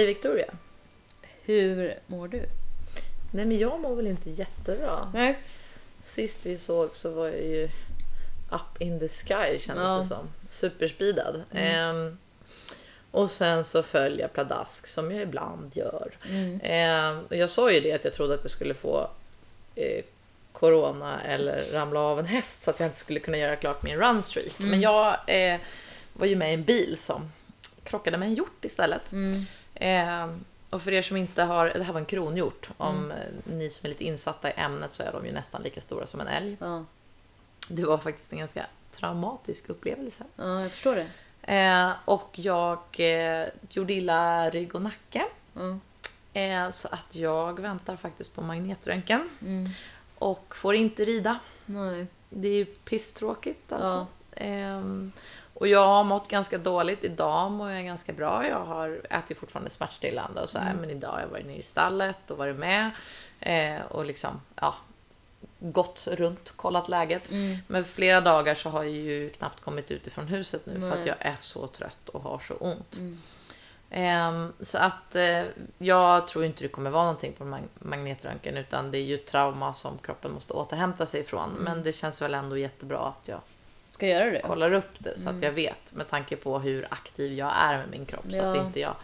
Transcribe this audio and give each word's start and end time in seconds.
Hej 0.00 0.06
Victoria. 0.06 0.54
Hur 1.44 1.98
mår 2.06 2.28
du? 2.28 2.42
Nej 3.32 3.44
men 3.44 3.58
jag 3.58 3.80
mår 3.80 3.94
väl 3.94 4.06
inte 4.06 4.30
jättebra. 4.30 5.10
Nej. 5.14 5.38
Sist 6.02 6.46
vi 6.46 6.56
såg 6.56 6.96
så 6.96 7.10
var 7.10 7.26
jag 7.26 7.42
ju 7.42 7.64
up 8.50 8.80
in 8.82 9.00
the 9.00 9.08
sky 9.08 9.58
kändes 9.58 9.88
Ja. 9.88 9.96
det 9.96 10.04
som. 10.04 10.28
Superspeedad. 10.46 11.42
Ehm, 11.52 12.18
och 13.10 13.30
sen 13.30 13.64
så 13.64 13.82
föll 13.82 14.18
jag 14.18 14.32
pladask 14.32 14.86
som 14.86 15.10
jag 15.12 15.22
ibland 15.22 15.76
gör. 15.76 16.16
Ehm, 16.62 17.24
och 17.24 17.36
jag 17.36 17.50
sa 17.50 17.70
ju 17.70 17.80
det 17.80 17.92
att 17.92 18.04
jag 18.04 18.12
trodde 18.12 18.34
att 18.34 18.42
jag 18.44 18.50
skulle 18.50 18.74
få 18.74 19.10
eh, 19.74 20.04
corona 20.52 21.20
eller 21.22 21.64
ramla 21.72 22.00
av 22.00 22.18
en 22.18 22.26
häst 22.26 22.62
så 22.62 22.70
att 22.70 22.80
jag 22.80 22.86
inte 22.86 22.98
skulle 22.98 23.20
kunna 23.20 23.38
göra 23.38 23.56
klart 23.56 23.82
min 23.82 23.96
runstreak. 23.98 24.58
Men 24.58 24.80
jag 24.80 25.16
eh, 25.26 25.60
var 26.12 26.26
ju 26.26 26.36
med 26.36 26.50
i 26.50 26.54
en 26.54 26.64
bil 26.64 26.96
som 26.96 27.32
krockade 27.84 28.18
med 28.18 28.28
en 28.28 28.34
hjort 28.34 28.64
istället. 28.64 29.12
Ehm, 29.80 30.44
och 30.70 30.82
för 30.82 30.92
er 30.92 31.02
som 31.02 31.16
inte 31.16 31.42
har, 31.42 31.66
det 31.66 31.84
här 31.84 31.92
var 31.92 32.00
en 32.00 32.06
kronhjort. 32.06 32.70
Om 32.76 33.10
eh, 33.10 33.16
ni 33.44 33.70
som 33.70 33.86
är 33.86 33.88
lite 33.88 34.04
insatta 34.04 34.50
i 34.50 34.52
ämnet 34.56 34.92
så 34.92 35.02
är 35.02 35.12
de 35.12 35.26
ju 35.26 35.32
nästan 35.32 35.62
lika 35.62 35.80
stora 35.80 36.06
som 36.06 36.20
en 36.20 36.28
älg. 36.28 36.56
Ja. 36.60 36.84
Det 37.68 37.84
var 37.84 37.98
faktiskt 37.98 38.32
en 38.32 38.38
ganska 38.38 38.66
traumatisk 38.90 39.68
upplevelse. 39.68 40.24
ja, 40.36 40.62
jag 40.62 40.70
förstår 40.70 40.94
det. 40.94 41.06
Eh, 41.54 41.92
och 42.04 42.30
jag 42.32 42.78
eh, 42.98 43.46
gjorde 43.70 43.92
illa 43.92 44.50
rygg 44.50 44.74
och 44.74 44.82
nacke. 44.82 45.24
Ja. 45.54 45.78
Eh, 46.40 46.70
så 46.70 46.88
att 46.88 47.14
jag 47.14 47.60
väntar 47.60 47.96
faktiskt 47.96 48.34
på 48.34 48.42
magnetröntgen. 48.42 49.30
Mm. 49.42 49.68
Och 50.18 50.56
får 50.56 50.74
inte 50.74 51.04
rida. 51.04 51.38
Nej. 51.66 52.06
Det 52.28 52.48
är 52.48 52.54
ju 52.54 52.64
pisstråkigt 52.64 53.72
alltså. 53.72 54.06
Ehm, 54.32 55.12
och 55.60 55.68
jag 55.68 55.86
har 55.86 56.04
mått 56.04 56.28
ganska 56.28 56.58
dåligt. 56.58 57.04
Idag 57.04 57.50
mår 57.50 57.70
jag 57.70 57.84
ganska 57.84 58.12
bra. 58.12 58.46
Jag 58.48 58.64
har 58.64 59.00
ätit 59.10 59.38
fortfarande 59.38 59.70
smärtstillande 59.70 60.40
och 60.40 60.48
så 60.48 60.58
här. 60.58 60.74
Men 60.74 60.90
idag 60.90 61.08
har 61.08 61.20
jag 61.20 61.28
varit 61.28 61.46
nere 61.46 61.56
i 61.56 61.62
stallet 61.62 62.30
och 62.30 62.38
varit 62.38 62.56
med. 62.56 62.90
Eh, 63.40 63.80
och 63.88 64.04
liksom, 64.04 64.40
ja. 64.54 64.74
Gått 65.58 66.06
runt, 66.10 66.50
kollat 66.56 66.88
läget. 66.88 67.30
Men 67.66 67.84
flera 67.84 68.20
dagar 68.20 68.54
så 68.54 68.70
har 68.70 68.82
jag 68.82 68.92
ju 68.92 69.30
knappt 69.30 69.60
kommit 69.64 69.90
ut 69.90 70.06
ifrån 70.06 70.26
huset 70.26 70.66
nu 70.66 70.80
för 70.80 70.90
att 70.92 70.98
Nej. 70.98 71.08
jag 71.08 71.16
är 71.20 71.36
så 71.36 71.66
trött 71.66 72.08
och 72.08 72.22
har 72.22 72.38
så 72.38 72.54
ont. 72.54 72.98
Ehm, 73.90 74.52
så 74.60 74.78
att 74.78 75.16
eh, 75.16 75.42
jag 75.78 76.28
tror 76.28 76.44
inte 76.44 76.62
det 76.62 76.68
kommer 76.68 76.90
vara 76.90 77.02
någonting 77.04 77.32
på 77.32 77.44
mag- 77.44 77.68
magnetröntgen 77.78 78.56
utan 78.56 78.90
det 78.90 78.98
är 78.98 79.02
ju 79.02 79.16
trauma 79.16 79.72
som 79.72 79.98
kroppen 79.98 80.32
måste 80.32 80.52
återhämta 80.52 81.06
sig 81.06 81.20
ifrån. 81.20 81.50
Men 81.50 81.82
det 81.82 81.92
känns 81.92 82.22
väl 82.22 82.34
ändå 82.34 82.56
jättebra 82.56 82.98
att 82.98 83.28
jag 83.28 83.40
Ska 84.00 84.06
jag 84.08 84.20
göra 84.20 84.30
det? 84.30 84.40
kollar 84.40 84.72
upp 84.72 84.90
det 84.98 85.18
så 85.18 85.30
att 85.30 85.42
jag 85.42 85.52
vet 85.52 85.94
med 85.94 86.08
tanke 86.08 86.36
på 86.36 86.58
hur 86.58 86.86
aktiv 86.90 87.32
jag 87.32 87.52
är 87.56 87.78
med 87.78 87.90
min 87.90 88.06
kropp 88.06 88.24
så 88.30 88.42
att 88.42 88.56
Ja. 88.56 88.66
inte 88.66 88.80
jag 88.80 88.94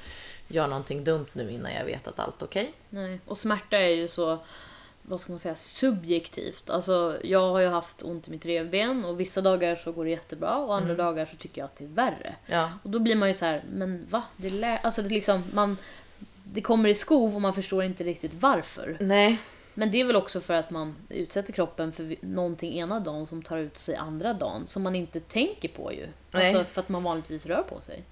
gör 0.49 0.67
någonting 0.67 1.05
dumt 1.05 1.27
nu 1.33 1.51
innan 1.51 1.73
jag 1.75 1.85
vet 1.85 2.09
att 2.09 2.19
allt 2.19 2.43
är 2.43 2.47
okej. 2.47 2.73
Nej. 2.91 3.21
Och 3.27 3.39
smärta 3.39 3.77
är 3.77 3.89
ju 3.95 4.09
så, 4.09 4.39
vad 5.03 5.21
ska 5.21 5.33
man 5.33 5.39
säga, 5.39 5.55
subjektivt. 5.55 6.71
Alltså, 6.71 7.19
jag 7.25 7.41
har 7.53 7.61
ju 7.61 7.69
haft 7.69 8.03
ont 8.03 8.29
i 8.29 8.31
mitt 8.31 8.47
revben 8.47 9.05
och 9.05 9.21
vissa 9.21 9.41
dagar 9.41 9.77
så 9.77 9.93
går 9.93 10.05
det 10.05 10.11
jättebra 10.11 10.57
och 10.57 10.77
andra 10.77 10.95
dagar 10.95 11.25
så 11.27 11.37
tycker 11.37 11.61
jag 11.61 11.65
att 11.67 11.77
det 11.79 11.85
är 11.85 11.89
värre. 11.89 12.35
Ja. 12.47 12.71
Och 12.83 12.91
då 12.91 12.99
blir 12.99 13.17
man 13.17 13.29
ju 13.29 13.35
så 13.35 13.45
här, 13.45 13.65
men 13.73 14.07
va? 14.11 14.23
Det, 14.37 14.51
lä- 14.51 14.79
alltså, 14.83 15.03
det, 15.03 15.09
är 15.09 15.15
liksom, 15.15 15.45
man, 15.53 15.77
det 16.45 16.61
kommer 16.61 16.89
i 16.89 16.95
skov 16.95 17.35
och 17.35 17.41
man 17.41 17.55
förstår 17.55 17.85
inte 17.85 18.05
riktigt 18.05 18.35
varför. 18.35 18.97
Nej. 19.01 19.39
Men 19.79 19.91
det 19.91 20.01
är 20.01 20.05
väl 20.05 20.17
också 20.17 20.41
för 20.41 20.55
att 20.55 20.71
man 20.71 20.95
utsätter 21.09 21.53
kroppen 21.53 21.93
för 21.93 22.17
någonting 22.21 22.79
ena 22.79 23.01
dagen 23.01 23.27
som 23.27 23.43
tar 23.43 23.57
ut 23.57 23.77
sig 23.77 23.97
andra 23.97 24.35
dagen. 24.35 24.67
Som 24.67 24.83
man 24.83 24.95
inte 24.95 25.21
tänker 25.21 25.69
på 25.69 25.93
ju. 25.93 26.07
Nej. 26.31 26.49
Alltså 26.49 26.73
för 26.73 26.81
att 26.81 26.89
man 26.89 27.03
vanligtvis 27.03 27.47
rör 27.47 27.63
på 27.63 27.81
sig. 27.81 28.03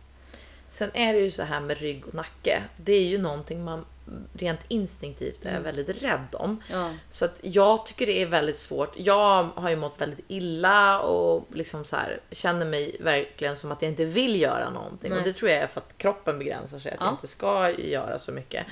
Sen 0.75 0.91
är 0.95 1.13
det 1.13 1.19
ju 1.21 1.31
så 1.31 1.43
här 1.43 1.61
med 1.61 1.79
rygg 1.79 2.09
och 2.09 2.15
nacke. 2.15 2.63
Det 2.77 2.93
är 2.93 3.05
ju 3.05 3.19
någonting 3.19 3.65
man 3.65 3.85
rent 4.33 4.61
instinktivt 4.69 5.45
är 5.45 5.61
väldigt 5.61 6.03
rädd 6.03 6.27
om. 6.33 6.63
Ja. 6.71 6.91
Så 7.11 7.25
att 7.25 7.41
jag 7.43 7.87
tycker 7.87 8.07
det 8.07 8.23
är 8.23 8.27
väldigt 8.27 8.59
svårt. 8.59 8.93
Jag 8.97 9.45
har 9.55 9.71
ju 9.71 9.77
mått 9.77 10.01
väldigt 10.01 10.25
illa 10.29 11.01
och 11.01 11.45
liksom 11.53 11.85
så 11.85 11.97
här, 11.97 12.21
känner 12.31 12.67
mig 12.67 12.97
verkligen 13.01 13.57
som 13.57 13.73
att 13.73 13.83
jag 13.83 13.91
inte 13.91 14.05
vill 14.05 14.41
göra 14.41 14.71
någonting. 14.71 15.11
Nej. 15.11 15.19
Och 15.19 15.25
det 15.25 15.33
tror 15.33 15.51
jag 15.51 15.61
är 15.61 15.67
för 15.67 15.81
att 15.81 15.99
kroppen 15.99 16.39
begränsar 16.39 16.79
sig, 16.79 16.93
att 16.93 16.99
Ja. 17.01 17.07
jag 17.07 17.15
inte 17.15 17.27
ska 17.27 17.71
göra 17.71 18.19
så 18.19 18.33
mycket. 18.33 18.67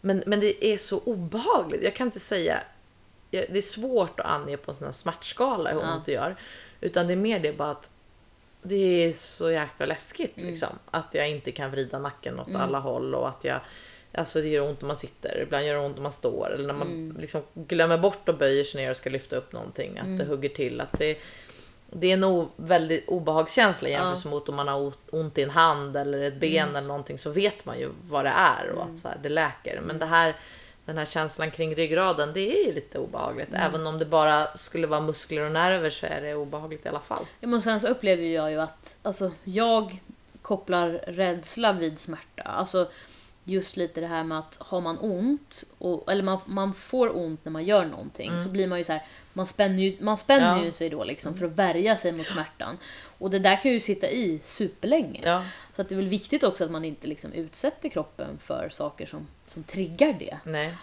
Men, 0.00 0.22
men 0.26 0.40
det 0.40 0.64
är 0.66 0.76
så 0.76 0.98
obehagligt. 0.98 1.82
Jag 1.82 1.94
kan 1.94 2.06
inte 2.06 2.20
säga... 2.20 2.60
Det 3.30 3.56
är 3.58 3.62
svårt 3.62 4.20
att 4.20 4.26
ange 4.26 4.56
på 4.56 4.70
en 4.70 4.76
sån 4.76 4.86
här 4.86 4.92
smärtskala 4.92 5.72
hur 5.72 5.80
Ja. 5.80 5.94
ont 5.94 6.04
det 6.06 6.12
gör. 6.12 6.36
Utan 6.80 7.06
det 7.06 7.12
är 7.12 7.16
mer 7.16 7.40
det 7.40 7.52
bara 7.52 7.70
att 7.70 7.90
det 8.64 9.04
är 9.04 9.12
så 9.12 9.50
jäkla 9.50 9.86
läskigt 9.86 10.36
Mm. 10.38 10.50
liksom. 10.50 10.68
Att 10.90 11.08
jag 11.14 11.30
inte 11.30 11.52
kan 11.52 11.70
vrida 11.70 11.98
nacken 11.98 12.40
åt 12.40 12.54
alla 12.56 12.78
håll 12.78 13.14
och 13.14 13.28
att 13.28 13.44
jag 13.44 13.60
Alltså 14.16 14.40
det 14.40 14.48
gör 14.48 14.68
ont 14.68 14.82
om 14.82 14.88
man 14.88 14.96
sitter, 14.96 15.40
ibland 15.42 15.66
gör 15.66 15.74
det 15.74 15.80
ont 15.80 15.96
om 15.96 16.02
man 16.02 16.12
står 16.12 16.52
eller 16.54 16.66
när 16.66 16.74
man 16.74 16.86
Mm. 16.88 17.16
liksom 17.20 17.42
glömmer 17.54 17.98
bort 17.98 18.28
och 18.28 18.36
böjer 18.38 18.64
sig 18.64 18.82
ner 18.82 18.90
och 18.90 18.96
ska 18.96 19.10
lyfta 19.10 19.36
upp 19.36 19.52
någonting. 19.52 19.98
Att 19.98 20.04
Mm. 20.06 20.18
det 20.18 20.24
hugger 20.24 20.48
till. 20.48 20.80
Att 20.80 20.98
det, 20.98 21.18
det 21.92 22.06
är 22.06 22.12
en 22.14 22.24
o, 22.24 22.48
väldigt 22.56 23.08
obehagskänsla 23.08 23.88
jämfört 23.88 24.24
mot 24.24 24.48
om 24.48 24.54
man 24.54 24.68
har 24.68 24.92
ont 25.10 25.38
i 25.38 25.42
en 25.42 25.50
hand 25.50 25.96
eller 25.96 26.22
ett 26.22 26.40
ben 26.40 26.62
Mm. 26.62 26.76
eller 26.76 26.88
någonting 26.88 27.18
så 27.18 27.30
vet 27.30 27.64
man 27.64 27.78
ju 27.78 27.88
vad 28.02 28.24
det 28.24 28.30
är 28.36 28.68
och 28.70 28.84
att 28.84 28.98
så 28.98 29.08
här, 29.08 29.18
det 29.22 29.28
läker. 29.28 29.80
Men 29.80 29.98
det 29.98 30.06
här, 30.06 30.36
den 30.84 30.98
här 30.98 31.04
känslan 31.04 31.50
kring 31.50 31.74
ryggraden, 31.74 32.32
det 32.32 32.60
är 32.60 32.66
ju 32.66 32.72
lite 32.72 32.98
obehagligt. 32.98 33.48
Mm. 33.48 33.60
Även 33.60 33.86
om 33.86 33.98
det 33.98 34.04
bara 34.04 34.56
skulle 34.56 34.86
vara 34.86 35.00
muskler 35.00 35.42
och 35.42 35.52
nerver 35.52 35.90
så 35.90 36.06
är 36.06 36.20
det 36.20 36.34
obehagligt 36.34 36.86
i 36.86 36.88
alla 36.88 37.00
fall. 37.00 37.24
Ja, 37.40 37.48
Men 37.48 37.62
sen 37.62 37.80
så 37.80 37.86
upplever 37.86 38.24
jag 38.24 38.50
ju 38.50 38.60
att 38.60 38.96
alltså, 39.02 39.32
jag 39.44 40.02
kopplar 40.42 40.88
rädsla 41.06 41.72
vid 41.72 41.98
smärta. 41.98 42.42
Alltså 42.42 42.90
just 43.44 43.76
lite 43.76 44.00
det 44.00 44.06
här 44.06 44.24
med 44.24 44.38
att 44.38 44.56
har 44.60 44.80
man 44.80 44.98
ont, 44.98 45.64
och, 45.78 46.12
eller 46.12 46.22
man, 46.22 46.38
man 46.46 46.74
får 46.74 47.16
ont 47.16 47.44
när 47.44 47.52
man 47.52 47.64
gör 47.64 47.84
någonting, 47.84 48.40
så 48.40 48.48
blir 48.48 48.66
man 48.66 48.78
ju 48.78 48.84
så 48.84 48.92
här, 48.92 49.02
man 49.32 49.46
spänner 49.46 49.82
ju, 49.82 49.96
man 50.00 50.18
spänner 50.18 50.46
Mm. 50.48 50.58
Ja. 50.58 50.64
ju 50.64 50.72
sig 50.72 50.90
då 50.90 51.04
liksom 51.04 51.34
för 51.34 51.46
att 51.46 51.52
värja 51.52 51.96
sig 51.96 52.12
mot 52.12 52.26
smärtan. 52.26 52.78
Och 53.18 53.30
det 53.30 53.38
där 53.38 53.56
kan 53.62 53.70
ju 53.72 53.80
sitta 53.80 54.10
i 54.10 54.40
superlänge. 54.44 55.20
Ja, 55.24 55.42
Så 55.76 55.82
att 55.82 55.88
det 55.88 55.94
är 55.94 55.96
väl 55.96 56.08
viktigt 56.08 56.44
också 56.44 56.64
att 56.64 56.70
man 56.70 56.84
inte 56.84 57.06
liksom 57.06 57.32
utsätter 57.32 57.88
kroppen 57.88 58.38
för 58.38 58.68
saker 58.68 59.06
som, 59.06 59.26
som 59.48 59.62
triggar 59.62 60.12
det. 60.18 60.38
nej. 60.44 60.74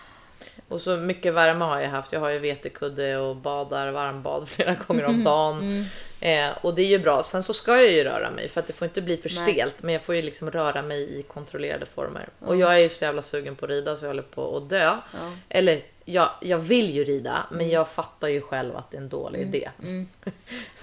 Och 0.68 0.82
så 0.82 0.98
mycket 0.98 1.34
värme 1.34 1.66
har 1.66 1.80
jag 1.80 1.90
haft. 1.90 2.12
Jag 2.14 2.20
har 2.20 2.30
ju 2.30 2.40
vetekudde 2.40 3.18
och 3.18 3.36
badar 3.36 3.92
varmbad 3.92 4.48
flera 4.50 4.76
gånger 4.88 5.04
Mm. 5.04 5.16
om 5.16 5.24
dagen. 5.24 5.86
Eh, 6.22 6.50
och 6.62 6.76
det 6.76 6.82
är 6.82 6.88
ju 6.88 7.00
bra. 7.00 7.24
Sen 7.24 7.44
så 7.44 7.54
ska 7.54 7.72
jag 7.72 7.92
ju 7.92 8.04
röra 8.04 8.32
mig 8.32 8.48
för 8.48 8.62
att 8.62 8.68
det 8.68 8.74
får 8.74 8.88
inte 8.88 9.02
bli 9.02 9.18
för 9.18 9.30
stelt. 9.30 9.84
Men 9.84 9.94
jag 9.94 10.04
får 10.04 10.16
ju 10.16 10.22
liksom 10.22 10.52
röra 10.52 10.82
mig 10.82 11.20
i 11.20 11.24
kontrollerade 11.24 11.86
former. 11.86 12.30
Och 12.40 12.58
jag 12.58 12.74
är 12.74 12.78
ju 12.78 12.90
så 12.90 13.04
jävla 13.06 13.22
sugen 13.22 13.56
på 13.56 13.66
att 13.66 13.70
rida 13.72 13.96
så 13.96 14.06
jag 14.06 14.10
håller 14.10 14.24
på 14.24 14.58
att 14.58 14.70
dö. 14.70 14.98
Mm. 15.20 15.34
Eller 15.50 15.82
jag, 16.06 16.30
jag 16.42 16.58
vill 16.58 16.96
ju 16.96 17.04
rida 17.04 17.46
men 17.52 17.70
jag 17.70 17.88
fattar 17.88 18.28
ju 18.28 18.42
själv 18.42 18.78
att 18.78 18.92
det 18.92 18.98
är 18.98 19.02
en 19.02 19.10
dålig 19.10 19.42
idé. 19.42 19.70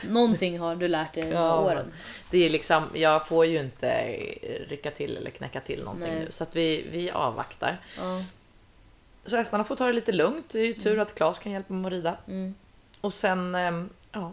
Någonting 0.09 0.59
har 0.59 0.77
du 0.77 0.89
lärt 0.89 1.15
dig 1.15 1.23
med 1.27 1.33
Ja, 1.33 1.61
åren. 1.61 1.93
Det 2.31 2.47
är 2.47 2.51
liksom, 2.51 2.83
jag 2.95 3.27
får 3.27 3.47
ju 3.47 3.61
inte 3.61 4.05
rycka 4.69 4.91
till 4.91 5.17
eller 5.17 5.31
knäcka 5.31 5.61
till 5.61 5.85
någonting 5.85 6.15
Nej. 6.15 6.25
nu. 6.25 6.31
Så 6.31 6.43
att 6.43 6.57
vi, 6.57 6.87
vi 6.93 7.11
avvaktar. 7.11 7.81
Så 9.27 9.37
hästarna 9.37 9.65
får 9.65 9.77
ta 9.77 9.87
det 9.87 9.93
lite 9.93 10.13
lugnt. 10.13 10.51
Det 10.51 10.61
är 10.61 10.67
ju 10.67 10.73
tur 10.73 10.99
att 10.99 11.15
Claes 11.15 11.39
kan 11.39 11.53
hjälpa 11.53 11.75
mig 11.75 11.87
att 11.87 11.93
rida. 11.93 12.17
Mm. 12.29 12.55
Och 13.01 13.15
sen 13.15 13.55
ehm, 13.55 13.89
ja, 14.13 14.33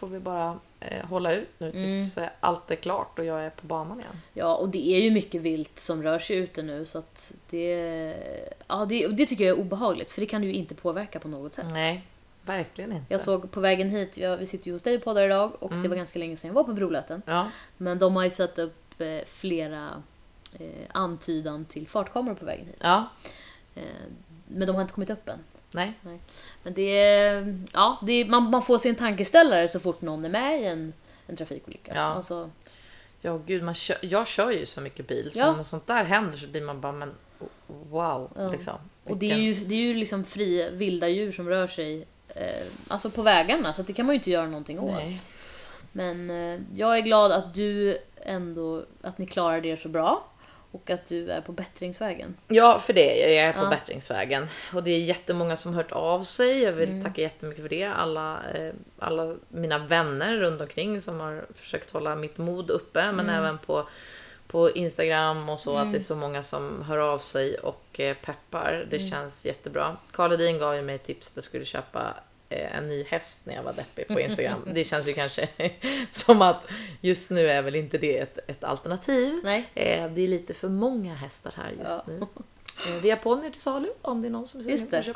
får 0.00 0.08
vi 0.08 0.18
bara 0.20 0.58
eh, 0.80 1.04
hålla 1.06 1.32
ut 1.34 1.48
nu 1.58 1.72
tills 1.72 2.16
Mm. 2.18 2.26
eh, 2.28 2.32
allt 2.40 2.70
är 2.70 2.76
klart 2.76 3.18
och 3.18 3.24
jag 3.24 3.44
är 3.44 3.50
på 3.50 3.66
banan 3.66 4.00
igen. 4.00 4.20
Ja, 4.34 4.54
och 4.56 4.68
det 4.68 4.88
är 4.96 5.00
ju 5.02 5.10
mycket 5.10 5.40
vilt 5.42 5.80
som 5.80 6.02
rör 6.02 6.18
sig 6.18 6.36
ute 6.36 6.62
nu 6.62 6.86
så 6.86 6.98
att 6.98 7.32
det... 7.50 8.16
Ja, 8.66 8.84
det, 8.88 9.06
och 9.06 9.14
det 9.14 9.26
tycker 9.26 9.44
jag 9.44 9.56
är 9.58 9.60
obehagligt 9.60 10.10
för 10.10 10.20
det 10.20 10.26
kan 10.26 10.42
du 10.42 10.48
ju 10.48 10.54
inte 10.54 10.74
påverka 10.74 11.20
på 11.20 11.28
något 11.28 11.54
sätt. 11.54 11.66
Nej, 11.72 12.02
verkligen 12.42 12.92
inte. 12.92 13.12
Jag 13.14 13.20
såg 13.20 13.50
på 13.50 13.60
vägen 13.60 13.90
hit, 13.90 14.16
jag, 14.18 14.36
vi 14.36 14.46
sitter 14.46 14.66
ju 14.66 14.72
hos 14.72 14.82
dig 14.82 14.96
och 14.96 15.02
poddar 15.04 15.24
idag 15.24 15.52
och 15.58 15.70
Mm. 15.70 15.82
det 15.82 15.88
var 15.88 15.96
ganska 15.96 16.18
länge 16.18 16.36
sedan 16.36 16.48
jag 16.48 16.54
var 16.54 16.64
på 16.64 16.72
Brolöten. 16.72 17.22
Ja, 17.26 17.46
Men 17.76 17.98
de 17.98 18.16
har 18.16 18.24
ju 18.24 18.30
satt 18.30 18.58
upp 18.58 19.00
eh, 19.00 19.18
flera 19.26 20.02
eh, 20.58 20.66
antydan 20.92 21.64
till 21.64 21.88
fartkameror 21.88 22.34
på 22.34 22.44
vägen 22.44 22.66
hit. 22.66 22.76
ja, 22.80 23.08
Eh, 23.74 23.82
men 24.48 24.66
de 24.66 24.74
har 24.74 24.82
inte 24.82 24.94
kommit 24.94 25.10
upp 25.10 25.28
än. 25.28 25.38
Nej. 25.70 25.92
Men 26.62 26.74
det 26.74 26.98
är, 26.98 27.58
ja, 27.72 27.98
det 28.06 28.12
är, 28.12 28.24
man, 28.24 28.50
man 28.50 28.62
får 28.62 28.78
sig 28.78 28.88
en 28.88 28.94
tankeställare 28.94 29.68
så 29.68 29.80
fort 29.80 30.02
någon 30.02 30.24
är 30.24 30.28
med 30.28 30.60
i 30.62 30.64
en, 30.64 30.92
en 31.26 31.36
trafikolycka. 31.36 31.92
Ja. 31.94 32.00
Alltså, 32.00 32.50
Ja, 33.22 33.40
gud, 33.46 33.62
man 33.62 33.74
kör, 33.74 33.96
jag 34.00 34.26
kör 34.26 34.50
ju 34.50 34.66
så 34.66 34.80
mycket 34.80 35.06
bil 35.08 35.30
så 35.32 35.38
Ja. 35.38 35.56
när 35.56 35.62
sånt 35.62 35.86
där 35.86 36.04
händer 36.04 36.38
så 36.38 36.48
blir 36.48 36.60
man 36.62 36.80
bara, 36.80 36.92
men 36.92 37.14
wow, 37.66 38.30
Ja. 38.36 38.48
liksom. 38.50 38.74
och 39.04 39.16
det 39.16 39.30
är 39.30 39.36
ju, 39.36 39.54
det 39.54 39.74
är 39.74 39.78
ju 39.78 39.94
liksom 39.94 40.24
fria, 40.24 40.70
vilda 40.70 41.08
djur 41.08 41.32
som 41.32 41.48
rör 41.48 41.66
sig 41.66 42.06
eh, 42.28 42.66
alltså 42.88 43.10
på 43.10 43.22
vägarna 43.22 43.72
så 43.72 43.82
det 43.82 43.92
kan 43.92 44.06
man 44.06 44.14
ju 44.14 44.18
inte 44.18 44.30
göra 44.30 44.46
någonting 44.46 44.80
åt. 44.80 44.92
Nej. 44.92 45.20
Men 45.92 46.30
eh, 46.30 46.60
jag 46.74 46.96
är 46.96 47.00
glad 47.00 47.32
att 47.32 47.54
du 47.54 47.98
ändå, 48.16 48.84
att 49.02 49.18
ni 49.18 49.26
klarade 49.26 49.68
er 49.68 49.76
så 49.76 49.88
bra. 49.88 50.24
Och 50.72 50.90
att 50.90 51.06
du 51.06 51.30
är 51.30 51.40
på 51.40 51.52
bättringsvägen. 51.52 52.36
Ja, 52.48 52.78
för 52.78 52.92
det. 52.92 53.16
Jag 53.16 53.32
är 53.48 53.52
på 53.52 53.58
Ja. 53.64 53.70
bättringsvägen. 53.70 54.46
Och 54.74 54.82
det 54.82 54.90
är 54.90 54.98
jättemånga 54.98 55.56
som 55.56 55.74
hört 55.74 55.92
av 55.92 56.22
sig. 56.22 56.62
Jag 56.62 56.72
vill 56.72 56.88
Mm. 56.90 57.04
tacka 57.04 57.20
jättemycket 57.22 57.62
för 57.62 57.68
det. 57.68 57.84
Alla, 57.84 58.38
eh, 58.54 58.72
alla 58.98 59.36
mina 59.48 59.78
vänner 59.78 60.36
runt 60.38 60.60
omkring 60.60 61.00
som 61.00 61.20
har 61.20 61.44
försökt 61.54 61.90
hålla 61.90 62.16
mitt 62.16 62.38
mod 62.38 62.70
uppe. 62.70 63.12
Men 63.12 63.20
Mm. 63.28 63.34
även 63.34 63.58
på, 63.58 63.88
på 64.46 64.70
Instagram 64.70 65.48
och 65.48 65.60
så, 65.60 65.70
Mm. 65.76 65.86
att 65.86 65.92
det 65.92 65.98
är 65.98 66.02
så 66.02 66.16
många 66.16 66.42
som 66.42 66.82
hör 66.82 66.98
av 66.98 67.18
sig 67.18 67.58
och 67.58 68.00
eh, 68.00 68.16
peppar. 68.16 68.86
Det 68.90 68.96
Mm. 68.96 69.10
känns 69.10 69.46
jättebra. 69.46 69.96
Karl 70.12 70.30
Hedin 70.30 70.58
gav 70.58 70.74
ju 70.76 70.82
mig 70.82 70.98
tips 70.98 71.28
att 71.28 71.36
jag 71.36 71.44
skulle 71.44 71.64
köpa 71.64 72.14
en 72.50 72.88
ny 72.88 73.04
häst 73.04 73.46
när 73.46 73.54
jag 73.54 73.62
var 73.62 73.72
deppig 73.72 74.08
på 74.08 74.20
Instagram. 74.26 74.62
det 74.74 74.84
känns 74.84 75.08
ju 75.08 75.12
kanske 75.12 75.48
som 76.10 76.42
att 76.42 76.66
just 77.00 77.30
nu 77.30 77.48
är 77.48 77.62
väl 77.62 77.74
inte 77.74 77.98
det 77.98 78.18
ett, 78.18 78.38
ett 78.46 78.64
alternativ. 78.64 79.40
Nej. 79.44 79.68
Eh, 79.74 80.10
det 80.12 80.20
är 80.20 80.28
lite 80.28 80.54
för 80.54 80.68
många 80.68 81.14
hästar 81.14 81.52
här 81.56 81.70
just 81.70 82.04
Ja. 82.06 82.12
nu. 82.12 82.26
Eh, 82.88 82.94
vi 83.02 83.10
har 83.10 83.16
ponnyer 83.16 83.50
till 83.50 83.60
salu 83.60 83.88
om 84.02 84.22
det 84.22 84.28
är 84.28 84.30
någon 84.30 84.46
som 84.46 84.62
sugen 84.62 84.76
Just 84.78 84.90
det. 84.90 85.12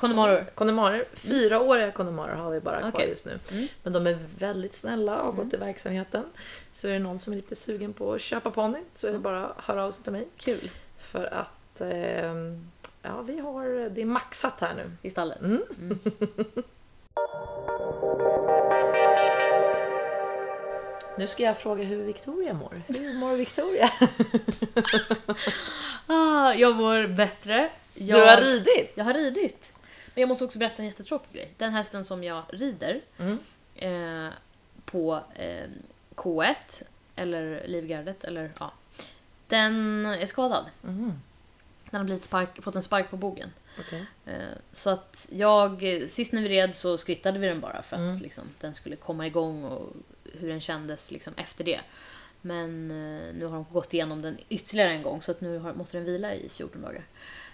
Connemara. 0.55 1.05
Fyraåriga 1.15 1.93
Connemara 1.93 2.35
har 2.37 2.51
vi 2.51 2.61
bara 2.61 2.79
kvar 2.81 2.91
Okej. 2.95 3.09
just 3.09 3.25
nu. 3.27 3.39
Mm. 3.53 3.69
Men 3.83 3.93
de 3.93 4.07
är 4.07 4.19
väldigt 4.39 4.75
snälla 4.75 5.19
och 5.21 5.35
har 5.35 5.45
gått 5.45 5.55
i 5.55 5.57
verksamheten. 5.57 6.25
Så 6.73 6.89
är 6.89 6.93
det 6.93 6.99
någon 6.99 7.19
som 7.19 7.33
är 7.33 7.37
lite 7.37 7.55
sugen 7.55 7.93
på 7.93 8.13
att 8.13 8.21
köpa 8.21 8.51
ponny 8.51 8.79
så 8.93 9.07
är 9.09 9.13
det 9.13 9.19
bara 9.19 9.47
att 9.47 9.65
höra 9.65 9.85
av 9.85 9.91
sig 9.91 10.03
till 10.03 10.13
mig. 10.13 10.29
Kul. 10.37 10.71
För 10.99 11.25
att 11.25 11.81
ehm, 11.81 12.71
ja, 13.03 13.23
vi 13.23 13.39
har, 13.39 13.91
det 13.91 14.01
är 14.01 14.05
maxat 14.07 14.61
här 14.61 14.75
nu. 14.75 14.91
I 15.03 15.11
stallet. 15.11 15.41
Mm. 15.41 15.63
Nu 21.19 21.27
ska 21.27 21.43
jag 21.43 21.59
fråga 21.59 21.85
hur 21.85 22.03
Victoria 22.05 22.55
mår. 22.55 22.83
Hur 22.87 23.15
mår 23.15 23.37
Victoria? 23.37 23.91
Ah, 26.07 26.55
jag 26.55 26.77
mår 26.77 27.07
bättre. 27.07 27.69
Jag, 27.95 28.19
Du 28.21 28.25
har 28.31 28.37
ridit? 28.41 28.93
Jag 28.95 29.05
har 29.05 29.15
ridit. 29.15 29.63
Men 30.15 30.21
jag 30.21 30.29
måste 30.29 30.45
också 30.45 30.59
berätta 30.59 30.77
en 30.83 30.87
jättetråkig 30.87 31.33
grej. 31.33 31.51
Den 31.59 31.73
hästen 31.73 32.05
som 32.05 32.25
jag 32.25 32.43
rider 32.49 33.01
Mm. 33.19 33.39
eh, 33.75 34.33
på 34.85 35.21
eh, 35.35 35.65
K1, 36.15 36.83
eller 37.17 37.63
Livgardet, 37.67 38.25
eller 38.25 38.51
ja. 38.61 38.73
Den 39.49 40.07
är 40.07 40.27
skadad. 40.27 40.65
Mhm. 40.83 41.13
Den 41.91 41.99
har 42.01 42.05
blivit 42.05 42.23
spark, 42.25 42.63
fått 42.63 42.77
en 42.77 42.83
spark 42.83 43.11
på 43.11 43.17
bogen. 43.17 43.51
Okej. 43.81 44.05
Eh, 44.27 44.35
så 44.73 44.91
att 44.91 45.27
jag, 45.31 45.83
sist 46.09 46.33
när 46.33 46.43
vi 46.43 46.49
red 46.49 46.75
så 46.75 46.99
skrittade 46.99 47.39
vi 47.39 47.47
den 47.47 47.61
bara 47.61 47.83
för 47.83 47.97
att 47.97 48.01
Mm. 48.03 48.17
liksom, 48.17 48.45
den 48.61 48.75
skulle 48.75 48.97
komma 48.97 49.27
igång 49.27 49.65
och 49.65 49.93
hur 50.33 50.49
den 50.49 50.61
kändes 50.61 51.11
liksom, 51.11 51.33
efter 51.37 51.65
det. 51.65 51.81
Men 52.41 52.91
eh, 52.91 53.35
nu 53.35 53.45
har 53.47 53.53
de 53.55 53.67
gått 53.73 53.95
igenom 53.95 54.23
den 54.23 54.39
ytterligare 54.49 54.91
en 54.91 55.03
gång 55.03 55.23
så 55.23 55.31
att 55.31 55.41
nu 55.41 55.59
har, 55.59 55.73
måste 55.75 55.97
den 55.97 56.07
vila 56.07 56.35
i 56.35 56.49
14 56.49 56.83
dagar. 56.83 57.03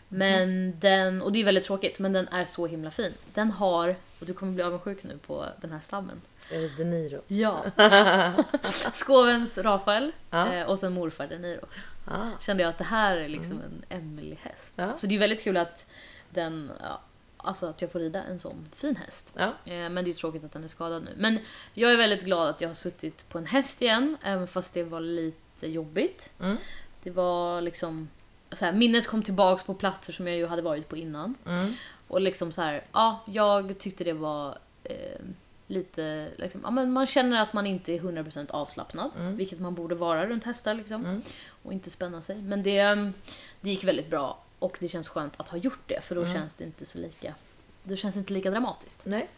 Men 0.09 0.75
den, 0.81 1.23
och 1.23 1.33
det 1.33 1.41
är 1.41 1.45
väldigt 1.45 1.65
tråkigt, 1.65 1.99
men 1.99 2.13
den 2.13 2.29
är 2.29 2.45
så 2.45 2.67
himla 2.67 2.91
fin. 2.91 3.13
Den 3.35 3.51
har, 3.51 3.97
och 4.21 4.27
du 4.27 4.35
kommer 4.35 4.53
bli 4.53 4.63
avundsjuk 4.63 5.03
nu 5.03 5.19
på 5.27 5.47
den 5.61 5.73
här 5.73 5.81
stammen. 5.81 6.21
Är 6.51 6.59
det 6.61 6.69
De 6.77 6.85
Niro? 6.85 7.21
Ja. 7.27 7.65
Skåvens 8.93 9.59
Rafael 9.59 10.13
Ja. 10.31 10.53
eh, 10.55 10.67
och 10.67 10.79
sen 10.79 10.93
morfar 10.93 11.27
De 11.27 11.39
Niro. 11.39 11.67
Ah. 12.05 12.27
Kände 12.41 12.63
jag 12.63 12.71
att 12.71 12.79
det 12.79 12.85
här 12.85 13.17
är 13.17 13.29
liksom 13.29 13.53
en 13.63 13.99
Emily-häst. 13.99 14.73
Ja. 14.77 14.97
Så 14.99 15.07
det 15.07 15.15
är 15.15 15.19
väldigt 15.19 15.43
kul 15.45 15.57
att 15.57 15.87
den, 16.31 16.71
ja, 16.81 17.01
alltså 17.37 17.67
att 17.67 17.83
jag 17.83 17.93
får 17.93 17.99
rida 18.01 18.23
en 18.23 18.39
sån 18.41 18.69
fin 18.75 18.97
häst. 18.97 19.33
Ja. 19.37 19.45
Eh, 19.65 19.73
Men 19.89 19.95
det 19.95 20.01
är 20.01 20.05
ju 20.07 20.13
tråkigt 20.13 20.45
att 20.45 20.53
den 20.53 20.65
är 20.65 20.69
skadad 20.69 21.03
nu. 21.05 21.11
Men 21.17 21.39
jag 21.75 21.93
är 21.93 21.97
väldigt 21.97 22.25
glad 22.25 22.49
att 22.49 22.61
jag 22.61 22.69
har 22.69 22.75
suttit 22.75 23.29
på 23.29 23.39
en 23.39 23.47
häst 23.47 23.83
igen, 23.83 24.17
även 24.23 24.47
fast 24.47 24.75
det 24.75 24.83
var 24.83 25.01
lite 25.01 25.67
jobbigt. 25.67 26.31
Mm. 26.41 26.57
Det 27.03 27.11
var 27.11 27.61
liksom, 27.61 28.09
så 28.53 28.65
här, 28.65 28.73
minnet 28.73 29.07
kom 29.07 29.23
tillbaks 29.23 29.63
på 29.65 29.75
platser 29.75 30.13
som 30.13 30.27
jag 30.27 30.37
ju 30.37 30.47
hade 30.47 30.63
varit 30.63 30.89
på 30.89 30.97
innan. 30.97 31.35
Mm. 31.47 31.73
Och 32.09 32.21
liksom 32.21 32.53
så 32.53 32.63
här, 32.63 32.85
ja, 32.93 33.21
jag 33.27 33.79
tyckte 33.79 34.05
det 34.05 34.13
var 34.13 34.59
eh, 34.85 35.21
lite, 35.67 36.29
liksom, 36.37 36.61
ja, 36.65 36.71
men 36.71 36.93
man 36.93 37.07
känner 37.07 37.43
att 37.43 37.53
man 37.53 37.67
inte 37.67 37.93
är 37.95 37.99
100% 38.01 38.51
avslappnad, 38.51 39.11
Mm. 39.19 39.37
vilket 39.37 39.61
man 39.61 39.75
borde 39.75 39.95
vara 39.95 40.27
runt 40.27 40.45
hästar 40.45 40.75
liksom. 40.75 41.05
Mm. 41.05 41.23
Och 41.63 41.73
inte 41.73 41.91
spänna 41.91 42.23
sig. 42.23 42.43
Men 42.43 42.63
det, 42.63 42.79
mm, 42.79 43.13
det 43.61 43.71
gick 43.71 43.85
väldigt 43.85 44.11
bra 44.11 44.39
och 44.61 44.77
det 44.81 44.89
känns 44.89 45.09
skönt 45.09 45.33
att 45.37 45.49
ha 45.49 45.59
gjort 45.59 45.81
det, 45.87 46.01
för 46.01 46.15
då 46.15 46.21
Mm. 46.23 46.35
känns 46.35 46.55
det 46.55 46.65
inte 46.65 46.87
så 46.87 46.99
lika, 46.99 47.35
då 47.83 47.97
känns 47.97 48.15
det 48.15 48.19
inte 48.19 48.33
lika 48.33 48.51
dramatiskt. 48.51 49.03
Nej. 49.05 49.29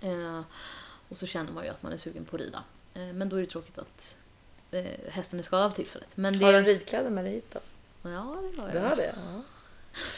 Eh, 0.00 0.40
och 1.08 1.18
så 1.18 1.26
känner 1.26 1.52
man 1.52 1.64
ju 1.64 1.70
att 1.70 1.82
man 1.82 1.92
är 1.92 1.96
sugen 1.96 2.24
på 2.24 2.36
att 2.36 2.42
rida. 2.42 2.62
Eh, 2.94 3.00
men 3.02 3.28
då 3.28 3.36
är 3.36 3.40
det 3.40 3.46
tråkigt 3.46 3.78
att 3.78 4.16
eh, 4.70 4.84
hästen 5.10 5.38
är 5.38 5.42
skadad 5.42 5.70
för 5.70 5.76
tillfället. 5.76 6.08
Men 6.16 6.38
det, 6.38 6.44
Har 6.44 6.52
du 6.52 6.62
ridkläder 6.62 7.10
med 7.10 7.24
dig 7.24 7.32
hit 7.34 7.50
då? 7.52 7.60
Ja, 8.02 8.36
det 8.56 8.60
har 8.62 8.68
jag. 8.74 8.82
har 8.88 8.96
det? 8.96 9.14
Ja. 9.34 9.42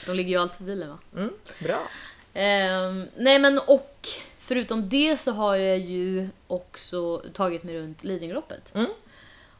De 0.06 0.12
ligger 0.16 0.30
ju 0.30 0.36
alltid 0.36 0.58
på 0.58 0.64
bilen 0.64 0.88
va? 0.88 0.98
Mm. 1.16 1.32
Bra. 1.62 1.88
Ehm, 2.34 3.06
nej 3.16 3.38
men 3.38 3.58
och 3.58 4.08
förutom 4.40 4.88
det 4.88 5.20
så 5.20 5.30
har 5.32 5.56
jag 5.56 5.78
ju 5.78 6.28
också 6.46 7.18
tagit 7.32 7.62
mig 7.62 7.74
runt 7.76 8.04
Lidingöloppet. 8.04 8.74
Mm. 8.74 8.90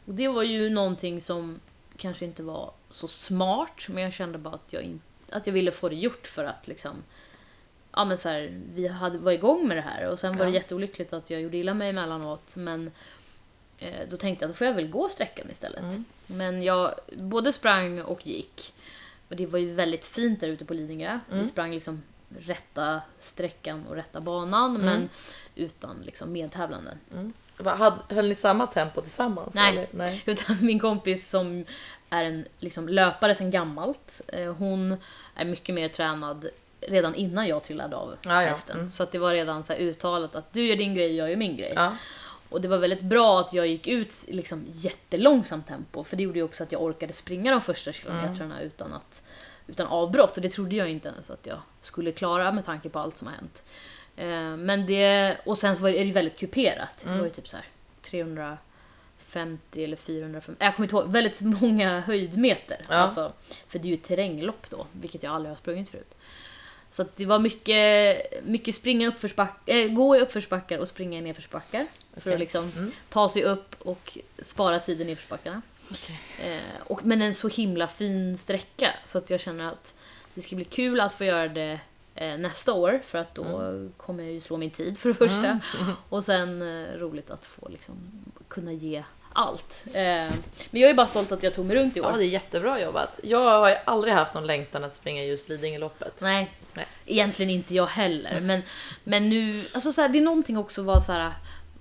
Och 0.06 0.14
det 0.14 0.28
var 0.28 0.42
ju 0.42 0.70
någonting 0.70 1.20
som 1.20 1.60
kanske 2.00 2.24
inte 2.24 2.42
var 2.42 2.72
så 2.90 3.08
smart 3.08 3.86
men 3.88 4.02
jag 4.02 4.12
kände 4.12 4.38
bara 4.38 4.54
att 4.54 4.72
jag, 4.72 4.82
in, 4.82 5.00
att 5.30 5.46
jag 5.46 5.54
ville 5.54 5.72
få 5.72 5.88
det 5.88 5.94
gjort 5.96 6.26
för 6.26 6.44
att 6.44 6.68
liksom 6.68 7.02
Ja 7.92 8.04
men 8.04 8.18
så 8.18 8.28
här, 8.28 8.60
vi 8.74 8.88
hade, 8.88 9.18
var 9.18 9.32
igång 9.32 9.68
med 9.68 9.76
det 9.76 9.80
här 9.80 10.08
och 10.08 10.18
sen 10.18 10.36
var 10.36 10.44
det 10.44 10.50
Ja. 10.50 10.54
jätteolyckligt 10.54 11.12
att 11.12 11.30
jag 11.30 11.40
gjorde 11.40 11.56
illa 11.56 11.74
mig 11.74 11.90
emellanåt 11.90 12.56
men 12.56 12.90
eh, 13.78 14.08
då 14.10 14.16
tänkte 14.16 14.44
jag 14.44 14.48
att 14.50 14.54
då 14.54 14.58
får 14.58 14.66
jag 14.66 14.74
väl 14.74 14.88
gå 14.88 15.08
sträckan 15.08 15.50
istället. 15.50 15.80
Mm. 15.82 16.04
Men 16.26 16.62
jag 16.62 16.94
både 17.16 17.52
sprang 17.52 18.00
och 18.02 18.26
gick. 18.26 18.72
Och 19.28 19.36
det 19.36 19.46
var 19.46 19.58
ju 19.58 19.72
väldigt 19.74 20.04
fint 20.06 20.40
där 20.40 20.48
ute 20.48 20.64
på 20.64 20.74
Lidingö. 20.74 21.18
Vi 21.28 21.34
Mm. 21.34 21.48
sprang 21.48 21.70
liksom 21.74 22.02
rätta 22.38 23.00
sträckan 23.20 23.86
och 23.86 23.94
rätta 23.96 24.20
banan 24.20 24.70
Mm. 24.76 24.86
men 24.86 25.08
utan 25.54 25.96
liksom 26.04 26.32
medtävlanden. 26.32 26.98
Mm. 27.12 27.32
Höll 28.08 28.28
ni 28.28 28.34
samma 28.34 28.66
tempo 28.66 29.00
tillsammans? 29.00 29.54
Nej. 29.54 29.70
Eller? 29.70 29.88
Nej. 29.90 30.22
Utan 30.26 30.56
min 30.60 30.78
kompis 30.78 31.28
som 31.28 31.64
är 32.10 32.24
en 32.24 32.46
liksom, 32.58 32.88
löpare 32.88 33.34
sedan 33.34 33.50
gammalt, 33.50 34.20
eh, 34.28 34.52
hon 34.54 34.96
är 35.34 35.44
mycket 35.44 35.74
mer 35.74 35.88
tränad 35.88 36.48
redan 36.80 37.14
innan 37.14 37.46
jag 37.46 37.62
trillade 37.62 37.96
av 37.96 38.16
Ja, 38.22 38.42
ja. 38.42 38.48
hästen. 38.48 38.78
Mm. 38.78 38.90
Så 38.90 39.02
att 39.02 39.12
det 39.12 39.18
var 39.18 39.32
redan 39.32 39.64
så 39.64 39.72
uttalat 39.72 40.36
att 40.36 40.52
du 40.52 40.66
gör 40.66 40.76
din 40.76 40.94
grej, 40.94 41.16
jag 41.16 41.30
gör 41.30 41.36
min 41.36 41.56
grej. 41.56 41.72
Ja. 41.76 41.96
Och 42.48 42.60
det 42.60 42.68
var 42.68 42.78
väldigt 42.78 43.00
bra 43.00 43.40
att 43.40 43.52
jag 43.52 43.66
gick 43.66 43.86
ut 43.86 44.14
i 44.26 44.32
liksom 44.32 44.64
jättelångsamt 44.68 45.68
tempo 45.68 46.04
för 46.04 46.16
det 46.16 46.22
gjorde 46.22 46.38
ju 46.38 46.44
också 46.44 46.62
att 46.62 46.72
jag 46.72 46.82
orkade 46.82 47.12
springa 47.12 47.50
de 47.50 47.60
första 47.60 47.92
kilometrarna 47.92 48.60
utan, 48.60 48.92
att, 48.92 49.22
utan 49.66 49.86
avbrott 49.86 50.36
och 50.36 50.42
det 50.42 50.48
trodde 50.50 50.76
jag 50.76 50.90
inte 50.90 51.08
ens 51.08 51.30
att 51.30 51.46
jag 51.46 51.58
skulle 51.80 52.12
klara 52.12 52.52
med 52.52 52.64
tanke 52.64 52.88
på 52.88 52.98
allt 52.98 53.16
som 53.16 53.26
har 53.26 53.34
hänt. 53.34 53.62
Eh, 54.20 54.56
men 54.56 54.86
det, 54.86 55.36
och 55.44 55.58
sen 55.58 55.76
så 55.76 55.82
var 55.82 55.90
det, 55.90 56.00
är 56.00 56.04
det 56.04 56.12
väldigt 56.12 56.38
kuperat. 56.38 57.00
Det 57.04 57.18
var 57.18 57.24
ju 57.24 57.30
typ 57.30 57.48
så 57.48 57.56
här 57.56 57.66
350 58.02 59.84
eller 59.84 59.96
450, 59.96 60.64
jag 60.64 60.76
kommer 60.76 60.84
inte 60.86 60.96
ihåg, 60.96 61.08
väldigt 61.12 61.40
många 61.60 62.00
höjdmeter. 62.00 62.80
Ja. 62.88 62.94
Alltså, 62.94 63.32
för 63.68 63.78
det 63.78 63.88
är 63.88 63.90
ju 63.90 63.96
terränglopp 63.96 64.70
då, 64.70 64.86
vilket 64.92 65.22
jag 65.22 65.32
aldrig 65.34 65.50
har 65.50 65.56
sprungit 65.56 65.88
förut. 65.88 66.14
Så 66.90 67.02
att 67.02 67.16
det 67.16 67.26
var 67.26 67.38
mycket, 67.38 68.44
mycket 68.44 68.74
springa 68.74 69.08
uppförsback, 69.08 69.68
äh, 69.68 69.88
gå 69.88 70.16
i 70.16 70.20
uppförsbackar 70.20 70.78
och 70.78 70.88
springa 70.88 71.18
i 71.18 71.22
nedförsbackar. 71.22 71.86
För 72.14 72.20
Okej. 72.20 72.32
att 72.32 72.40
liksom 72.40 72.72
Mm. 72.76 72.92
ta 73.08 73.28
sig 73.28 73.44
upp 73.44 73.74
och 73.78 74.18
spara 74.46 74.78
tiden 74.78 75.02
i 75.06 75.10
nedförsbackarna. 75.10 75.62
Okej. 75.90 76.20
Eh, 76.44 76.80
och, 76.86 77.04
men 77.04 77.22
en 77.22 77.34
så 77.34 77.48
himla 77.48 77.86
fin 77.88 78.38
sträcka 78.38 78.94
så 79.06 79.18
att 79.18 79.30
jag 79.30 79.40
känner 79.40 79.68
att 79.68 79.94
det 80.34 80.40
ska 80.42 80.56
bli 80.56 80.64
kul 80.64 81.00
att 81.00 81.14
få 81.14 81.24
göra 81.24 81.48
det 81.48 81.72
eh, 81.72 81.78
nästa 82.26 82.72
år 82.72 83.00
för 83.04 83.18
att 83.18 83.34
då 83.34 83.72
kommer 83.96 84.24
jag 84.24 84.32
ju 84.32 84.40
slå 84.40 84.56
min 84.56 84.70
tid 84.70 84.98
för 84.98 85.08
det 85.08 85.14
första. 85.14 85.60
Och 86.08 86.24
sen 86.24 86.62
eh, 86.62 86.98
roligt 86.98 87.30
att 87.30 87.44
få 87.44 87.68
liksom, 87.68 87.94
kunna 88.48 88.72
ge 88.72 89.02
allt. 89.32 89.84
Eh, 89.86 90.02
men 90.70 90.80
jag 90.80 90.90
är 90.90 90.94
bara 90.94 91.06
stolt 91.06 91.32
att 91.32 91.42
jag 91.42 91.54
tog 91.54 91.66
mig 91.66 91.76
runt 91.76 91.96
i 91.96 92.00
år. 92.00 92.10
Ja, 92.10 92.16
det 92.16 92.24
är 92.24 92.28
jättebra 92.28 92.80
jobbat. 92.80 93.20
Jag 93.22 93.40
har 93.40 93.68
ju 93.68 93.76
aldrig 93.84 94.14
haft 94.14 94.34
någon 94.34 94.46
längtan 94.46 94.84
att 94.84 94.94
springa 94.94 95.24
just 95.24 95.48
Lidingöloppet. 95.48 96.20
Nej, 96.20 96.50
Nej. 96.74 96.86
egentligen 97.06 97.50
inte 97.50 97.74
jag 97.74 97.86
heller. 97.86 98.40
Men, 98.40 98.62
men 99.04 99.28
nu, 99.28 99.64
alltså 99.72 99.92
så 99.92 100.00
här, 100.00 100.08
det 100.08 100.18
är 100.18 100.22
någonting 100.22 100.58
också 100.58 100.82
vara 100.82 101.00
så 101.00 101.12
här, 101.12 101.32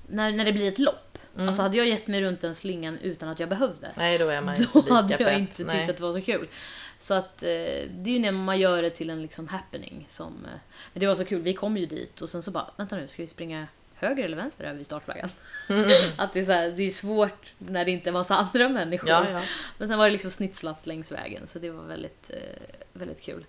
när, 0.08 0.31
när 0.31 0.46
det 0.46 0.51
blir 0.51 0.67
ett 0.67 0.79
lopp. 0.79 1.17
Mm. 1.36 1.48
Alltså 1.48 1.62
hade 1.62 1.77
jag 1.77 1.88
gett 1.88 2.08
mig 2.08 2.22
runt 2.22 2.41
den 2.41 2.55
slingan 2.55 2.98
utan 3.01 3.29
att 3.29 3.39
jag 3.39 3.50
behövde. 3.50 3.91
Nej, 3.96 4.17
då 4.17 4.29
är 4.29 4.41
man 4.41 4.55
Då 4.74 4.93
hade 4.93 5.12
jag 5.13 5.19
pepp. 5.19 5.39
inte 5.39 5.55
tyckt 5.55 5.74
Nej. 5.74 5.89
att 5.89 5.98
det 5.98 6.03
var 6.03 6.13
så 6.13 6.22
kul. 6.22 6.48
Så 7.00 7.13
att 7.13 7.44
eh, 7.44 7.48
det 7.89 8.06
är 8.06 8.13
ju 8.13 8.20
när 8.20 8.32
man 8.32 8.60
gör 8.60 8.82
det 8.82 8.89
till 8.89 9.10
en 9.10 9.22
liksom 9.22 9.48
happening 9.48 10.06
som... 10.10 10.46
Eh, 10.46 10.60
men 10.94 11.00
det 11.00 11.08
var 11.08 11.15
så 11.15 11.25
kul, 11.25 11.41
vi 11.41 11.53
kom 11.53 11.77
ju 11.77 11.86
dit 11.86 12.22
och 12.22 12.29
sen 12.29 12.44
så 12.44 12.51
bara, 12.51 12.72
vänta 12.77 12.96
nu, 12.96 13.08
ska 13.08 13.22
vi 13.24 13.27
springa 13.27 13.68
höger 13.94 14.24
eller 14.24 14.38
vänster 14.38 14.63
över 14.63 14.77
vid 14.77 14.86
startflaggan? 14.86 15.29
att 16.18 16.34
det 16.34 16.39
är, 16.39 16.46
så 16.46 16.51
här, 16.51 16.72
det 16.72 16.84
är 16.84 16.89
svårt 16.89 17.53
när 17.58 17.86
det 17.86 17.91
inte 17.91 18.10
är 18.10 18.12
massa 18.12 18.36
andra 18.36 18.70
människor. 18.70 19.10
Ja, 19.10 19.29
ja. 19.29 19.41
Men 19.77 19.88
sen 19.88 19.98
var 19.98 20.06
det 20.06 20.12
liksom 20.12 20.32
snitslat 20.32 20.88
längs 20.88 21.12
vägen 21.12 21.48
så 21.48 21.60
det 21.60 21.72
var 21.72 21.84
väldigt, 21.84 22.32
eh, 22.34 22.77
väldigt 22.94 23.22
kul. 23.22 23.46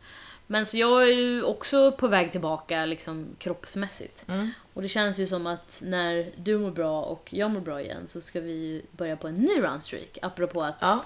Men 0.46 0.66
så 0.66 0.76
jag 0.76 1.02
är 1.02 1.12
ju 1.12 1.42
också 1.42 1.92
på 1.92 2.08
väg 2.08 2.32
tillbaka 2.32 2.84
liksom 2.84 3.26
kroppsmässigt. 3.38 4.24
Mm. 4.28 4.50
Och 4.72 4.82
det 4.82 4.88
känns 4.88 5.18
ju 5.18 5.26
som 5.26 5.46
att 5.46 5.82
när 5.84 6.32
du 6.36 6.58
mår 6.58 6.70
bra 6.70 7.02
och 7.02 7.28
jag 7.32 7.50
mår 7.50 7.60
bra 7.60 7.80
igen 7.80 8.06
så 8.06 8.20
ska 8.20 8.40
vi 8.40 8.82
börja 8.90 9.16
på 9.16 9.28
en 9.28 9.34
ny 9.34 9.62
runstreak. 9.62 10.18
Apropå 10.22 10.62
att 10.62 10.78
Ja. 10.80 11.04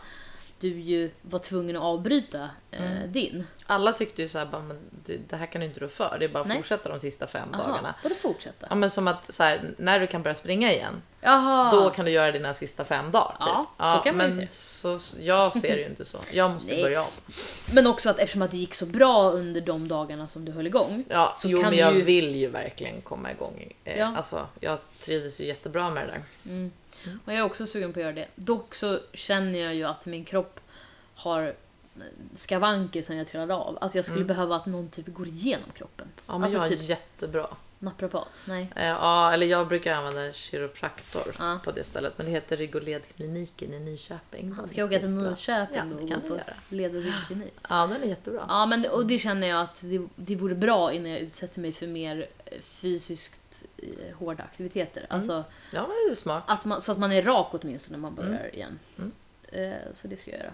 Du 0.60 0.68
ju 0.80 1.10
var 1.22 1.38
tvungen 1.38 1.76
att 1.76 1.82
avbryta 1.82 2.50
eh, 2.70 2.82
Mm. 2.96 3.12
din. 3.12 3.46
Alla 3.66 3.92
tyckte 3.92 4.22
ju 4.22 4.28
så 4.28 4.38
här, 4.38 4.46
bara, 4.46 4.62
men 4.62 4.78
det, 5.06 5.16
det 5.28 5.36
här 5.36 5.46
kan 5.46 5.60
du 5.60 5.66
inte 5.66 5.80
rå 5.80 5.88
för. 5.88 6.16
Det 6.18 6.24
är 6.24 6.28
bara 6.28 6.40
att 6.40 6.46
Nej. 6.46 6.56
fortsätta 6.56 6.88
de 6.88 7.00
sista 7.00 7.26
fem 7.26 7.48
Aha, 7.54 7.62
dagarna. 7.68 7.94
Vadå 8.02 8.14
fortsätta? 8.14 8.66
Ja 8.70 8.74
men 8.74 8.90
som 8.90 9.08
att 9.08 9.34
så 9.34 9.42
här, 9.42 9.70
när 9.78 10.00
du 10.00 10.06
kan 10.06 10.22
börja 10.22 10.34
springa 10.34 10.72
igen, 10.72 11.02
Jaha. 11.20 11.70
då 11.70 11.90
kan 11.90 12.04
du 12.04 12.10
göra 12.10 12.32
dina 12.32 12.54
sista 12.54 12.84
fem 12.84 13.10
dagar. 13.10 13.28
Typ. 13.30 13.68
Ja, 13.78 13.96
så 13.96 14.02
kan 14.04 14.16
man 14.16 14.30
ju 14.30 14.36
men 14.36 14.48
se. 14.48 14.98
så, 14.98 14.98
jag 15.20 15.52
ser 15.52 15.76
det 15.76 15.82
ju 15.82 15.86
inte 15.86 16.04
så. 16.04 16.18
Jag 16.32 16.50
måste 16.50 16.74
börja 16.82 17.02
om. 17.02 17.10
Men 17.72 17.86
också 17.86 18.10
att 18.10 18.18
eftersom 18.18 18.42
att 18.42 18.50
det 18.50 18.56
gick 18.58 18.74
så 18.74 18.86
bra 18.86 19.30
under 19.30 19.60
de 19.60 19.88
dagarna 19.88 20.28
som 20.28 20.44
du 20.44 20.52
höll 20.52 20.66
igång. 20.66 21.04
Ja, 21.08 21.34
Så 21.38 21.48
jo 21.48 21.60
kan 21.62 21.70
men 21.70 21.78
jag 21.78 21.94
ju- 21.94 22.02
vill 22.02 22.34
ju 22.34 22.48
verkligen 22.50 23.00
komma 23.00 23.30
igång. 23.30 23.72
Eh, 23.84 23.98
Ja. 23.98 24.12
Alltså, 24.16 24.46
jag 24.60 24.78
trivdes 25.00 25.40
ju 25.40 25.44
jättebra 25.44 25.90
med 25.90 26.08
det 26.08 26.12
där. 26.12 26.70
Och 27.24 27.32
jag 27.32 27.38
är 27.38 27.44
också 27.44 27.66
sugen 27.66 27.92
på 27.92 27.98
att 28.00 28.04
göra 28.04 28.14
det. 28.14 28.26
Dock 28.34 28.74
så 28.74 28.98
känner 29.12 29.58
jag 29.58 29.74
ju 29.74 29.84
att 29.84 30.06
min 30.06 30.24
kropp 30.24 30.60
har 31.14 31.54
skavanker 32.34 33.02
sen 33.02 33.16
jag 33.16 33.26
trillade 33.26 33.54
av. 33.54 33.78
Alltså 33.80 33.98
jag 33.98 34.04
skulle 34.04 34.24
behöva 34.24 34.56
att 34.56 34.66
någon 34.66 34.88
typ 34.88 35.06
går 35.14 35.28
igenom 35.28 35.70
kroppen. 35.76 36.06
Ja 36.26 36.32
men 36.32 36.42
alltså 36.42 36.58
jag 36.58 36.64
är 36.72 36.76
typ 36.76 36.88
jättebra. 36.88 37.46
naprapat. 37.78 38.42
Nej. 38.48 38.68
Eh, 38.76 38.86
Ja, 38.86 39.32
eller 39.32 39.46
jag 39.46 39.68
brukar 39.68 39.94
använda 39.94 40.32
kiropraktor 40.32 41.34
Ja. 41.38 41.58
på 41.64 41.70
det 41.72 41.84
stället. 41.84 42.12
Men 42.18 42.26
det 42.26 42.32
heter 42.32 42.56
Rigoledkliniken 42.56 43.74
i 43.74 43.80
Nyköping. 43.80 44.54
Den 44.56 44.68
Ska 44.68 44.76
jag 44.80 44.86
åka 44.88 44.98
till. 44.98 45.08
Nyköping 45.10 45.76
Ja, 45.76 45.84
då 45.84 46.02
och 46.02 46.08
kan 46.08 46.20
gå 46.20 46.28
på 46.28 46.34
göra. 46.34 46.54
led 46.68 46.96
och 46.96 47.02
ryggklinik? 47.02 47.54
Ja, 47.68 47.86
den 47.86 48.02
är 48.02 48.06
jättebra. 48.06 48.44
Ja, 48.48 48.66
men 48.66 48.86
och 48.86 49.06
det 49.06 49.18
känner 49.18 49.46
jag 49.46 49.60
att 49.60 49.82
det, 49.84 50.06
det 50.16 50.36
vore 50.36 50.54
bra 50.54 50.92
innan 50.92 51.10
jag 51.10 51.20
utsätter 51.20 51.60
mig 51.60 51.72
för 51.72 51.86
mer 51.86 52.26
fysiskt 52.62 53.64
eh, 53.76 54.16
hårda 54.18 54.42
aktiviteter. 54.42 55.06
Mm. 55.10 55.20
Alltså 55.20 55.44
Ja, 55.72 55.86
det 56.06 56.10
är 56.10 56.14
smart. 56.14 56.42
att 56.46 56.64
man, 56.64 56.80
så 56.80 56.92
att 56.92 56.98
man 56.98 57.12
är 57.12 57.22
rak 57.22 57.48
åtminstone 57.50 57.96
när 57.96 58.02
man 58.02 58.14
börjar 58.14 58.54
igen. 58.54 58.78
Mm. 58.98 59.12
Eh, 59.48 59.92
så 59.92 60.08
det 60.08 60.16
ska 60.16 60.30
jag 60.30 60.40
göra. 60.40 60.52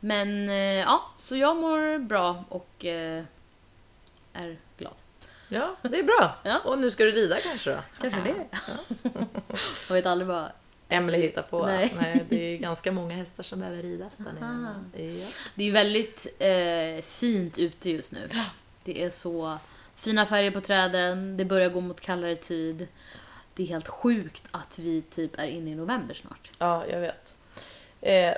Men 0.00 0.48
eh, 0.48 0.54
ja, 0.54 1.10
så 1.18 1.36
jag 1.36 1.56
mår 1.56 1.98
bra 1.98 2.44
och 2.48 2.84
eh, 2.84 3.24
är 4.32 4.56
glad. 4.78 4.94
Ja, 5.48 5.76
det 5.82 5.98
är 5.98 6.02
bra. 6.02 6.34
Ja. 6.42 6.58
Och 6.64 6.78
nu 6.78 6.90
ska 6.90 7.04
du 7.04 7.10
rida 7.10 7.40
kanske 7.40 7.70
då? 7.70 7.78
Kanske 8.00 8.20
det. 8.20 8.58
jag 9.88 9.94
vet 9.94 10.06
aldrig 10.06 10.28
vad... 10.28 10.48
Emily 10.88 11.18
hittar 11.18 11.42
på. 11.42 11.66
Nej. 11.66 11.94
Nej. 12.00 12.24
det 12.28 12.54
är 12.54 12.58
ganska 12.58 12.92
många 12.92 13.14
hästar 13.14 13.42
som 13.42 13.60
behöver 13.60 13.82
ridas 13.82 14.16
där 14.16 14.32
nere. 14.32 14.74
Ja. 14.94 15.02
Det 15.54 15.62
är 15.62 15.66
ju 15.66 15.72
väldigt 15.72 16.26
eh, 16.38 17.04
fint 17.04 17.58
ute 17.58 17.90
just 17.90 18.12
nu. 18.12 18.28
Det 18.84 19.02
är 19.04 19.10
så 19.10 19.58
fina 20.02 20.26
färger 20.26 20.50
på 20.50 20.60
träden, 20.60 21.36
det 21.36 21.44
börjar 21.44 21.68
gå 21.70 21.80
mot 21.80 22.00
kallare 22.00 22.36
tid. 22.36 22.88
Det 23.54 23.62
är 23.62 23.66
helt 23.66 23.88
sjukt 23.88 24.42
att 24.50 24.78
vi 24.78 25.02
typ 25.02 25.38
är 25.38 25.46
inne 25.46 25.70
i 25.70 25.74
november 25.74 26.14
snart. 26.14 26.50
ja, 26.58 26.84
jag 26.86 27.00
vet. 27.00 27.36
Eh, 28.00 28.34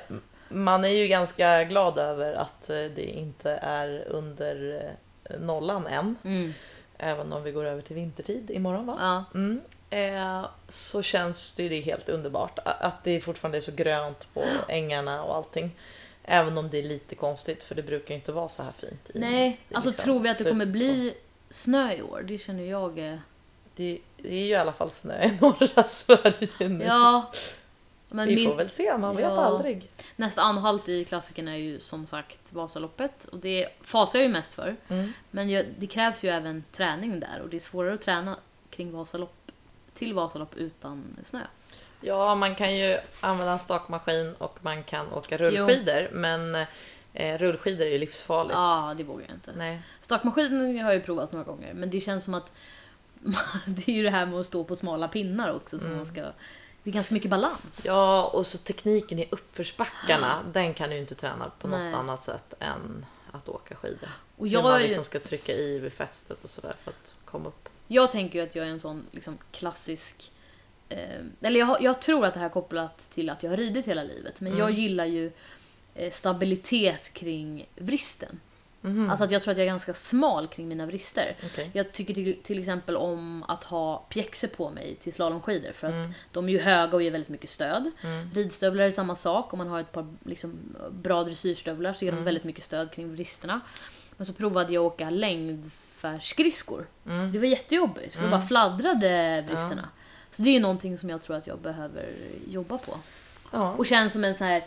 man 0.48 0.84
är 0.84 0.88
ju 0.88 1.06
ganska 1.06 1.64
glad 1.64 1.98
över 1.98 2.32
att 2.34 2.70
eh, 2.70 2.76
det 2.76 3.04
inte 3.10 3.50
är 3.62 4.04
under 4.08 4.82
eh, 5.30 5.40
nollan 5.40 5.86
än. 5.86 6.16
Mm. 6.24 6.54
Även 6.98 7.32
om 7.32 7.42
vi 7.42 7.52
går 7.52 7.64
över 7.64 7.82
till 7.82 7.96
vintertid 7.96 8.50
imorgon 8.50 8.86
va? 8.86 8.96
Ja. 9.00 9.24
Mm. 9.38 9.60
Eh, 9.90 10.46
så 10.68 11.02
känns 11.02 11.54
det 11.54 11.62
ju 11.62 11.68
det 11.68 11.80
helt 11.80 12.08
underbart 12.08 12.58
att 12.64 13.04
det 13.04 13.20
fortfarande 13.20 13.58
är 13.58 13.62
så 13.62 13.72
grönt 13.72 14.28
på 14.34 14.44
ängarna 14.68 15.22
och 15.24 15.34
allting. 15.36 15.76
Även 16.24 16.58
om 16.58 16.70
det 16.70 16.78
är 16.78 16.82
lite 16.82 17.14
konstigt 17.14 17.62
för 17.62 17.74
det 17.74 17.82
brukar 17.82 18.08
ju 18.14 18.14
inte 18.20 18.32
vara 18.32 18.48
så 18.48 18.62
här 18.62 18.72
fint. 18.78 19.10
i- 19.14 19.18
Nej, 19.18 19.60
i 19.68 19.74
alltså 19.74 19.90
liksom 19.90 20.04
tror 20.04 20.20
vi 20.20 20.28
att 20.28 20.38
det 20.38 20.44
kommer 20.44 20.66
bli 20.66 21.14
snö 21.54 21.92
i 21.92 22.02
år? 22.02 22.22
Det 22.28 22.38
känner 22.38 22.64
jag. 22.64 22.98
eh, 22.98 23.14
på- 23.14 23.20
Det, 23.76 23.98
det 24.16 24.28
är 24.34 24.44
ju 24.44 24.50
i 24.50 24.54
alla 24.54 24.72
fall 24.72 24.90
snö 24.90 25.22
i 25.24 25.36
norra 25.40 25.84
Sverige 25.84 26.68
nu. 26.68 26.84
Ja. 26.84 27.32
Men 28.08 28.28
vi 28.28 28.34
min, 28.34 28.48
får 28.50 28.56
väl 28.56 28.68
se, 28.68 28.98
man 28.98 29.16
vet 29.16 29.24
Ja. 29.24 29.44
aldrig. 29.44 29.90
nästa 30.16 30.42
anhalt 30.42 30.88
i 30.88 31.04
klassiken 31.04 31.48
är 31.48 31.56
ju 31.56 31.80
som 31.80 32.06
sagt 32.06 32.40
Vasaloppet. 32.50 33.24
Och 33.24 33.38
det 33.38 33.68
fasar 33.82 34.18
jag 34.18 34.26
ju 34.26 34.32
mest 34.32 34.54
för. 34.54 34.76
Mm. 34.88 35.12
Men 35.30 35.50
jag, 35.50 35.66
det 35.78 35.86
krävs 35.86 36.22
ju 36.24 36.28
även 36.28 36.64
träning 36.72 37.20
där 37.20 37.40
och 37.42 37.48
det 37.48 37.56
är 37.56 37.60
svårare 37.60 37.94
att 37.94 38.02
träna 38.02 38.36
kring 38.70 38.92
Vasalopp 38.92 39.34
till 39.94 40.14
Vasalopp 40.14 40.54
utan 40.56 41.16
snö. 41.22 41.40
Ja, 42.00 42.34
man 42.34 42.54
kan 42.54 42.76
ju 42.76 42.96
använda 43.20 43.52
en 43.52 43.58
stakmaskin 43.58 44.34
och 44.38 44.58
man 44.62 44.84
kan 44.84 45.12
åka 45.12 45.36
rullskidor. 45.36 46.08
Men 46.12 46.64
eh, 47.14 47.38
rullskidor 47.38 47.86
är 47.86 47.90
ju 47.90 47.98
livsfarligt. 47.98 48.54
Ja, 48.54 48.94
det 48.96 49.04
vågar 49.04 49.24
jag 49.28 49.36
inte. 49.36 49.52
Nej. 49.56 49.82
Stakmaskinen 50.00 50.78
har 50.78 50.90
jag 50.90 50.94
ju 50.94 51.00
provat 51.00 51.32
några 51.32 51.44
gånger 51.44 51.74
men 51.74 51.90
det 51.90 52.00
känns 52.00 52.24
som 52.24 52.34
att 52.34 52.52
det 53.66 53.88
är 53.88 53.96
ju 53.96 54.02
det 54.02 54.10
här 54.10 54.26
med 54.26 54.40
att 54.40 54.46
stå 54.46 54.64
på 54.64 54.76
smala 54.76 55.08
pinnar 55.08 55.52
också 55.52 55.78
som 55.78 55.96
man 55.96 56.06
ska... 56.06 56.20
Det 56.82 56.90
är 56.90 56.94
ganska 56.94 57.14
mycket 57.14 57.30
balans. 57.30 57.84
Ja, 57.86 58.24
och 58.24 58.46
så 58.46 58.58
tekniken 58.58 59.18
i 59.18 59.28
uppförsbackarna, 59.30 60.42
den 60.52 60.74
kan 60.74 60.88
du 60.88 60.94
ju 60.94 61.00
inte 61.00 61.14
träna 61.14 61.50
på 61.58 61.68
något 61.68 61.80
Nej. 61.80 61.92
annat 61.92 62.22
sätt 62.22 62.54
än 62.60 63.06
att 63.30 63.48
åka 63.48 63.74
skidor. 63.74 64.08
Och 64.36 64.46
Hur 64.46 64.54
jag, 64.54 64.62
man 64.62 64.72
är 64.74 64.78
ju- 64.78 64.84
liksom 64.86 65.04
ska 65.04 65.18
trycka 65.20 65.52
i 65.52 65.78
vid 65.78 65.92
fästet 65.92 66.44
och 66.44 66.50
sådär 66.50 66.74
för 66.84 66.90
att 66.90 67.16
komma 67.24 67.48
upp. 67.48 67.68
jag 67.88 68.10
tänker 68.10 68.38
ju 68.38 68.44
att 68.44 68.54
jag 68.54 68.66
är 68.66 68.70
en 68.70 68.80
sån 68.80 69.06
liksom, 69.10 69.38
klassisk... 69.52 70.32
Eh, 70.88 71.20
eller 71.40 71.60
jag, 71.60 71.82
jag 71.82 72.00
tror 72.00 72.26
att 72.26 72.34
det 72.34 72.40
här 72.40 72.46
är 72.46 72.50
kopplat 72.50 73.10
till 73.14 73.30
att 73.30 73.42
jag 73.42 73.50
har 73.50 73.56
ridit 73.56 73.86
hela 73.86 74.02
livet 74.02 74.40
men 74.40 74.56
jag 74.56 74.70
gillar 74.70 75.04
ju 75.04 75.32
stabilitet 76.12 77.12
kring 77.12 77.66
vristen. 77.76 78.40
Mhm. 78.80 79.10
Alltså 79.10 79.24
att 79.24 79.30
jag 79.30 79.42
tror 79.42 79.52
att 79.52 79.58
jag 79.58 79.64
är 79.64 79.70
ganska 79.70 79.94
smal 79.94 80.46
kring 80.48 80.68
mina 80.68 80.86
vrister. 80.86 81.36
Okej. 81.44 81.70
Jag 81.72 81.92
tycker 81.92 82.14
till, 82.14 82.36
till 82.42 82.58
exempel 82.58 82.96
om 82.96 83.42
att 83.48 83.64
ha 83.64 83.98
pjäxor 84.08 84.48
på 84.48 84.70
mig 84.70 84.94
till 84.94 85.12
slalomskidor 85.12 85.72
för 85.72 85.86
att 85.86 85.92
Mm. 85.92 86.12
de 86.32 86.48
är 86.48 86.52
ju 86.52 86.60
höga 86.60 86.92
och 86.96 87.02
ger 87.02 87.10
väldigt 87.10 87.28
mycket 87.28 87.50
stöd. 87.50 87.90
Mm. 88.02 88.30
Ridstövlar 88.34 88.84
är 88.84 88.90
samma 88.90 89.16
sak. 89.16 89.52
Om 89.52 89.58
man 89.58 89.68
har 89.68 89.80
ett 89.80 89.92
par 89.92 90.06
liksom, 90.24 90.76
bra 90.90 91.24
dressyrstövlar 91.24 91.92
så 91.92 92.04
ger 92.04 92.12
Mm. 92.12 92.24
de 92.24 92.24
väldigt 92.24 92.44
mycket 92.44 92.64
stöd 92.64 92.90
kring 92.92 93.12
vristerna. 93.12 93.60
Men 94.16 94.26
så 94.26 94.32
provade 94.32 94.72
jag 94.72 94.86
att 94.86 94.92
åka 94.92 95.10
längdfärdsskridskor. 95.10 96.86
Mm. 97.06 97.32
Det 97.32 97.38
var 97.38 97.46
jättejobbigt 97.46 98.12
för 98.12 98.18
Mm. 98.20 98.30
bara 98.30 98.40
fladdrade 98.40 99.44
vristerna. 99.48 99.88
Så 100.32 100.42
det 100.42 100.48
är 100.50 100.54
ju 100.54 100.60
någonting 100.60 100.98
som 100.98 101.10
jag 101.10 101.22
tror 101.22 101.36
att 101.36 101.46
jag 101.46 101.58
behöver 101.58 102.12
jobba 102.48 102.78
på. 102.78 102.96
Ja. 103.52 103.72
Och 103.72 103.86
känns 103.86 104.12
som 104.12 104.24
en 104.24 104.34
sån 104.34 104.46
här 104.46 104.64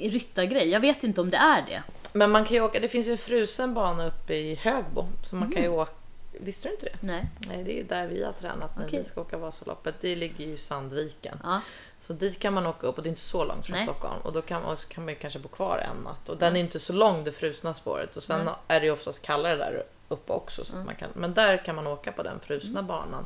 ryttargrej. 0.00 0.68
Jag 0.68 0.80
vet 0.80 1.04
inte 1.04 1.20
om 1.20 1.30
det 1.30 1.36
är 1.36 1.62
det. 1.66 1.82
Men 2.12 2.30
man 2.30 2.44
kan 2.44 2.54
ju 2.54 2.60
åka, 2.62 2.80
det 2.80 2.88
finns 2.88 3.06
ju 3.08 3.12
en 3.12 3.18
frusen 3.18 3.74
bana 3.74 4.06
uppe 4.06 4.34
i 4.34 4.54
Högbo. 4.54 5.06
Så 5.22 5.36
man 5.36 5.52
kan 5.52 5.62
ju 5.62 5.68
åka, 5.68 5.90
visste 6.32 6.68
du 6.68 6.72
inte 6.74 6.86
det? 6.86 6.96
Nej. 7.00 7.26
Nej, 7.48 7.64
det 7.64 7.80
är 7.80 7.84
där 7.84 8.06
vi 8.06 8.24
har 8.24 8.32
tränat 8.32 8.76
när 8.76 8.86
Okej. 8.86 8.98
vi 8.98 9.04
ska 9.04 9.20
åka 9.20 9.38
Vasaloppet. 9.38 9.94
Det 10.00 10.14
ligger 10.16 10.44
ju 10.44 10.52
i 10.52 10.56
Sandviken. 10.56 11.38
Ja. 11.42 11.60
Så 12.00 12.12
dit 12.12 12.38
kan 12.38 12.54
man 12.54 12.66
åka 12.66 12.86
upp 12.86 12.96
och 12.96 13.02
det 13.02 13.06
är 13.08 13.10
inte 13.10 13.20
så 13.22 13.44
långt 13.44 13.66
från 13.66 13.76
Nej. 13.76 13.86
Stockholm. 13.86 14.20
Och 14.22 14.32
då 14.32 14.42
kan 14.42 14.62
man, 14.62 14.76
kan 14.88 15.04
man 15.04 15.14
kanske 15.14 15.38
bo 15.38 15.48
kvar 15.48 15.78
en 15.78 16.02
natt. 16.04 16.28
Och 16.28 16.36
den 16.36 16.56
är 16.56 16.60
inte 16.60 16.78
så 16.78 16.92
lång 16.92 17.24
det 17.24 17.32
frusna 17.32 17.74
spåret. 17.74 18.16
Och 18.16 18.22
sen 18.22 18.44
Nej. 18.44 18.54
är 18.68 18.80
det 18.80 18.86
ju 18.86 18.92
oftast 18.92 19.26
kallare 19.26 19.56
där 19.56 19.84
uppe 20.08 20.32
också. 20.32 20.64
Så 20.64 20.74
Mm. 20.74 20.86
man 20.86 20.94
kan, 20.94 21.08
men 21.14 21.34
där 21.34 21.64
kan 21.64 21.76
man 21.76 21.86
åka 21.86 22.12
på 22.12 22.22
den 22.22 22.40
frusna 22.40 22.82
banan 22.82 23.24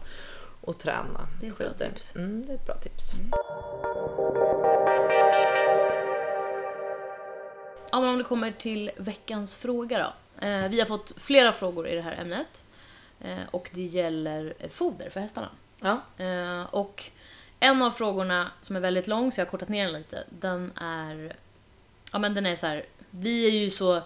och 0.60 0.78
träna 0.78 1.28
Det 1.40 1.46
är 1.46 1.50
ett 1.50 1.58
bra 1.58 1.66
skidor. 1.66 1.88
tips. 1.90 2.14
Mm, 2.16 2.46
det 2.46 2.52
är 2.52 2.56
ett 2.56 2.66
bra 2.66 2.76
tips. 2.76 3.12
Ja, 7.94 8.00
men 8.00 8.08
om 8.10 8.18
det 8.18 8.24
kommer 8.24 8.50
till 8.50 8.90
veckans 8.96 9.54
fråga 9.54 9.98
då. 9.98 10.46
Eh, 10.46 10.68
vi 10.68 10.80
har 10.80 10.86
fått 10.86 11.12
flera 11.16 11.52
frågor 11.52 11.88
i 11.88 11.94
det 11.94 12.00
här 12.02 12.12
ämnet. 12.16 12.64
Eh, 13.20 13.38
och 13.50 13.70
det 13.72 13.82
gäller 13.82 14.54
foder 14.70 15.10
för 15.10 15.20
hästarna. 15.20 15.48
Ja. 15.80 16.00
Eh, 16.24 16.62
och 16.74 17.04
en 17.60 17.82
av 17.82 17.90
frågorna 17.90 18.50
som 18.60 18.76
är 18.76 18.80
väldigt 18.80 19.06
lång, 19.06 19.32
så 19.32 19.40
jag 19.40 19.46
har 19.46 19.50
kortat 19.50 19.68
ner 19.68 19.84
den 19.84 19.92
lite, 19.92 20.24
den 20.30 20.72
är... 20.76 21.36
Ja 22.12 22.18
men 22.18 22.34
den 22.34 22.46
är 22.46 22.56
så 22.56 22.66
här. 22.66 22.84
Vi 23.10 23.46
är 23.46 23.50
ju 23.50 23.70
så 23.70 24.02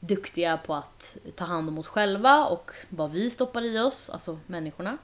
duktiga 0.00 0.56
på 0.56 0.74
att 0.74 1.16
ta 1.36 1.44
hand 1.44 1.68
om 1.68 1.78
oss 1.78 1.88
själva 1.88 2.44
och 2.46 2.70
vad 2.88 3.10
vi 3.10 3.30
stoppar 3.30 3.62
i 3.62 3.78
oss, 3.78 4.10
alltså 4.10 4.38
människorna. 4.46 4.98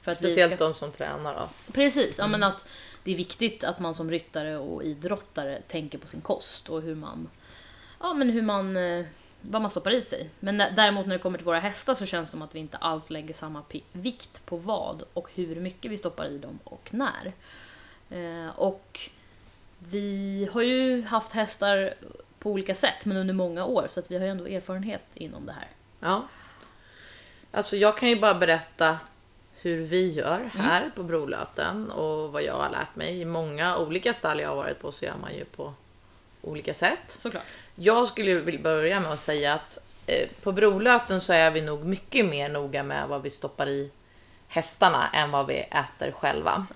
För 0.00 0.10
att 0.12 0.22
vi 0.22 0.26
Speciellt 0.28 0.54
ska- 0.54 0.64
de 0.64 0.74
som 0.74 0.92
tränar 0.92 1.34
då. 1.34 1.72
Precis, 1.72 2.18
ja, 2.18 2.26
men 2.26 2.42
att 2.42 2.68
det 3.04 3.12
är 3.12 3.16
viktigt 3.16 3.64
att 3.64 3.78
man 3.80 3.94
som 3.94 4.10
ryttare 4.10 4.56
och 4.58 4.84
idrottare 4.84 5.62
tänker 5.68 5.98
på 5.98 6.06
sin 6.08 6.20
kost 6.20 6.68
och 6.68 6.82
hur 6.82 6.94
man, 6.94 7.28
ja 8.00 8.14
men 8.14 8.30
hur 8.30 8.42
man, 8.42 8.76
eh, 8.76 9.06
vad 9.40 9.62
man 9.62 9.70
stoppar 9.70 9.90
i 9.90 10.02
sig. 10.02 10.30
Men 10.40 10.58
däremot 10.58 11.06
när 11.06 11.14
det 11.14 11.22
kommer 11.22 11.38
till 11.38 11.44
våra 11.44 11.60
hästar 11.60 11.94
så 11.94 12.06
känns 12.06 12.28
det 12.28 12.30
som 12.30 12.42
att 12.42 12.54
vi 12.54 12.58
inte 12.58 12.76
alls 12.76 13.10
lägger 13.10 13.34
samma 13.34 13.62
vikt 13.92 14.46
på 14.46 14.56
vad 14.56 15.02
och 15.12 15.28
hur 15.34 15.56
mycket 15.60 15.90
vi 15.90 15.96
stoppar 15.96 16.26
i 16.26 16.38
dem 16.38 16.58
och 16.64 16.88
när. 16.92 17.32
Eh, 18.10 18.58
och 18.58 19.00
vi 19.78 20.48
har 20.52 20.62
ju 20.62 21.02
haft 21.02 21.32
hästar 21.32 21.94
på 22.38 22.50
olika 22.50 22.74
sätt 22.74 23.04
men 23.04 23.16
under 23.16 23.34
många 23.34 23.64
år 23.64 23.86
så 23.88 24.00
att 24.00 24.10
vi 24.10 24.18
har 24.18 24.24
ju 24.24 24.30
ändå 24.30 24.46
erfarenhet 24.46 25.04
inom 25.14 25.46
det 25.46 25.52
här. 25.52 25.68
Ja. 26.00 26.28
Alltså 27.52 27.76
jag 27.76 27.98
kan 27.98 28.08
ju 28.08 28.20
bara 28.20 28.34
berätta 28.34 28.98
hur 29.62 29.82
vi 29.82 30.12
gör 30.12 30.50
här 30.54 30.90
på 30.96 31.02
Brolöten 31.02 31.90
och 31.90 32.32
vad 32.32 32.42
jag 32.42 32.54
har 32.54 32.70
lärt 32.70 32.96
mig. 32.96 33.20
I 33.20 33.24
många 33.24 33.78
olika 33.78 34.12
stall 34.12 34.40
jag 34.40 34.48
har 34.48 34.56
varit 34.56 34.80
på 34.80 34.92
så 34.92 35.04
gör 35.04 35.16
man 35.20 35.34
ju 35.34 35.44
på 35.44 35.74
olika 36.42 36.74
sätt. 36.74 37.16
Såklart. 37.18 37.42
Jag 37.74 38.06
skulle 38.08 38.34
vilja 38.34 38.60
börja 38.60 39.00
med 39.00 39.12
att 39.12 39.20
säga 39.20 39.54
att 39.54 39.78
eh, 40.06 40.28
på 40.42 40.52
Brolöten 40.52 41.20
så 41.20 41.32
är 41.32 41.50
vi 41.50 41.62
nog 41.62 41.84
mycket 41.84 42.26
mer 42.26 42.48
noga 42.48 42.82
med 42.82 43.08
vad 43.08 43.22
vi 43.22 43.30
stoppar 43.30 43.68
i 43.68 43.90
hästarna 44.48 45.08
än 45.08 45.30
vad 45.30 45.46
vi 45.46 45.54
äter 45.54 46.12
själva. 46.12 46.66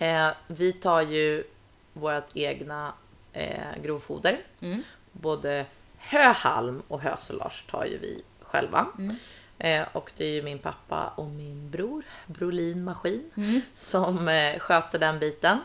Eh, 0.00 0.28
vi 0.46 0.72
tar 0.72 1.02
ju 1.02 1.44
vårt 1.92 2.36
egna 2.36 2.92
eh, 3.32 3.82
grovfoder. 3.82 4.38
Mm. 4.60 4.82
Både 5.12 5.66
höhalm 5.98 6.82
och 6.88 7.00
hösolage 7.00 7.64
tar 7.70 7.84
ju 7.84 7.98
vi 7.98 8.22
själva. 8.42 8.86
Mm. 8.98 9.16
Eh, 9.58 9.86
och 9.92 10.12
det 10.16 10.24
är 10.24 10.30
ju 10.30 10.42
min 10.42 10.58
pappa 10.58 11.12
och 11.16 11.26
min 11.26 11.70
bror, 11.70 12.02
Brolin 12.26 12.84
Maskin, 12.84 13.30
Mm. 13.36 13.60
som 13.74 14.28
eh, 14.28 14.58
sköter 14.58 14.98
den 14.98 15.18
biten. 15.18 15.58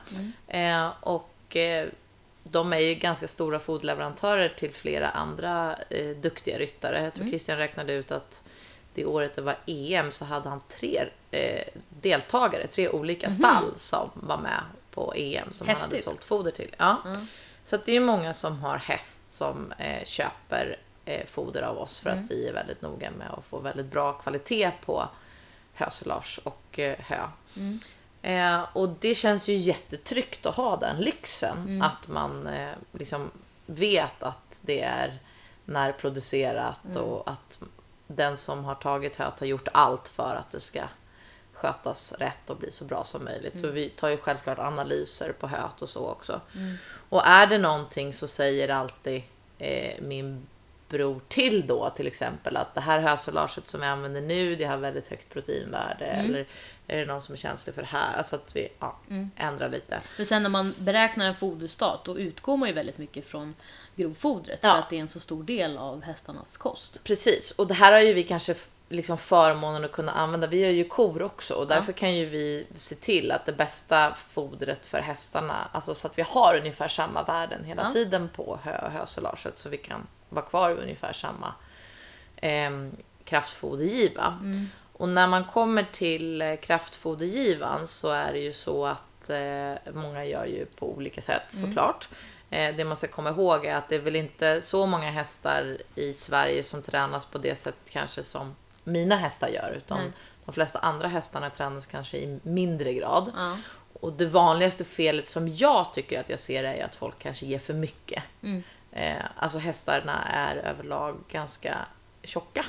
Eh, 0.47 0.89
och 1.01 1.57
de 2.51 2.73
är 2.73 2.77
ju 2.77 2.95
ganska 2.95 3.27
stora 3.27 3.59
foderleverantörer 3.59 4.49
till 4.49 4.71
flera 4.71 5.09
andra 5.09 5.75
eh, 5.89 6.09
duktiga 6.09 6.59
ryttare. 6.59 7.03
Jag 7.03 7.13
tror 7.13 7.27
Christian 7.29 7.57
räknade 7.57 7.93
ut 7.93 8.11
att 8.11 8.41
det 8.93 9.05
året 9.05 9.35
det 9.35 9.41
var 9.41 9.57
EM 9.65 10.11
så 10.11 10.25
hade 10.25 10.49
han 10.49 10.61
tre 10.67 11.03
eh, 11.31 11.63
deltagare, 11.89 12.67
tre 12.67 12.89
olika 12.89 13.31
stall 13.31 13.73
som 13.75 14.09
var 14.13 14.37
med 14.37 14.61
på 14.91 15.13
EM 15.15 15.51
som 15.51 15.67
han 15.67 15.75
hade 15.75 15.85
Häftigt. 15.85 16.03
sålt 16.03 16.23
foder 16.23 16.51
till. 16.51 16.75
Ja. 16.77 16.97
Så 17.63 17.75
att 17.75 17.85
det 17.85 17.95
är 17.95 17.99
många 17.99 18.33
som 18.33 18.59
har 18.59 18.77
häst 18.77 19.29
som 19.29 19.71
eh, 19.71 20.05
köper 20.05 20.77
eh, 21.05 21.25
foder 21.25 21.61
av 21.61 21.77
oss 21.77 21.99
för 21.99 22.09
att 22.09 22.31
vi 22.31 22.47
är 22.47 22.53
väldigt 22.53 22.81
noga 22.81 23.11
med 23.11 23.27
att 23.31 23.45
få 23.45 23.59
väldigt 23.59 23.85
bra 23.85 24.13
kvalitet 24.13 24.71
på 24.85 25.09
hösolage 25.73 26.39
och 26.43 26.79
eh, 26.79 26.95
hö. 26.99 27.21
Eh, 28.25 28.65
och 28.73 28.89
det 28.99 29.15
känns 29.15 29.47
ju 29.47 29.53
jättetryggt 29.53 30.45
att 30.45 30.55
ha 30.55 30.77
den 30.77 31.01
lyxen. 31.01 31.81
Att 31.81 32.07
man 32.07 32.47
eh, 32.47 32.71
liksom 32.91 33.31
vet 33.65 34.23
att 34.23 34.61
det 34.65 34.81
är 34.81 35.19
närproducerat 35.65 36.95
och 36.95 37.29
att 37.29 37.59
den 38.07 38.37
som 38.37 38.63
har 38.63 38.75
tagit 38.75 39.15
höet 39.15 39.39
har 39.39 39.47
gjort 39.47 39.67
allt 39.71 40.07
för 40.07 40.35
att 40.35 40.51
det 40.51 40.59
ska 40.59 40.81
skötas 41.53 42.13
rätt 42.19 42.49
och 42.49 42.57
bli 42.57 42.71
så 42.71 42.85
bra 42.85 43.03
som 43.03 43.23
möjligt. 43.23 43.63
Och 43.63 43.77
vi 43.77 43.89
tar 43.89 44.09
ju 44.09 44.17
självklart 44.17 44.59
analyser 44.59 45.33
på 45.39 45.47
höet 45.47 45.81
och 45.81 45.89
så 45.89 46.07
också. 46.07 46.41
Och 47.09 47.27
är 47.27 47.47
det 47.47 47.57
någonting 47.57 48.13
så 48.13 48.27
säger 48.27 48.69
alltid 48.69 49.23
eh, 49.57 50.01
min 50.01 50.47
bror 50.89 51.21
till 51.27 51.67
då 51.67 51.89
till 51.89 52.07
exempel 52.07 52.57
att 52.57 52.73
det 52.75 52.81
här 52.81 52.99
hösolaget 52.99 53.67
som 53.67 53.81
vi 53.81 53.85
använder 53.85 54.21
nu 54.21 54.55
det 54.55 54.65
har 54.65 54.77
väldigt 54.77 55.07
högt 55.07 55.29
proteinvärde 55.29 56.05
eller 56.05 56.47
är 56.87 56.97
det 56.97 57.05
någon 57.05 57.21
som 57.21 57.33
är 57.33 57.37
känslig 57.37 57.75
för 57.75 57.81
det 57.81 57.87
här? 57.87 58.17
Alltså 58.17 58.35
att 58.35 58.55
vi 58.55 58.69
ja, 58.79 58.95
ändrar 59.35 59.69
lite. 59.69 60.01
För 60.15 60.23
sen 60.23 60.43
när 60.43 60.49
man 60.49 60.73
beräknar 60.79 61.25
en 61.27 61.35
foderstat 61.35 62.05
då 62.05 62.19
utgår 62.19 62.57
man 62.57 62.69
ju 62.69 62.75
väldigt 62.75 62.97
mycket 62.97 63.27
från 63.27 63.55
grovfodret 63.95 64.59
Ja. 64.63 64.71
för 64.71 64.79
att 64.79 64.89
det 64.89 64.95
är 64.97 65.01
en 65.01 65.07
så 65.07 65.19
stor 65.19 65.43
del 65.43 65.77
av 65.77 66.03
hästarnas 66.03 66.57
kost. 66.57 67.03
Precis, 67.03 67.51
och 67.51 67.67
det 67.67 67.73
här 67.73 67.91
har 67.91 67.99
ju 67.99 68.13
vi 68.13 68.23
kanske 68.23 68.55
liksom 68.89 69.17
förmånen 69.17 69.85
att 69.85 69.91
kunna 69.91 70.11
använda. 70.11 70.47
Vi 70.47 70.63
har 70.63 70.71
ju 70.71 70.83
kor 70.85 71.21
också 71.21 71.53
och 71.53 71.67
därför 71.67 71.91
kan 71.93 72.15
ju 72.15 72.25
vi 72.25 72.67
se 72.75 72.95
till 72.95 73.31
att 73.31 73.45
det 73.45 73.51
bästa 73.53 74.13
fodret 74.29 74.85
för 74.85 74.99
hästarna, 74.99 75.69
alltså 75.71 75.95
så 75.95 76.07
att 76.07 76.17
vi 76.17 76.21
har 76.21 76.57
ungefär 76.57 76.87
samma 76.87 77.23
värden 77.23 77.63
hela 77.63 77.83
Ja. 77.83 77.91
tiden 77.91 78.29
på 78.35 78.59
hö 78.63 78.85
och 78.85 78.91
hösolaget 78.91 79.57
så 79.57 79.69
vi 79.69 79.77
kan 79.77 80.07
vara 80.29 80.45
kvar 80.45 80.69
vid 80.71 80.83
ungefär 80.83 81.13
samma 81.13 81.53
eh, 82.35 82.71
kraftfodergiva. 83.23 84.39
Och 84.97 85.09
när 85.09 85.27
man 85.27 85.43
kommer 85.43 85.83
till 85.91 86.41
eh, 86.41 86.55
kraftfodergivan 86.55 87.87
så 87.87 88.09
är 88.09 88.33
det 88.33 88.39
ju 88.39 88.53
så 88.53 88.85
att 88.85 89.29
eh, 89.29 89.93
många 89.93 90.25
gör 90.25 90.45
ju 90.45 90.65
på 90.65 90.91
olika 90.91 91.21
sätt 91.21 91.43
såklart. 91.47 92.09
Eh, 92.49 92.75
det 92.75 92.85
man 92.85 92.97
ska 92.97 93.07
komma 93.07 93.29
ihåg 93.29 93.65
är 93.65 93.75
att 93.75 93.89
det 93.89 93.95
är 93.95 93.99
väl 93.99 94.15
inte 94.15 94.61
så 94.61 94.85
många 94.85 95.11
hästar 95.11 95.77
i 95.95 96.13
Sverige 96.13 96.63
som 96.63 96.81
tränas 96.81 97.25
på 97.25 97.37
det 97.37 97.55
sättet 97.55 97.89
kanske 97.89 98.23
som 98.23 98.55
mina 98.83 99.15
hästar 99.15 99.47
gör. 99.47 99.73
Utan 99.77 99.97
Nej. 99.97 100.11
de 100.45 100.53
flesta 100.53 100.79
andra 100.79 101.07
hästarna 101.07 101.49
tränas 101.49 101.85
kanske 101.85 102.17
i 102.17 102.39
mindre 102.43 102.93
grad. 102.93 103.31
Ja. 103.35 103.57
Och 103.93 104.13
det 104.13 104.25
vanligaste 104.25 104.85
felet 104.85 105.27
som 105.27 105.47
jag 105.47 105.93
tycker 105.93 106.19
att 106.19 106.29
jag 106.29 106.39
ser 106.39 106.63
är 106.63 106.85
att 106.85 106.95
folk 106.95 107.19
kanske 107.19 107.45
ger 107.45 107.59
för 107.59 107.73
mycket. 107.73 108.23
Eh, 108.91 109.23
alltså 109.35 109.57
hästarna 109.57 110.23
är 110.23 110.55
överlag 110.55 111.17
ganska 111.31 111.77
tjocka. 112.23 112.65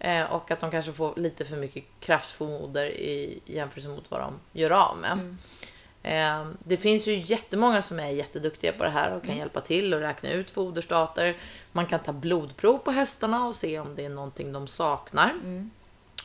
Eh, 0.00 0.32
och 0.32 0.50
att 0.50 0.60
de 0.60 0.70
kanske 0.70 0.92
får 0.92 1.12
lite 1.16 1.44
för 1.44 1.56
mycket 1.56 1.84
kraftfoder 2.00 2.86
i 2.86 3.40
jämförelse 3.44 3.88
mot 3.88 4.10
vad 4.10 4.20
de 4.20 4.34
gör 4.52 4.70
av 4.70 4.96
med. 4.98 5.36
Eh, 6.02 6.50
det 6.64 6.76
finns 6.76 7.06
ju 7.06 7.16
jättemånga 7.16 7.82
som 7.82 8.00
är 8.00 8.08
jätteduktiga 8.08 8.72
på 8.72 8.84
det 8.84 8.90
här 8.90 9.16
och 9.16 9.24
kan 9.24 9.36
hjälpa 9.36 9.60
till 9.60 9.94
och 9.94 10.00
räkna 10.00 10.30
ut 10.30 10.50
foderstater. 10.50 11.36
Man 11.72 11.86
kan 11.86 12.00
ta 12.00 12.12
blodprov 12.12 12.78
på 12.78 12.90
hästarna 12.90 13.46
och 13.46 13.56
se 13.56 13.78
om 13.78 13.94
det 13.94 14.04
är 14.04 14.08
någonting 14.08 14.52
de 14.52 14.68
saknar. 14.68 15.34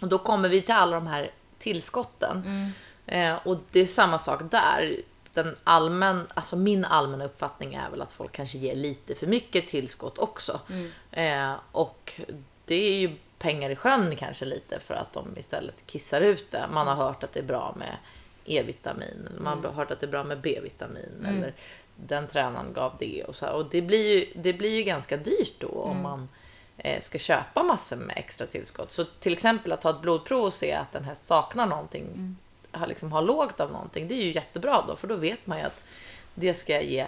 Och 0.02 0.08
då 0.08 0.18
kommer 0.18 0.50
vi 0.50 0.62
till 0.62 0.76
alla 0.76 0.96
de 0.96 1.08
här 1.08 1.32
tillskotten. 1.58 2.44
Eh, 3.06 3.36
och 3.48 3.58
det 3.72 3.80
är 3.80 3.86
samma 3.86 4.20
sak 4.20 4.42
där. 4.52 4.96
Den 5.34 5.56
allmän, 5.64 6.28
alltså 6.34 6.56
min 6.56 6.86
allmänna 6.86 7.26
uppfattning 7.26 7.74
är 7.74 7.90
väl 7.90 8.02
att 8.02 8.12
folk 8.12 8.32
kanske 8.32 8.58
ger 8.58 8.76
lite 8.76 9.16
för 9.16 9.28
mycket 9.28 9.68
tillskott 9.68 10.18
också. 10.18 10.60
Eh, 11.12 11.54
och 11.72 12.22
det 12.66 12.76
är 12.76 13.00
ju 13.00 13.16
pengar 13.46 13.70
i 13.70 13.76
sjön 13.76 14.16
kanske 14.16 14.46
lite 14.46 14.80
för 14.80 14.94
att 14.94 15.14
de 15.14 15.38
istället 15.38 15.88
kissar 15.88 16.22
ut 16.22 16.52
det. 16.52 16.68
Man 16.72 16.88
har 16.88 16.96
hört 16.96 17.24
att 17.24 17.34
det 17.34 17.40
är 17.40 17.44
bra 17.44 17.76
med 17.78 17.98
E-vitamin, 18.46 19.30
man 19.40 19.66
har 19.66 19.72
hört 19.72 19.92
att 19.92 20.00
det 20.00 20.06
är 20.06 20.12
bra 20.12 20.24
med 20.24 20.42
B-vitamin 20.42 21.26
eller 21.28 21.54
den 21.96 22.28
tränaren 22.28 22.74
gav 22.74 22.94
det 23.00 23.24
och 23.24 23.36
så 23.36 23.46
här. 23.46 23.54
Och 23.54 23.70
det 23.70 23.82
blir 23.82 24.18
ju, 24.18 24.42
det 24.42 24.54
blir 24.54 24.76
ju 24.76 24.84
ganska 24.84 25.18
dyrt 25.18 25.54
då 25.60 25.68
om 25.68 26.02
man 26.02 26.30
eh, 26.78 27.00
ska 27.00 27.18
köpa 27.18 27.64
massor 27.64 27.96
med 27.96 28.18
extra 28.18 28.48
tillskott. 28.48 28.92
Så 28.92 29.06
till 29.06 29.34
exempel 29.34 29.72
att 29.72 29.82
ta 29.82 29.90
ett 29.90 30.02
blodprov 30.02 30.44
och 30.44 30.54
se 30.54 30.74
att 30.74 30.96
en 30.96 31.04
häst 31.04 31.26
saknar 31.26 31.66
någonting, 31.66 32.36
har, 32.72 32.88
liksom, 32.88 33.12
har 33.12 33.22
lågt 33.22 33.60
av 33.60 33.72
någonting, 33.72 34.08
det 34.08 34.16
är 34.16 34.24
ju 34.24 34.34
jättebra 34.34 34.86
då 34.88 34.96
för 34.96 35.08
då 35.08 35.16
vet 35.16 35.48
man 35.48 35.58
ju 35.58 35.64
att 35.64 35.84
det 36.36 36.54
ska 36.54 36.74
jag 36.74 36.84
ge 36.84 37.08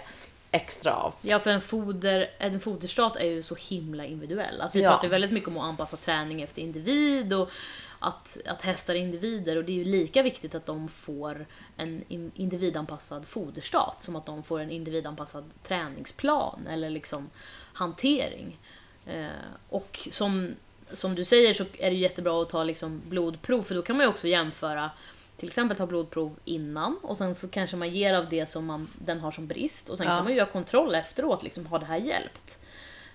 extra 0.50 0.94
av. 0.94 1.14
Ja, 1.20 1.38
för 1.38 1.50
en, 1.50 1.60
foder, 1.60 2.30
en 2.38 2.60
foderstat 2.60 3.16
är 3.16 3.24
ju 3.26 3.42
så 3.42 3.54
himla 3.54 4.04
individuell. 4.04 4.60
Alltså 4.60 4.78
vi 4.78 4.84
Ja. 4.84 4.90
pratar 4.90 5.08
väldigt 5.08 5.32
mycket 5.32 5.48
om 5.48 5.58
att 5.58 5.64
anpassa 5.64 5.96
träning 5.96 6.42
efter 6.42 6.62
individ 6.62 7.32
och 7.32 7.50
att, 7.98 8.38
att 8.46 8.64
hästar 8.64 8.94
är 8.94 8.98
individer 8.98 9.56
och 9.56 9.64
det 9.64 9.72
är 9.72 9.76
ju 9.76 9.84
lika 9.84 10.22
viktigt 10.22 10.54
att 10.54 10.66
de 10.66 10.88
får 10.88 11.46
en 11.76 12.04
in- 12.08 12.30
individanpassad 12.34 13.26
foderstat 13.26 14.00
som 14.00 14.16
att 14.16 14.26
de 14.26 14.42
får 14.42 14.60
en 14.60 14.70
individanpassad 14.70 15.44
träningsplan 15.62 16.66
eller 16.70 16.90
liksom 16.90 17.30
hantering. 17.72 18.58
Eh, 19.06 19.26
och 19.68 20.08
som, 20.10 20.54
som 20.92 21.14
du 21.14 21.24
säger 21.24 21.54
så 21.54 21.64
är 21.78 21.90
det 21.90 21.96
jättebra 21.96 22.42
att 22.42 22.48
ta 22.48 22.64
liksom 22.64 23.02
blodprov 23.08 23.62
för 23.62 23.74
då 23.74 23.82
kan 23.82 23.96
man 23.96 24.04
ju 24.06 24.10
också 24.10 24.28
jämföra 24.28 24.90
till 25.38 25.48
exempel 25.48 25.76
ta 25.76 25.86
blodprov 25.86 26.36
innan 26.44 26.98
och 27.02 27.16
sen 27.16 27.34
så 27.34 27.48
kanske 27.48 27.76
man 27.76 27.90
ger 27.90 28.14
av 28.14 28.28
det 28.28 28.46
som 28.46 28.66
man, 28.66 28.88
den 28.98 29.20
har 29.20 29.30
som 29.30 29.46
brist 29.46 29.88
och 29.88 29.98
sen 29.98 30.06
Ja. 30.06 30.12
kan 30.16 30.24
man 30.24 30.32
ju 30.32 30.38
göra 30.38 30.48
kontroll 30.48 30.94
efteråt, 30.94 31.42
liksom, 31.42 31.66
har 31.66 31.78
det 31.78 31.86
här 31.86 31.96
hjälpt? 31.96 32.58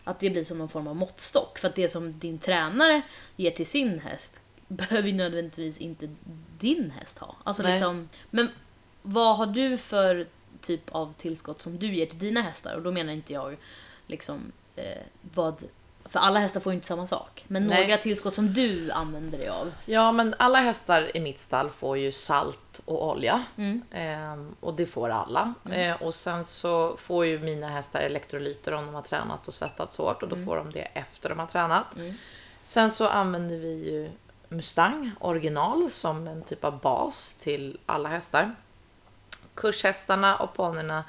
Att 0.03 0.19
det 0.19 0.29
blir 0.29 0.43
som 0.43 0.57
någon 0.57 0.69
form 0.69 0.87
av 0.87 0.95
måttstock. 0.95 1.57
För 1.59 1.67
att 1.67 1.75
det 1.75 1.89
som 1.89 2.19
din 2.19 2.39
tränare 2.39 3.01
ger 3.35 3.51
till 3.51 3.65
sin 3.67 3.99
häst 3.99 4.41
behöver 4.67 5.07
ju 5.07 5.13
nödvändigtvis 5.15 5.77
inte 5.77 6.09
din 6.59 6.91
häst 6.91 7.19
ha. 7.19 7.35
Alltså 7.43 7.63
Nej. 7.63 7.71
liksom, 7.71 8.09
men 8.29 8.49
vad 9.01 9.37
har 9.37 9.45
du 9.45 9.77
för 9.77 10.27
typ 10.61 10.89
av 10.91 11.13
tillskott 11.13 11.61
som 11.61 11.79
du 11.79 11.95
ger 11.95 12.05
till 12.05 12.19
dina 12.19 12.41
hästar? 12.41 12.75
Och 12.75 12.81
då 12.81 12.91
menar 12.91 13.13
inte 13.13 13.33
jag 13.33 13.57
liksom 14.07 14.51
eh, 14.75 15.01
vad... 15.21 15.63
För 16.13 16.19
alla 16.19 16.39
hästar 16.39 16.59
får 16.59 16.71
ju 16.71 16.75
inte 16.75 16.87
samma 16.87 17.07
sak. 17.07 17.45
Men 17.47 17.67
Nej. 17.67 17.87
några 17.87 17.97
tillskott 17.97 18.35
som 18.35 18.53
du 18.53 18.91
använder 18.91 19.37
dig 19.37 19.49
av. 19.49 19.71
Ja, 19.85 20.11
men 20.11 20.35
alla 20.39 20.59
hästar 20.59 21.17
i 21.17 21.19
mitt 21.19 21.39
stall 21.39 21.69
får 21.69 21.97
ju 21.97 22.11
salt 22.11 22.81
och 22.85 23.07
olja. 23.09 23.43
Ehm, 23.91 24.55
och 24.59 24.73
det 24.73 24.85
får 24.85 25.09
alla. 25.09 25.53
Ehm, 25.71 25.97
och 26.01 26.15
sen 26.15 26.45
så 26.45 26.97
får 26.97 27.25
ju 27.25 27.39
mina 27.39 27.69
hästar 27.69 27.99
elektrolyter 27.99 28.71
om 28.71 28.85
de 28.85 28.95
har 28.95 29.01
tränat 29.01 29.47
och 29.47 29.53
svettats 29.53 29.97
hårt. 29.97 30.23
Och 30.23 30.29
då 30.29 30.35
får 30.35 30.55
de 30.55 30.71
det 30.71 30.87
efter 30.93 31.29
de 31.29 31.39
har 31.39 31.47
tränat. 31.47 31.85
Sen 32.63 32.91
så 32.91 33.07
använder 33.07 33.57
vi 33.57 33.91
ju 33.91 34.11
Mustang 34.49 35.11
original 35.19 35.91
som 35.91 36.27
en 36.27 36.43
typ 36.43 36.63
av 36.63 36.79
bas 36.79 37.35
till 37.35 37.77
alla 37.85 38.09
hästar. 38.09 38.55
Kurshästarna 39.55 40.35
och 40.35 40.53
ponnyerna 40.53 41.03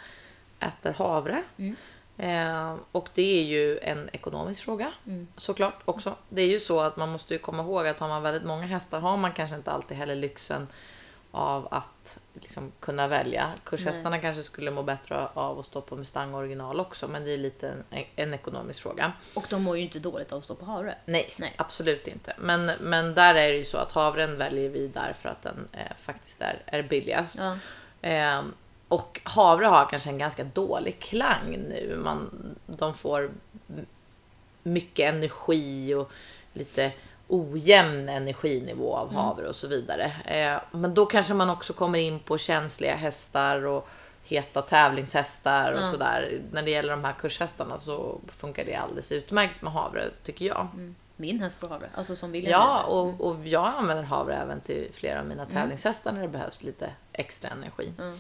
äter 0.61 0.93
havre. 0.93 1.43
Eh, 2.19 2.77
och 2.93 3.09
det 3.15 3.41
är 3.41 3.45
ju 3.45 3.79
en 3.79 4.11
ekonomisk 4.13 4.65
fråga 4.65 4.93
såklart 5.37 5.81
också. 5.85 6.15
Det 6.29 6.43
är 6.43 6.49
ju 6.49 6.61
så 6.61 6.81
att 6.81 6.97
man 6.97 7.09
måste 7.09 7.35
ju 7.35 7.39
komma 7.39 7.63
ihåg 7.63 7.87
att 7.87 8.01
har 8.01 8.09
man 8.09 8.23
väldigt 8.23 8.45
många 8.45 8.67
hästar 8.67 9.01
har 9.01 9.17
man 9.17 9.33
kanske 9.33 9.57
inte 9.57 9.71
alltid 9.71 9.97
heller 9.97 10.15
lyxen 10.15 10.67
av 11.31 11.69
att 11.71 12.19
liksom 12.35 12.73
kunna 12.81 13.09
välja. 13.09 13.51
Kurshästarna 13.65 14.19
kanske 14.19 14.43
skulle 14.43 14.71
må 14.71 14.83
bättre 14.83 15.29
av 15.35 15.59
att 15.59 15.67
stå 15.67 15.81
på 15.81 15.97
Mustang 15.97 16.35
original 16.35 16.81
också 16.81 17.09
men 17.09 17.25
det 17.25 17.31
är 17.31 17.39
lite 17.39 17.69
en, 17.69 18.05
en 18.17 18.35
ekonomisk 18.35 18.83
fråga. 18.83 19.13
Och 19.35 19.47
de 19.51 19.63
mår 19.63 19.77
ju 19.77 19.83
inte 19.83 19.99
dåligt 19.99 20.33
av 20.33 20.39
att 20.39 20.45
stå 20.45 20.55
på 20.55 20.65
havre. 20.65 20.95
Nej, 21.05 21.33
Nej. 21.39 21.55
absolut 21.57 22.09
inte. 22.09 22.35
Men, 22.39 22.71
men 22.81 23.15
där 23.15 23.35
är 23.35 23.49
det 23.49 23.57
ju 23.57 23.65
så 23.65 23.79
att 23.79 23.93
havren 23.93 24.39
väljer 24.39 24.69
vi 24.69 24.89
därför 24.89 25.29
att 25.29 25.43
den 25.43 25.69
eh, 25.73 25.97
faktiskt 25.99 26.41
är, 26.41 26.63
är 26.67 26.83
billigast. 26.83 27.39
Ja. 27.39 27.59
Ehm, 28.03 28.55
och 28.89 29.21
havre 29.25 29.67
har 29.67 29.87
kanske 29.87 30.11
en 30.11 30.19
ganska 30.19 30.45
dålig 30.45 31.01
klang 31.01 31.51
nu. 31.69 31.97
Man, 32.05 32.31
de 32.67 32.95
får 32.95 33.31
mycket 34.63 35.15
energi 35.15 35.95
och 35.95 36.11
lite 36.53 36.93
ojämn 37.29 38.09
energinivå 38.09 38.97
av 38.97 39.15
havre 39.15 39.49
och 39.49 39.57
så 39.57 39.67
vidare. 39.69 40.13
Eh, 40.25 40.61
men 40.71 40.95
då 40.95 41.07
kanske 41.07 41.35
man 41.35 41.51
också 41.51 41.73
kommer 41.73 41.99
in 41.99 42.19
på 42.19 42.39
känsliga 42.39 42.95
hästar 42.97 43.67
och 43.67 43.89
heta 44.25 44.63
tävlingshästar 44.63 45.73
och 45.73 45.81
Ja. 45.83 45.91
sådär. 45.91 46.41
När 46.53 46.63
det 46.63 46.71
gäller 46.71 46.91
de 46.91 47.05
här 47.05 47.13
kurshästarna 47.13 47.79
så 47.79 48.21
funkar 48.29 48.65
det 48.65 48.75
alldeles 48.75 49.13
utmärkt 49.13 49.63
med 49.63 49.73
havre 49.73 50.05
tycker 50.23 50.45
jag. 50.45 50.69
Min 51.17 51.41
häst 51.41 51.61
får 51.61 51.69
havre. 51.69 51.91
Alltså 51.95 52.17
som 52.17 52.33
William 52.33 52.51
Ja, 52.53 52.85
och, 52.85 53.21
och 53.21 53.47
jag 53.47 53.67
använder 53.67 54.05
havre 54.05 54.37
även 54.37 54.61
till 54.61 54.89
flera 54.93 55.21
av 55.21 55.27
mina 55.27 55.47
tävlingshästar 55.47 56.13
när 56.13 56.23
det 56.23 56.29
behövs 56.29 56.63
lite 56.63 56.91
extra 57.13 57.51
energi. 57.51 57.93
Mm. 57.99 58.19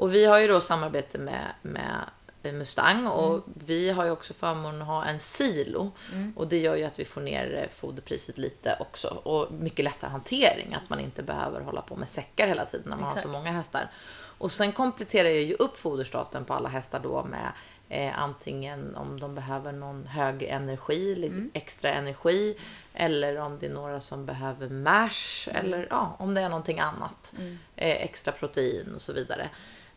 Och 0.00 0.14
vi 0.14 0.24
har 0.24 0.38
ju 0.38 0.48
då 0.48 0.60
samarbete 0.60 1.18
med, 1.18 1.54
med 1.62 2.04
Mustang 2.42 3.06
och 3.06 3.44
vi 3.54 3.90
har 3.90 4.04
ju 4.04 4.10
också 4.10 4.34
förmånen 4.34 4.82
att 4.82 4.88
ha 4.88 5.04
en 5.04 5.18
silo. 5.18 5.92
Och 6.36 6.48
det 6.48 6.58
gör 6.58 6.76
ju 6.76 6.84
att 6.84 6.98
vi 6.98 7.04
får 7.04 7.20
ner 7.20 7.54
eh, 7.62 7.68
foderpriset 7.76 8.38
lite 8.38 8.76
också. 8.80 9.08
Och 9.08 9.52
mycket 9.52 9.84
lättare 9.84 10.10
hantering, 10.10 10.74
att 10.74 10.90
man 10.90 11.00
inte 11.00 11.22
behöver 11.22 11.60
hålla 11.60 11.82
på 11.82 11.96
med 11.96 12.08
säckar 12.08 12.46
hela 12.46 12.64
tiden 12.64 12.90
när 12.90 12.96
man 12.96 13.04
har 13.04 13.10
Exakt. 13.10 13.22
så 13.22 13.28
många 13.28 13.50
hästar. 13.50 13.90
Och 14.38 14.52
sen 14.52 14.72
kompletterar 14.72 15.28
jag 15.28 15.42
ju 15.42 15.54
upp 15.54 15.78
foderstaten 15.78 16.44
på 16.44 16.54
alla 16.54 16.68
hästar 16.68 17.00
då 17.00 17.24
med 17.24 17.52
eh, 17.88 18.22
antingen 18.22 18.96
om 18.96 19.20
de 19.20 19.34
behöver 19.34 19.72
någon 19.72 20.06
hög 20.06 20.42
energi, 20.42 21.14
lite 21.14 21.58
extra 21.58 21.90
energi, 21.90 22.56
eller 22.94 23.36
om 23.36 23.58
det 23.58 23.66
är 23.66 23.70
några 23.70 24.00
som 24.00 24.26
behöver 24.26 24.68
mash, 24.68 25.48
eller 25.54 25.86
ja, 25.90 26.16
om 26.18 26.34
det 26.34 26.40
är 26.40 26.48
någonting 26.48 26.80
annat. 26.80 27.32
Eh, 27.76 28.04
extra 28.04 28.32
protein 28.32 28.94
och 28.94 29.00
så 29.00 29.12
vidare. 29.12 29.50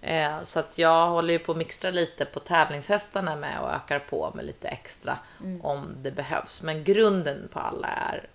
Eh, 0.05 0.43
så 0.43 0.59
att 0.59 0.77
jag 0.77 1.09
håller 1.09 1.33
ju 1.33 1.39
på 1.39 1.51
att 1.51 1.57
mixtra 1.57 1.91
lite 1.91 2.25
på 2.25 2.39
tävlingshästarna 2.39 3.35
med 3.35 3.59
och 3.59 3.69
ökar 3.71 3.99
på 3.99 4.31
med 4.35 4.45
lite 4.45 4.67
extra 4.67 5.17
om 5.61 5.95
det 6.01 6.11
behövs. 6.11 6.61
Men 6.61 6.83
grunden 6.83 7.49
på 7.53 7.59
alla 7.59 7.87
är 7.87 8.27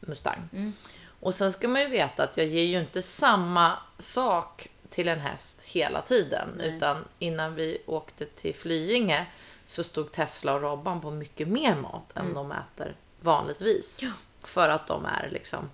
Mustang. 0.00 0.74
Och 1.20 1.34
sen 1.34 1.52
ska 1.52 1.68
man 1.68 1.80
ju 1.80 1.88
veta 1.88 2.22
att 2.24 2.36
jag 2.36 2.46
ger 2.46 2.64
ju 2.64 2.80
inte 2.80 3.02
samma 3.02 3.72
sak 3.98 4.68
till 4.90 5.08
en 5.08 5.20
häst 5.20 5.62
hela 5.62 6.02
tiden. 6.02 6.48
Nej. 6.56 6.76
Utan 6.76 7.04
innan 7.18 7.54
vi 7.54 7.82
åkte 7.86 8.24
till 8.26 8.54
Flyinge 8.54 9.26
så 9.64 9.84
stod 9.84 10.12
Tesla 10.12 10.54
och 10.54 10.60
Robban 10.62 11.00
på 11.00 11.10
mycket 11.10 11.48
mer 11.48 11.74
mat 11.74 12.16
än 12.16 12.34
de 12.34 12.52
äter 12.52 12.96
vanligtvis. 13.20 13.98
Ja. 14.02 14.10
För 14.44 14.68
att 14.68 14.86
de 14.86 15.04
är 15.04 15.28
liksom, 15.32 15.70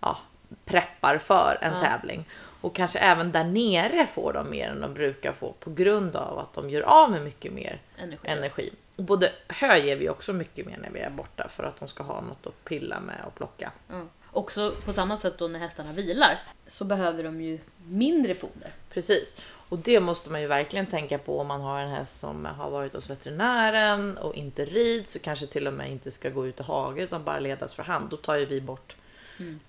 ja, 0.00 0.18
preppar 0.64 1.18
för 1.18 1.58
en 1.62 1.72
Ja. 1.72 1.80
tävling. 1.80 2.28
Och 2.64 2.74
kanske 2.74 2.98
även 2.98 3.32
där 3.32 3.44
nere 3.44 4.06
får 4.06 4.32
de 4.32 4.50
mer 4.50 4.68
än 4.68 4.80
de 4.80 4.94
brukar 4.94 5.32
få 5.32 5.52
på 5.60 5.70
grund 5.70 6.16
av 6.16 6.38
att 6.38 6.54
de 6.54 6.70
gör 6.70 6.82
av 6.82 7.10
med 7.10 7.22
mycket 7.22 7.52
mer 7.52 7.80
Energi. 7.98 8.28
energi. 8.28 8.72
Och 8.96 9.04
både 9.04 9.32
hö 9.48 9.76
ger 9.76 9.96
vi 9.96 10.08
också 10.08 10.32
mycket 10.32 10.66
mer 10.66 10.78
när 10.82 10.90
vi 10.90 11.00
är 11.00 11.10
borta 11.10 11.48
för 11.48 11.64
att 11.64 11.76
de 11.80 11.88
ska 11.88 12.02
ha 12.02 12.20
något 12.20 12.46
att 12.46 12.64
pilla 12.64 13.00
med 13.00 13.16
och 13.26 13.34
plocka. 13.34 13.72
Ja. 13.88 14.02
Också 14.30 14.74
på 14.84 14.92
samma 14.92 15.16
sätt 15.16 15.38
då 15.38 15.48
när 15.48 15.58
hästarna 15.58 15.92
vilar 15.92 16.38
så 16.66 16.84
behöver 16.84 17.24
de 17.24 17.40
ju 17.40 17.58
mindre 17.86 18.34
foder. 18.34 18.72
Precis. 18.90 19.36
Och 19.68 19.78
det 19.78 20.00
måste 20.00 20.30
man 20.30 20.40
ju 20.40 20.46
verkligen 20.46 20.86
tänka 20.86 21.18
på 21.18 21.40
om 21.40 21.46
man 21.46 21.60
har 21.60 21.80
en 21.80 21.90
häst 21.90 22.18
som 22.18 22.44
har 22.44 22.70
varit 22.70 22.92
hos 22.92 23.10
veterinären 23.10 24.18
och 24.18 24.34
inte 24.34 24.64
rids 24.64 25.16
och 25.16 25.22
kanske 25.22 25.46
till 25.46 25.66
och 25.66 25.72
med 25.74 25.90
inte 25.90 26.10
ska 26.10 26.30
gå 26.30 26.46
ut 26.46 26.60
i 26.60 26.62
hage 26.62 27.02
utan 27.02 27.24
bara 27.24 27.38
ledas 27.38 27.74
för 27.74 27.82
hand. 27.82 28.10
Då 28.10 28.16
tar 28.16 28.36
ju 28.36 28.44
vi 28.44 28.60
bort 28.60 28.96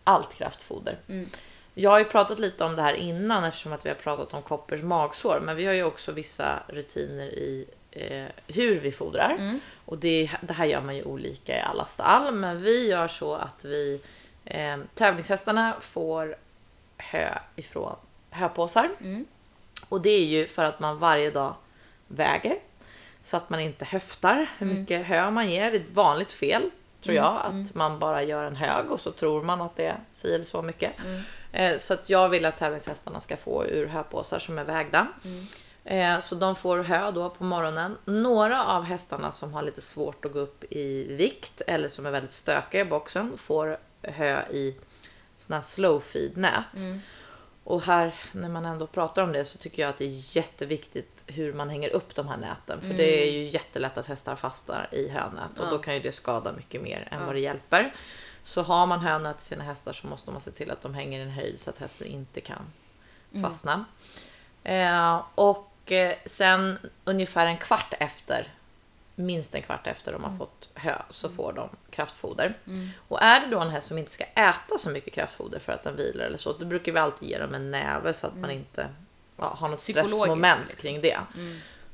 allt 0.04 0.34
kraftfoder. 0.34 0.98
Mm. 1.08 1.30
Jag 1.78 1.90
har 1.90 2.00
ju 2.00 2.06
pratat 2.06 2.40
lite 2.40 2.64
om 2.64 2.76
det 2.76 2.82
här 2.82 2.94
innan 2.94 3.44
eftersom 3.44 3.74
att 3.74 3.86
vi 3.86 3.90
har 3.90 3.96
pratat 3.96 4.34
om 4.34 4.42
koppers 4.42 4.82
magsår. 4.82 5.40
Men 5.44 5.56
vi 5.56 5.66
har 5.66 5.74
ju 5.74 5.84
också 5.84 6.12
vissa 6.12 6.64
rutiner 6.68 7.26
i 7.26 7.66
eh, 7.92 8.26
hur 8.48 8.80
vi 8.80 8.92
fodrar. 8.92 9.36
Mm. 9.40 9.60
Och 9.86 9.98
det, 9.98 10.32
det 10.42 10.54
här 10.54 10.66
gör 10.66 10.82
man 10.82 10.96
ju 10.96 11.04
olika 11.04 11.58
i 11.58 11.62
alla 11.62 11.86
stall. 11.86 12.34
Men 12.34 12.62
vi 12.62 12.90
gör 12.90 13.08
så 13.08 13.34
att 13.34 13.66
vi 13.66 14.02
eh, 14.46 14.78
tävlingshästarna 14.94 15.76
får 15.80 16.36
hö 16.98 17.30
ifrån 17.56 17.96
höpåsar. 18.30 18.90
Mm. 19.00 19.26
Och 19.90 20.02
det 20.02 20.10
är 20.10 20.26
ju 20.26 20.48
för 20.48 20.64
att 20.64 20.80
man 20.80 21.00
varje 21.00 21.32
dag 21.32 21.56
väger. 22.08 22.60
Så 23.22 23.38
att 23.38 23.50
man 23.50 23.60
inte 23.60 23.86
höftar 23.86 24.50
hur 24.58 24.66
mycket 24.66 25.06
hö 25.06 25.32
man 25.32 25.50
ger. 25.50 25.72
Det 25.72 25.78
är 25.78 25.82
ett 25.82 25.96
vanligt 25.96 26.32
fel, 26.32 26.70
tror 27.02 27.16
jag. 27.16 27.42
Att 27.44 27.76
man 27.76 28.00
bara 28.00 28.24
gör 28.24 28.44
en 28.44 28.56
hög 28.56 28.92
och 28.92 29.00
så 29.00 29.12
tror 29.12 29.44
man 29.44 29.62
att 29.62 29.76
det 29.76 29.86
är 29.86 29.98
si 30.12 30.34
eller 30.34 30.46
så 30.46 30.62
mycket. 30.62 30.92
Eh, 31.56 31.78
Så 31.78 31.94
att 31.94 32.10
jag 32.10 32.30
vill 32.30 32.46
att 32.46 32.58
tävlingshästarna 32.58 33.20
ska 33.20 33.38
få 33.38 33.66
ur 33.66 33.88
höpåsar 33.88 34.40
som 34.40 34.60
är 34.60 34.64
vägda. 34.64 35.08
Eh, 35.86 36.20
Så 36.20 36.36
de 36.36 36.56
får 36.56 36.78
hö 36.84 37.12
då 37.12 37.30
på 37.30 37.44
morgonen. 37.44 37.98
Några 38.06 38.66
av 38.66 38.84
hästarna 38.84 39.32
som 39.32 39.54
har 39.54 39.62
lite 39.62 39.82
svårt 39.82 40.26
att 40.26 40.32
gå 40.34 40.40
upp 40.40 40.64
i 40.70 41.16
vikt 41.16 41.62
eller 41.68 41.88
som 41.88 42.06
är 42.06 42.12
väldigt 42.12 42.32
stökiga 42.32 42.82
i 42.82 42.86
boxen 42.86 43.38
får 43.38 43.78
hö 44.02 44.42
i 44.52 44.76
såna 45.38 45.58
här 45.58 45.62
slow 45.64 46.00
feed 46.00 46.38
nät. 46.38 46.68
Och 47.64 47.82
här, 47.84 48.14
när 48.32 48.50
man 48.50 48.66
ändå 48.66 48.88
pratar 48.88 49.22
om 49.24 49.32
det, 49.32 49.46
så 49.46 49.58
tycker 49.58 49.82
jag 49.82 49.90
att 49.90 49.98
det 49.98 50.06
är 50.06 50.38
jätteviktigt 50.38 51.24
hur 51.28 51.54
man 51.54 51.70
hänger 51.70 51.90
upp 51.90 52.16
de 52.16 52.28
här 52.28 52.38
näten. 52.38 52.82
För 52.82 52.94
det 52.94 53.28
är 53.28 53.32
ju 53.32 53.44
jättelätt 53.46 53.98
att 53.98 54.06
hästar 54.06 54.36
fastnar 54.36 54.88
i 54.92 55.10
hönät 55.10 55.60
och 55.60 55.66
Ja. 55.66 55.70
då 55.70 55.78
kan 55.78 55.94
ju 55.94 56.00
det 56.00 56.12
skada 56.12 56.52
mycket 56.54 56.82
mer 56.82 57.08
än 57.12 57.26
vad 57.26 57.36
det 57.36 57.40
hjälper. 57.40 57.96
Så 58.46 58.62
har 58.62 58.86
man 58.86 59.00
hönät 59.00 59.38
till 59.38 59.48
sina 59.48 59.64
hästar 59.64 59.94
så 59.94 60.08
måste 60.08 60.32
man 60.32 60.42
se 60.42 60.52
till 60.52 60.72
att 60.72 60.82
de 60.82 60.94
hänger 60.94 61.20
i 61.20 61.24
en 61.24 61.30
höjd 61.30 61.60
så 61.60 61.70
att 61.70 61.80
hästen 61.80 62.08
inte 62.08 62.42
kan 62.42 62.62
fastna. 63.42 63.86
Eh, 64.64 65.22
och 65.36 65.92
eh, 65.92 66.16
sen 66.26 66.80
ungefär 67.06 67.46
en 67.46 67.58
kvart 67.58 67.94
efter, 68.00 68.54
minst 69.16 69.56
en 69.56 69.62
kvart 69.62 69.88
efter 69.88 70.12
de 70.12 70.24
har 70.24 70.38
fått 70.38 70.70
hö, 70.74 71.02
så 71.10 71.30
får 71.30 71.54
de 71.54 71.70
kraftfoder. 71.90 72.54
Och 73.08 73.22
är 73.22 73.40
det 73.40 73.48
då 73.48 73.60
en 73.60 73.70
häst 73.70 73.88
som 73.88 73.98
inte 73.98 74.12
ska 74.12 74.24
äta 74.24 74.78
så 74.78 74.90
mycket 74.90 75.14
kraftfoder 75.14 75.60
för 75.60 75.74
att 75.74 75.84
den 75.84 75.96
vilar 75.96 76.26
eller 76.26 76.38
så, 76.38 76.54
då 76.54 76.66
brukar 76.66 76.92
vi 76.92 77.00
alltid 77.00 77.30
ge 77.30 77.38
dem 77.38 77.54
en 77.54 77.72
näve 77.72 78.14
så 78.14 78.28
att 78.28 78.36
man 78.36 78.52
inte 78.52 78.90
ja, 79.38 79.56
har 79.58 79.70
något 79.70 79.80
stressmoment 79.80 80.66
liksom. 80.66 80.82
kring 80.82 81.02
det. 81.02 81.20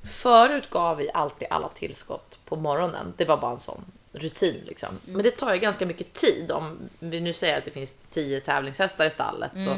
Förut 0.03 0.69
gav 0.69 0.97
vi 0.97 1.11
alltid 1.13 1.47
alla 1.51 1.69
tillskott 1.69 2.39
på 2.45 2.55
morgonen. 2.55 3.13
Det 3.17 3.25
var 3.25 3.37
bara 3.37 3.51
en 3.51 3.57
sån 3.57 3.85
rutin 4.13 4.63
liksom. 4.67 4.89
Men 5.05 5.23
det 5.23 5.31
tar 5.31 5.53
ju 5.53 5.59
ganska 5.59 5.85
mycket 5.85 6.13
tid 6.13 6.51
om 6.51 6.89
vi 6.99 7.21
nu 7.21 7.33
säger 7.33 7.57
att 7.57 7.65
det 7.65 7.71
finns 7.71 7.95
tio 8.09 8.41
tävlingshästar 8.41 9.05
i 9.05 9.09
stallet 9.09 9.51
och 9.51 9.77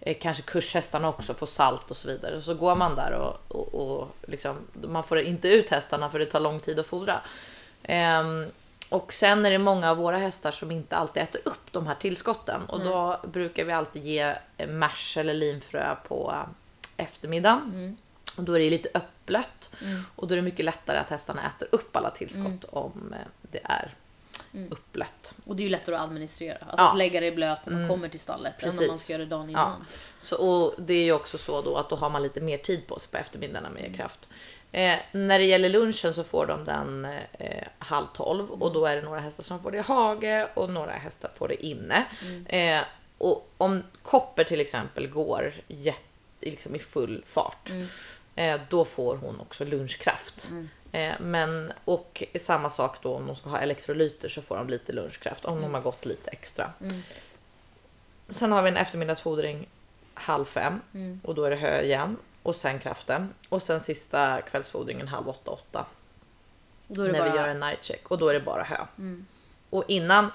eh, 0.00 0.16
kanske 0.20 0.42
kurshästarna 0.42 1.08
också 1.08 1.34
får 1.34 1.46
salt 1.46 1.90
och 1.90 1.96
så 1.96 2.08
vidare. 2.08 2.42
Så 2.42 2.54
går 2.54 2.76
man 2.76 2.94
där 2.94 3.12
och, 3.12 3.56
och, 3.56 3.74
och 3.74 4.08
liksom, 4.26 4.56
man 4.72 5.04
får 5.04 5.18
inte 5.18 5.48
ut 5.48 5.70
hästarna 5.70 6.10
för 6.10 6.18
det 6.18 6.26
tar 6.26 6.40
lång 6.40 6.60
tid 6.60 6.78
att 6.78 6.86
fodra. 6.86 7.20
Ehm, 7.82 8.46
och 8.88 9.12
sen 9.12 9.46
är 9.46 9.50
det 9.50 9.58
många 9.58 9.90
av 9.90 9.96
våra 9.96 10.18
hästar 10.18 10.50
som 10.50 10.70
inte 10.70 10.96
alltid 10.96 11.22
äter 11.22 11.40
upp 11.44 11.72
de 11.72 11.86
här 11.86 11.94
tillskotten 11.94 12.62
och 12.66 12.80
då 12.80 13.20
brukar 13.24 13.64
vi 13.64 13.72
alltid 13.72 14.06
ge 14.06 14.34
eh, 14.56 14.68
mash 14.68 15.16
eller 15.16 15.34
linfrö 15.34 15.96
på 16.08 16.34
eh, 16.34 17.04
eftermiddagen. 17.04 17.96
Och 18.36 18.42
då 18.42 18.52
är 18.52 18.58
det 18.58 18.70
lite 18.70 18.88
öppblött 19.26 19.70
och 20.16 20.28
då 20.28 20.34
är 20.34 20.36
det 20.36 20.42
mycket 20.42 20.64
lättare 20.64 20.98
att 20.98 21.10
hästarna 21.10 21.46
äter 21.46 21.68
upp 21.72 21.96
alla 21.96 22.10
tillskott 22.10 22.64
om 22.64 23.12
eh, 23.12 23.26
det 23.42 23.60
är 23.64 23.94
uppblött. 24.70 25.34
Och 25.44 25.56
det 25.56 25.62
är 25.62 25.64
ju 25.64 25.70
lättare 25.70 25.96
att 25.96 26.02
administrera. 26.02 26.58
Alltså 26.60 26.66
Ja. 26.76 26.80
Mm. 26.82 26.90
att 26.92 26.98
lägga 26.98 27.20
det 27.20 27.26
i 27.26 27.32
blöt 27.32 27.66
när 27.66 27.72
man 27.78 27.88
kommer 27.88 28.08
till 28.08 28.20
stallet 28.20 28.62
än 28.62 28.68
om 28.68 28.76
man 28.76 28.84
Precis. 28.86 29.02
ska 29.04 29.12
göra 29.12 29.22
det 29.24 29.28
dagen 29.30 29.50
Ja. 29.50 29.62
innan. 29.62 29.84
Så, 30.18 30.36
och 30.36 30.74
det 30.78 30.94
är 30.94 31.04
ju 31.04 31.12
också 31.12 31.38
så 31.38 31.62
då 31.62 31.76
att 31.76 31.90
då 31.90 31.96
har 31.96 32.10
man 32.10 32.22
lite 32.22 32.40
mer 32.40 32.58
tid 32.58 32.86
på 32.86 32.98
sig 32.98 33.10
på 33.10 33.16
eftermiddagarna 33.16 33.70
med 33.70 33.96
kraft. 33.96 34.28
Eh, 34.72 34.96
när 35.12 35.38
det 35.38 35.44
gäller 35.44 35.68
lunchen 35.68 36.14
så 36.14 36.24
får 36.24 36.46
de 36.46 36.64
den 36.64 37.04
eh, 37.32 37.64
halv 37.78 38.06
tolv 38.14 38.50
och 38.50 38.72
då 38.72 38.86
är 38.86 38.96
det 38.96 39.02
några 39.02 39.20
hästar 39.20 39.42
som 39.44 39.62
får 39.62 39.70
det 39.70 39.78
i 39.78 39.80
hage 39.80 40.48
och 40.54 40.70
några 40.70 40.92
hästar 40.92 41.30
får 41.38 41.48
det 41.48 41.66
inne. 41.66 42.04
Eh, 42.46 42.80
och 43.18 43.50
om 43.56 43.82
Kopper 44.02 44.44
till 44.44 44.60
exempel 44.60 45.06
går 45.08 45.52
jätte, 45.68 46.00
liksom 46.40 46.74
i 46.74 46.78
full 46.78 47.24
fart, 47.26 47.70
eh, 48.36 48.60
då 48.68 48.84
får 48.84 49.16
hon 49.16 49.40
också 49.40 49.64
lunchkraft. 49.64 50.50
Eh, 50.92 51.14
men, 51.20 51.72
och 51.84 52.24
samma 52.40 52.70
sak 52.70 53.02
då 53.02 53.14
om 53.14 53.26
de 53.26 53.36
ska 53.36 53.48
ha 53.48 53.58
elektrolyter 53.58 54.28
så 54.28 54.42
får 54.42 54.56
de 54.56 54.68
lite 54.68 54.92
lunchkraft 54.92 55.44
om 55.44 55.62
de 55.62 55.74
har 55.74 55.80
gått 55.80 56.04
lite 56.04 56.30
extra. 56.30 56.72
Sen 58.28 58.52
har 58.52 58.62
vi 58.62 58.68
en 58.68 58.76
eftermiddagsfodring 58.76 59.68
halv 60.14 60.44
fem 60.44 60.80
och 61.22 61.34
då 61.34 61.44
är 61.44 61.50
det 61.50 61.56
hö 61.56 61.82
igen 61.82 62.16
och 62.42 62.56
sen 62.56 62.78
kraften. 62.78 63.34
Och 63.48 63.62
sen 63.62 63.80
sista 63.80 64.40
kvällsfodringen 64.40 65.08
halv 65.08 65.28
åtta, 65.28 65.50
åtta. 65.50 65.86
När 66.86 67.12
bara... 67.12 67.30
vi 67.30 67.36
gör 67.36 67.48
en 67.48 67.60
night 67.60 67.84
check 67.84 68.10
och 68.10 68.18
då 68.18 68.28
är 68.28 68.34
det 68.34 68.40
bara 68.40 68.62
hö. 68.62 68.76
Och 69.70 69.84
innan 69.88 70.30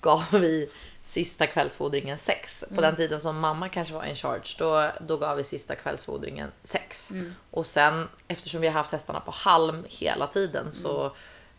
gav 0.00 0.24
vi 0.32 0.70
sista 1.02 1.46
kvällsfodringen 1.46 2.18
sex. 2.18 2.64
På 2.74 2.80
den 2.80 2.96
tiden 2.96 3.20
som 3.20 3.38
mamma 3.40 3.68
kanske 3.68 3.94
var 3.94 4.04
in 4.04 4.16
charge, 4.16 4.54
då, 4.58 4.90
då 5.00 5.16
gav 5.16 5.36
vi 5.36 5.44
sista 5.44 5.74
kvällsfodringen 5.74 6.52
sex. 6.62 7.12
Och 7.50 7.66
sen 7.66 8.08
eftersom 8.28 8.60
vi 8.60 8.66
har 8.66 8.74
haft 8.74 8.92
hästarna 8.92 9.20
på 9.20 9.30
halm 9.30 9.84
hela 9.88 10.26
tiden 10.26 10.72
så 10.72 11.12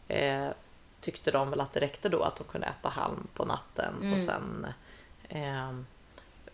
eh, 0.08 0.48
tyckte 1.02 1.32
de 1.32 1.50
väl 1.50 1.62
att 1.62 1.74
det 1.74 1.80
räckte 1.80 2.10
då 2.10 2.24
att 2.24 2.36
de 2.36 2.44
kunde 2.44 2.68
äta 2.68 2.90
halm 2.90 3.28
på 3.34 3.46
natten 3.46 4.14
och 4.14 4.22
sen 4.22 4.68
eh, 5.30 5.70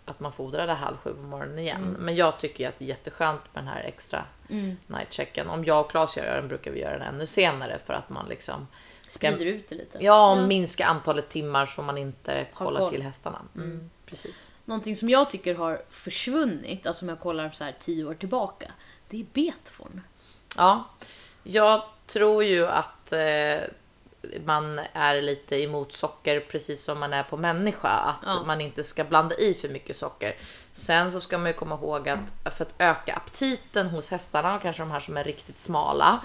att 0.06 0.20
man 0.20 0.34
fodrade 0.34 0.74
halv 0.74 0.98
sju 0.98 1.14
på 1.14 1.22
morgonen 1.22 1.60
igen. 1.60 1.96
Men 2.00 2.16
jag 2.16 2.40
tycker 2.40 2.64
ju 2.64 2.68
att 2.70 2.78
det 2.78 2.86
är 2.86 2.90
jätteskönt 2.90 3.42
med 3.54 3.64
den 3.64 3.68
här 3.74 3.84
extra 3.84 4.24
Mm. 4.50 4.78
nightchecken. 4.88 5.50
Om 5.50 5.66
jag 5.66 5.80
och 5.80 5.92
Claes 5.92 6.18
gör 6.18 6.36
den 6.36 6.48
brukar 6.48 6.72
vi 6.72 6.80
göra 6.80 6.98
den 6.98 7.08
ännu 7.16 7.26
senare 7.28 7.80
för 7.86 7.94
att 7.94 8.10
man 8.10 8.28
liksom 8.30 8.68
ska 9.16 9.28
Sprider 9.32 9.46
ut 9.46 9.68
det 9.70 9.76
lite. 9.76 9.98
ja, 10.02 10.46
minska 10.46 10.86
antalet 10.86 11.30
timmar 11.30 11.66
så 11.66 11.82
man 11.82 11.98
inte 11.98 12.32
Har 12.54 12.66
kollar 12.66 12.80
koll. 12.80 12.92
till 12.92 13.02
hästarna. 13.04 13.42
Mm, 13.56 13.90
precis. 14.06 14.48
Någonting 14.66 14.96
som 14.96 15.10
jag 15.10 15.30
tycker 15.30 15.56
har 15.56 15.82
försvunnit, 15.90 16.88
alltså 16.88 17.06
om 17.06 17.10
jag 17.10 17.20
kollar 17.20 17.50
så 17.50 17.64
här 17.64 17.76
tio 17.80 18.06
år 18.06 18.14
tillbaka, 18.14 18.72
det 19.10 19.20
är 19.20 19.26
betforn. 19.34 20.02
Ja, 20.58 20.84
jag 21.44 21.82
tror 22.06 22.44
ju 22.44 22.68
att 22.68 23.12
eh, 23.14 23.20
man 24.46 24.80
är 24.94 25.22
lite 25.22 25.62
emot 25.64 25.94
socker 25.94 26.40
precis 26.40 26.84
som 26.84 27.00
man 27.00 27.14
är 27.14 27.24
på 27.24 27.38
människa. 27.38 27.90
Att 27.90 28.18
Ja. 28.26 28.44
man 28.46 28.62
inte 28.62 28.84
ska 28.84 29.04
blanda 29.04 29.36
i 29.36 29.54
för 29.54 29.70
mycket 29.70 29.96
socker. 29.96 30.36
Sen 30.74 31.12
så 31.12 31.20
ska 31.20 31.38
man 31.38 31.48
ju 31.48 31.54
komma 31.54 31.76
ihåg 31.76 32.10
att 32.10 32.54
för 32.58 32.66
att 32.66 32.74
öka 32.80 33.14
aptiten 33.16 33.88
hos 33.88 34.12
hästarna, 34.12 34.56
och 34.56 34.62
kanske 34.62 34.82
de 34.82 34.92
här 34.92 35.00
som 35.00 35.18
är 35.18 35.24
riktigt 35.24 35.60
smala, 35.60 36.20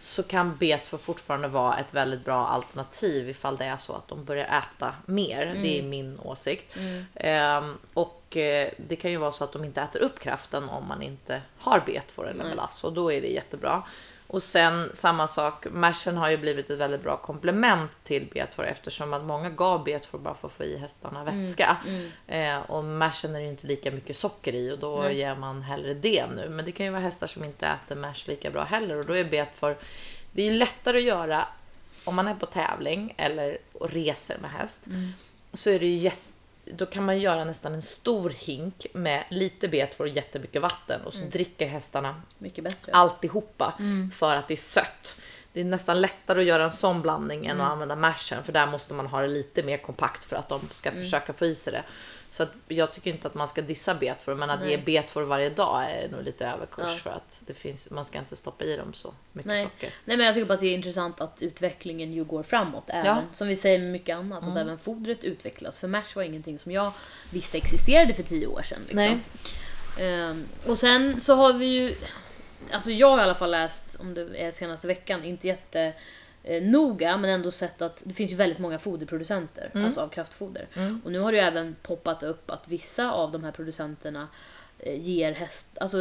så 0.00 0.22
kan 0.22 0.56
betfor 0.56 0.98
fortfarande 0.98 1.48
vara 1.48 1.76
ett 1.78 1.94
väldigt 1.94 2.24
bra 2.24 2.46
alternativ 2.46 3.28
ifall 3.28 3.56
det 3.56 3.64
är 3.64 3.76
så 3.76 3.92
att 3.92 4.08
de 4.08 4.24
börjar 4.24 4.44
äta 4.46 4.94
mer. 5.06 5.46
Det 5.62 5.78
är 5.78 5.82
min 5.82 6.18
åsikt. 6.20 6.76
Ehm, 7.14 7.78
och 7.94 8.36
eh, 8.36 8.70
det 8.76 8.96
kan 8.96 9.10
ju 9.10 9.16
vara 9.16 9.32
så 9.32 9.44
att 9.44 9.52
de 9.52 9.64
inte 9.64 9.80
äter 9.80 10.02
upp 10.02 10.18
kraften 10.20 10.68
om 10.68 10.88
man 10.88 11.02
inte 11.02 11.42
har 11.58 11.80
betfor 11.86 12.28
eller 12.28 12.44
melass 12.44 12.84
och 12.84 12.92
då 12.92 13.12
är 13.12 13.20
det 13.20 13.28
jättebra. 13.28 13.82
Och 14.26 14.42
sen 14.42 14.90
samma 14.92 15.26
sak, 15.26 15.66
mashen 15.70 16.16
har 16.16 16.30
ju 16.30 16.36
blivit 16.36 16.70
ett 16.70 16.78
väldigt 16.78 17.02
bra 17.02 17.16
komplement 17.16 17.90
till 18.04 18.26
betfor 18.34 18.64
eftersom 18.66 19.12
att 19.14 19.24
många 19.24 19.50
gav 19.50 19.84
betfor 19.84 20.18
bara 20.18 20.34
för 20.34 20.48
att 20.48 20.54
få 20.54 20.64
i 20.64 20.78
hästarna 20.78 21.24
vätska. 21.24 21.76
Eh, 22.26 22.58
och 22.70 22.84
mashen 22.84 23.34
är 23.34 23.38
det 23.38 23.44
ju 23.44 23.50
inte 23.50 23.66
lika 23.66 23.90
mycket 23.90 24.16
socker 24.16 24.54
i 24.54 24.72
och 24.72 24.78
då 24.78 25.10
ger 25.10 25.36
man 25.36 25.62
hellre 25.62 25.94
det 25.94 26.26
nu. 26.26 26.48
Men 26.48 26.64
det 26.64 26.72
kan 26.72 26.86
ju 26.86 26.92
vara 26.92 27.02
hästar 27.02 27.26
som 27.26 27.44
inte 27.44 27.66
äter 27.66 27.96
mash 27.96 28.24
lika 28.26 28.50
bra 28.50 28.64
heller 28.64 28.96
och 28.98 29.04
då 29.04 29.16
är 29.16 29.24
betfor, 29.24 29.76
det 30.32 30.42
är 30.42 30.50
lättare 30.50 30.96
att 30.98 31.04
göra 31.04 31.48
om 32.04 32.14
man 32.14 32.28
är 32.28 32.34
på 32.34 32.46
tävling 32.46 33.14
eller 33.16 33.58
och 33.72 33.90
reser 33.90 34.38
med 34.38 34.50
häst. 34.50 34.86
Så 35.52 35.70
är 35.70 35.78
det 35.78 35.86
ju 35.86 35.96
jätte 35.96 36.20
då 36.74 36.86
kan 36.86 37.04
man 37.04 37.18
göra 37.20 37.44
nästan 37.44 37.74
en 37.74 37.82
stor 37.82 38.30
hink 38.30 38.86
med 38.94 39.24
lite 39.28 39.68
betfor 39.68 40.04
och 40.04 40.10
jättemycket 40.10 40.62
vatten 40.62 41.00
och 41.02 41.14
så 41.14 41.24
dricker 41.24 41.66
hästarna 41.66 42.22
Mycket 42.38 42.64
bättre. 42.64 42.92
alltihopa 42.92 43.74
för 44.14 44.36
att 44.36 44.48
det 44.48 44.54
är 44.54 44.58
sött. 44.58 45.16
Det 45.52 45.60
är 45.60 45.64
nästan 45.64 46.00
lättare 46.00 46.40
att 46.40 46.46
göra 46.46 46.64
en 46.64 46.72
sån 46.72 47.02
blandning 47.02 47.46
än 47.46 47.60
att 47.60 47.70
använda 47.70 47.96
mashen 47.96 48.44
för 48.44 48.52
där 48.52 48.66
måste 48.66 48.94
man 48.94 49.06
ha 49.06 49.20
det 49.20 49.28
lite 49.28 49.62
mer 49.62 49.76
kompakt 49.78 50.24
för 50.24 50.36
att 50.36 50.48
de 50.48 50.60
ska 50.70 50.92
försöka 50.92 51.32
få 51.32 51.46
i 51.46 51.54
sig 51.54 51.72
det. 51.72 51.82
Så 52.36 52.42
att 52.42 52.52
jag 52.68 52.92
tycker 52.92 53.10
inte 53.10 53.26
att 53.28 53.34
man 53.34 53.48
ska 53.48 53.62
dissa 53.62 53.94
betfor 53.94 54.34
men 54.34 54.50
att 54.50 54.68
ge 54.68 54.76
betfor 54.76 55.22
varje 55.22 55.50
dag 55.50 55.90
är 55.90 56.08
nog 56.08 56.22
lite 56.22 56.46
överkurs 56.46 56.84
Ja. 56.88 56.94
för 57.02 57.10
att 57.10 57.42
det 57.46 57.54
finns, 57.54 57.90
man 57.90 58.04
ska 58.04 58.18
inte 58.18 58.36
stoppa 58.36 58.64
i 58.64 58.76
dem 58.76 58.92
så 58.92 59.14
mycket 59.32 59.46
Nej. 59.48 59.64
socker. 59.64 59.94
Nej 60.04 60.16
men 60.16 60.26
jag 60.26 60.34
tycker 60.34 60.46
bara 60.46 60.54
att 60.54 60.60
det 60.60 60.66
är 60.66 60.74
intressant 60.74 61.20
att 61.20 61.42
utvecklingen 61.42 62.12
ju 62.12 62.24
går 62.24 62.42
framåt. 62.42 62.84
Även, 62.88 63.06
Ja. 63.06 63.12
Mm. 63.12 63.24
Som 63.32 63.48
vi 63.48 63.56
säger 63.56 63.78
med 63.78 63.92
mycket 63.92 64.16
annat, 64.16 64.44
att 64.44 64.56
även 64.56 64.78
fodret 64.78 65.24
utvecklas. 65.24 65.78
För 65.78 65.88
mash 65.88 66.14
var 66.14 66.22
ingenting 66.22 66.58
som 66.58 66.72
jag 66.72 66.92
visste 67.30 67.58
existerade 67.58 68.14
för 68.14 68.22
tio 68.22 68.46
år 68.46 68.62
sedan. 68.62 68.80
Liksom. 68.88 68.96
Nej. 68.96 69.18
Ehm, 70.00 70.46
och 70.66 70.78
sen 70.78 71.20
så 71.20 71.34
har 71.34 71.52
vi 71.52 71.66
ju, 71.66 71.94
alltså 72.70 72.90
jag 72.90 73.10
har 73.10 73.18
i 73.18 73.22
alla 73.22 73.34
fall 73.34 73.50
läst, 73.50 73.96
om 74.00 74.14
det 74.14 74.36
är 74.36 74.50
senaste 74.50 74.86
veckan, 74.86 75.24
inte 75.24 75.46
jätte 75.48 75.92
eh, 76.46 76.62
noga 76.62 77.16
men 77.16 77.30
ändå 77.30 77.50
sett 77.50 77.82
att 77.82 78.00
det 78.04 78.14
finns 78.14 78.32
ju 78.32 78.36
väldigt 78.36 78.58
många 78.58 78.78
foderproducenter, 78.78 79.70
alltså 79.74 80.00
av 80.00 80.08
kraftfoder. 80.08 80.68
Och 81.04 81.12
nu 81.12 81.18
har 81.18 81.32
det 81.32 81.38
ju 81.38 81.44
även 81.44 81.76
poppat 81.82 82.22
upp 82.22 82.50
att 82.50 82.68
vissa 82.68 83.10
av 83.12 83.32
de 83.32 83.44
här 83.44 83.52
producenterna 83.52 84.28
eh, 84.78 85.00
ger 85.00 85.32
häst, 85.32 85.68
alltså 85.80 85.98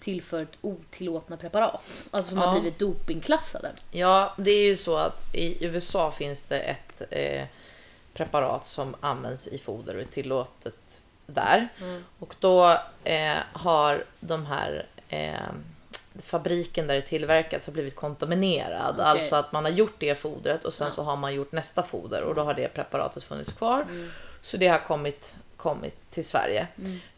tillfört 0.00 0.56
otillåtna 0.60 1.36
preparat. 1.36 1.84
Alltså 2.10 2.30
som 2.30 2.38
Ja. 2.38 2.46
har 2.46 2.60
blivit 2.60 2.78
dopingklassade. 2.78 3.72
Ja, 3.90 4.34
det 4.38 4.50
är 4.50 4.64
ju 4.68 4.76
så 4.76 4.96
att 4.96 5.34
i 5.34 5.64
USA 5.66 6.10
finns 6.10 6.46
det 6.46 6.58
ett 6.60 7.02
eh, 7.10 7.44
preparat 8.14 8.66
som 8.66 8.94
används 9.00 9.46
i 9.48 9.58
foder 9.58 9.94
och 9.94 10.00
är 10.00 10.04
tillåtet 10.06 11.00
där. 11.26 11.68
Mm. 11.82 12.04
Och 12.18 12.34
då 12.40 12.78
eh, 13.04 13.36
har 13.52 14.04
de 14.20 14.46
här 14.46 14.86
eh, 15.08 15.32
fabriken 16.22 16.86
där 16.86 16.94
det 16.94 17.02
tillverkas 17.02 17.66
har 17.66 17.72
blivit 17.72 17.96
kontaminerad. 17.96 18.94
Okej. 18.94 19.04
Alltså 19.04 19.36
att 19.36 19.52
man 19.52 19.64
har 19.64 19.72
gjort 19.72 19.94
det 19.98 20.14
fodret 20.14 20.64
och 20.64 20.74
sen 20.74 20.90
så 20.90 21.02
har 21.02 21.16
man 21.16 21.34
gjort 21.34 21.52
nästa 21.52 21.82
foder 21.82 22.22
och 22.22 22.34
då 22.34 22.42
har 22.42 22.54
det 22.54 22.68
preparatet 22.68 23.24
funnits 23.24 23.52
kvar. 23.52 23.82
Mm. 23.82 24.10
Så 24.40 24.56
det 24.56 24.68
har 24.68 24.78
kommit, 24.78 25.34
kommit 25.56 26.10
till 26.10 26.24
Sverige. 26.24 26.66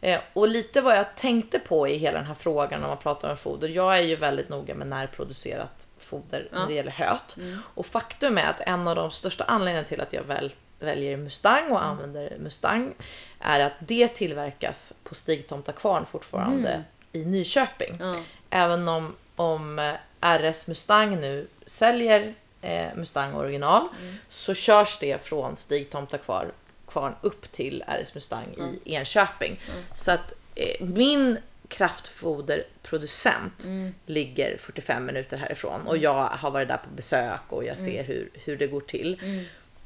Eh, 0.01 0.19
och 0.33 0.47
lite 0.47 0.81
vad 0.81 0.97
jag 0.97 1.15
tänkte 1.15 1.59
på 1.59 1.87
i 1.87 1.97
hela 1.97 2.17
den 2.17 2.27
här 2.27 2.35
frågan 2.35 2.81
när 2.81 2.87
man 2.87 2.97
pratar 2.97 3.31
om 3.31 3.37
foder. 3.37 3.67
Jag 3.67 3.97
är 3.97 4.03
ju 4.03 4.15
väldigt 4.15 4.49
noga 4.49 4.75
med 4.75 4.87
närproducerat 4.87 5.87
foder 5.99 6.47
när 6.51 6.67
det 6.67 6.73
gäller 6.73 6.91
höt. 6.91 7.37
Och 7.59 7.85
faktum 7.85 8.37
är 8.37 8.45
att 8.49 8.59
en 8.59 8.87
av 8.87 8.95
de 8.95 9.11
största 9.11 9.43
anledningarna 9.43 9.87
till 9.87 10.01
att 10.01 10.13
jag 10.13 10.23
väl, 10.23 10.51
väljer 10.79 11.17
Mustang 11.17 11.71
och 11.71 11.83
använder 11.83 12.37
Mustang 12.39 12.93
är 13.39 13.59
att 13.59 13.73
det 13.79 14.07
tillverkas 14.07 14.93
på 15.03 15.15
Stigtomta 15.15 15.71
kvarn 15.71 16.05
fortfarande 16.05 16.83
i 17.11 17.25
Nyköping. 17.25 17.97
Ja. 17.99 18.15
Även 18.49 18.87
om, 18.87 19.15
om 19.35 19.79
eh, 19.79 19.93
RS 20.21 20.67
Mustang 20.67 21.19
nu 21.19 21.47
säljer 21.65 22.33
eh, 22.61 22.87
Mustang 22.95 23.33
original 23.33 23.87
så 24.29 24.53
körs 24.53 24.97
det 24.99 25.25
från 25.25 25.55
Stigtomta 25.55 26.17
kvar, 26.17 26.51
kvarn 26.87 27.15
upp 27.21 27.51
till 27.51 27.83
RS 27.87 28.15
Mustang 28.15 28.55
i 28.83 28.93
Enköping. 28.93 29.59
Så 29.95 30.11
att 30.11 30.33
eh, 30.55 30.85
min 30.85 31.37
kraftfoderproducent 31.67 33.67
ligger 34.05 34.57
45 34.57 35.05
minuter 35.05 35.37
härifrån 35.37 35.87
och 35.87 35.97
jag 35.97 36.25
har 36.25 36.51
varit 36.51 36.67
där 36.67 36.77
på 36.77 36.89
besök 36.95 37.41
och 37.49 37.63
jag 37.63 37.77
ser 37.77 38.03
hur, 38.03 38.29
hur 38.33 38.57
det 38.57 38.67
går 38.67 38.81
till. 38.81 39.21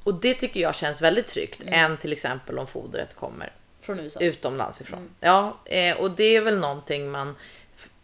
Och 0.03 0.13
det 0.13 0.33
tycker 0.33 0.59
jag 0.59 0.75
känns 0.75 1.01
väldigt 1.01 1.27
tryggt. 1.27 1.61
Än 1.65 1.97
till 1.97 2.11
exempel 2.11 2.59
om 2.59 2.67
fodret 2.67 3.15
kommer 3.15 3.51
Från 3.83 3.99
USA. 3.99 4.19
utomlands 4.19 4.81
ifrån. 4.81 5.09
Ja, 5.19 5.57
eh, 5.65 5.97
och 5.97 6.11
det 6.11 6.23
är 6.35 6.41
väl 6.41 6.57
någonting 6.59 7.11
man 7.11 7.35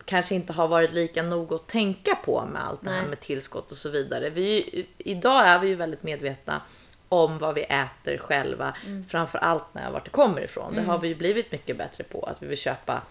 kanske 0.05 0.35
inte 0.35 0.53
har 0.53 0.67
varit 0.67 0.91
lika 0.93 1.23
nog 1.23 1.53
att 1.53 1.67
tänka 1.67 2.15
på 2.15 2.45
med 2.53 2.65
allt 2.67 2.81
det 2.83 2.89
här 2.89 2.97
Nej. 2.99 3.09
med 3.09 3.19
tillskott 3.19 3.71
och 3.71 3.77
så 3.77 3.89
vidare. 3.89 4.29
Vi, 4.29 4.85
idag 4.97 5.47
är 5.47 5.59
vi 5.59 5.67
ju 5.67 5.75
väldigt 5.75 6.03
medvetna 6.03 6.61
om 7.09 7.37
vad 7.37 7.55
vi 7.55 7.61
äter 7.63 8.17
själva, 8.17 8.73
framför 9.09 9.37
allt 9.39 9.73
med 9.73 9.91
vart 9.91 10.05
det 10.05 10.11
kommer 10.11 10.41
ifrån. 10.41 10.75
Det 10.75 10.81
har 10.81 10.97
vi 10.97 11.07
ju 11.07 11.15
blivit 11.15 11.51
mycket 11.51 11.77
bättre 11.77 12.03
på, 12.03 12.21
att 12.23 12.43
vi 12.43 12.47
vill 12.47 12.57
köpa 12.57 13.01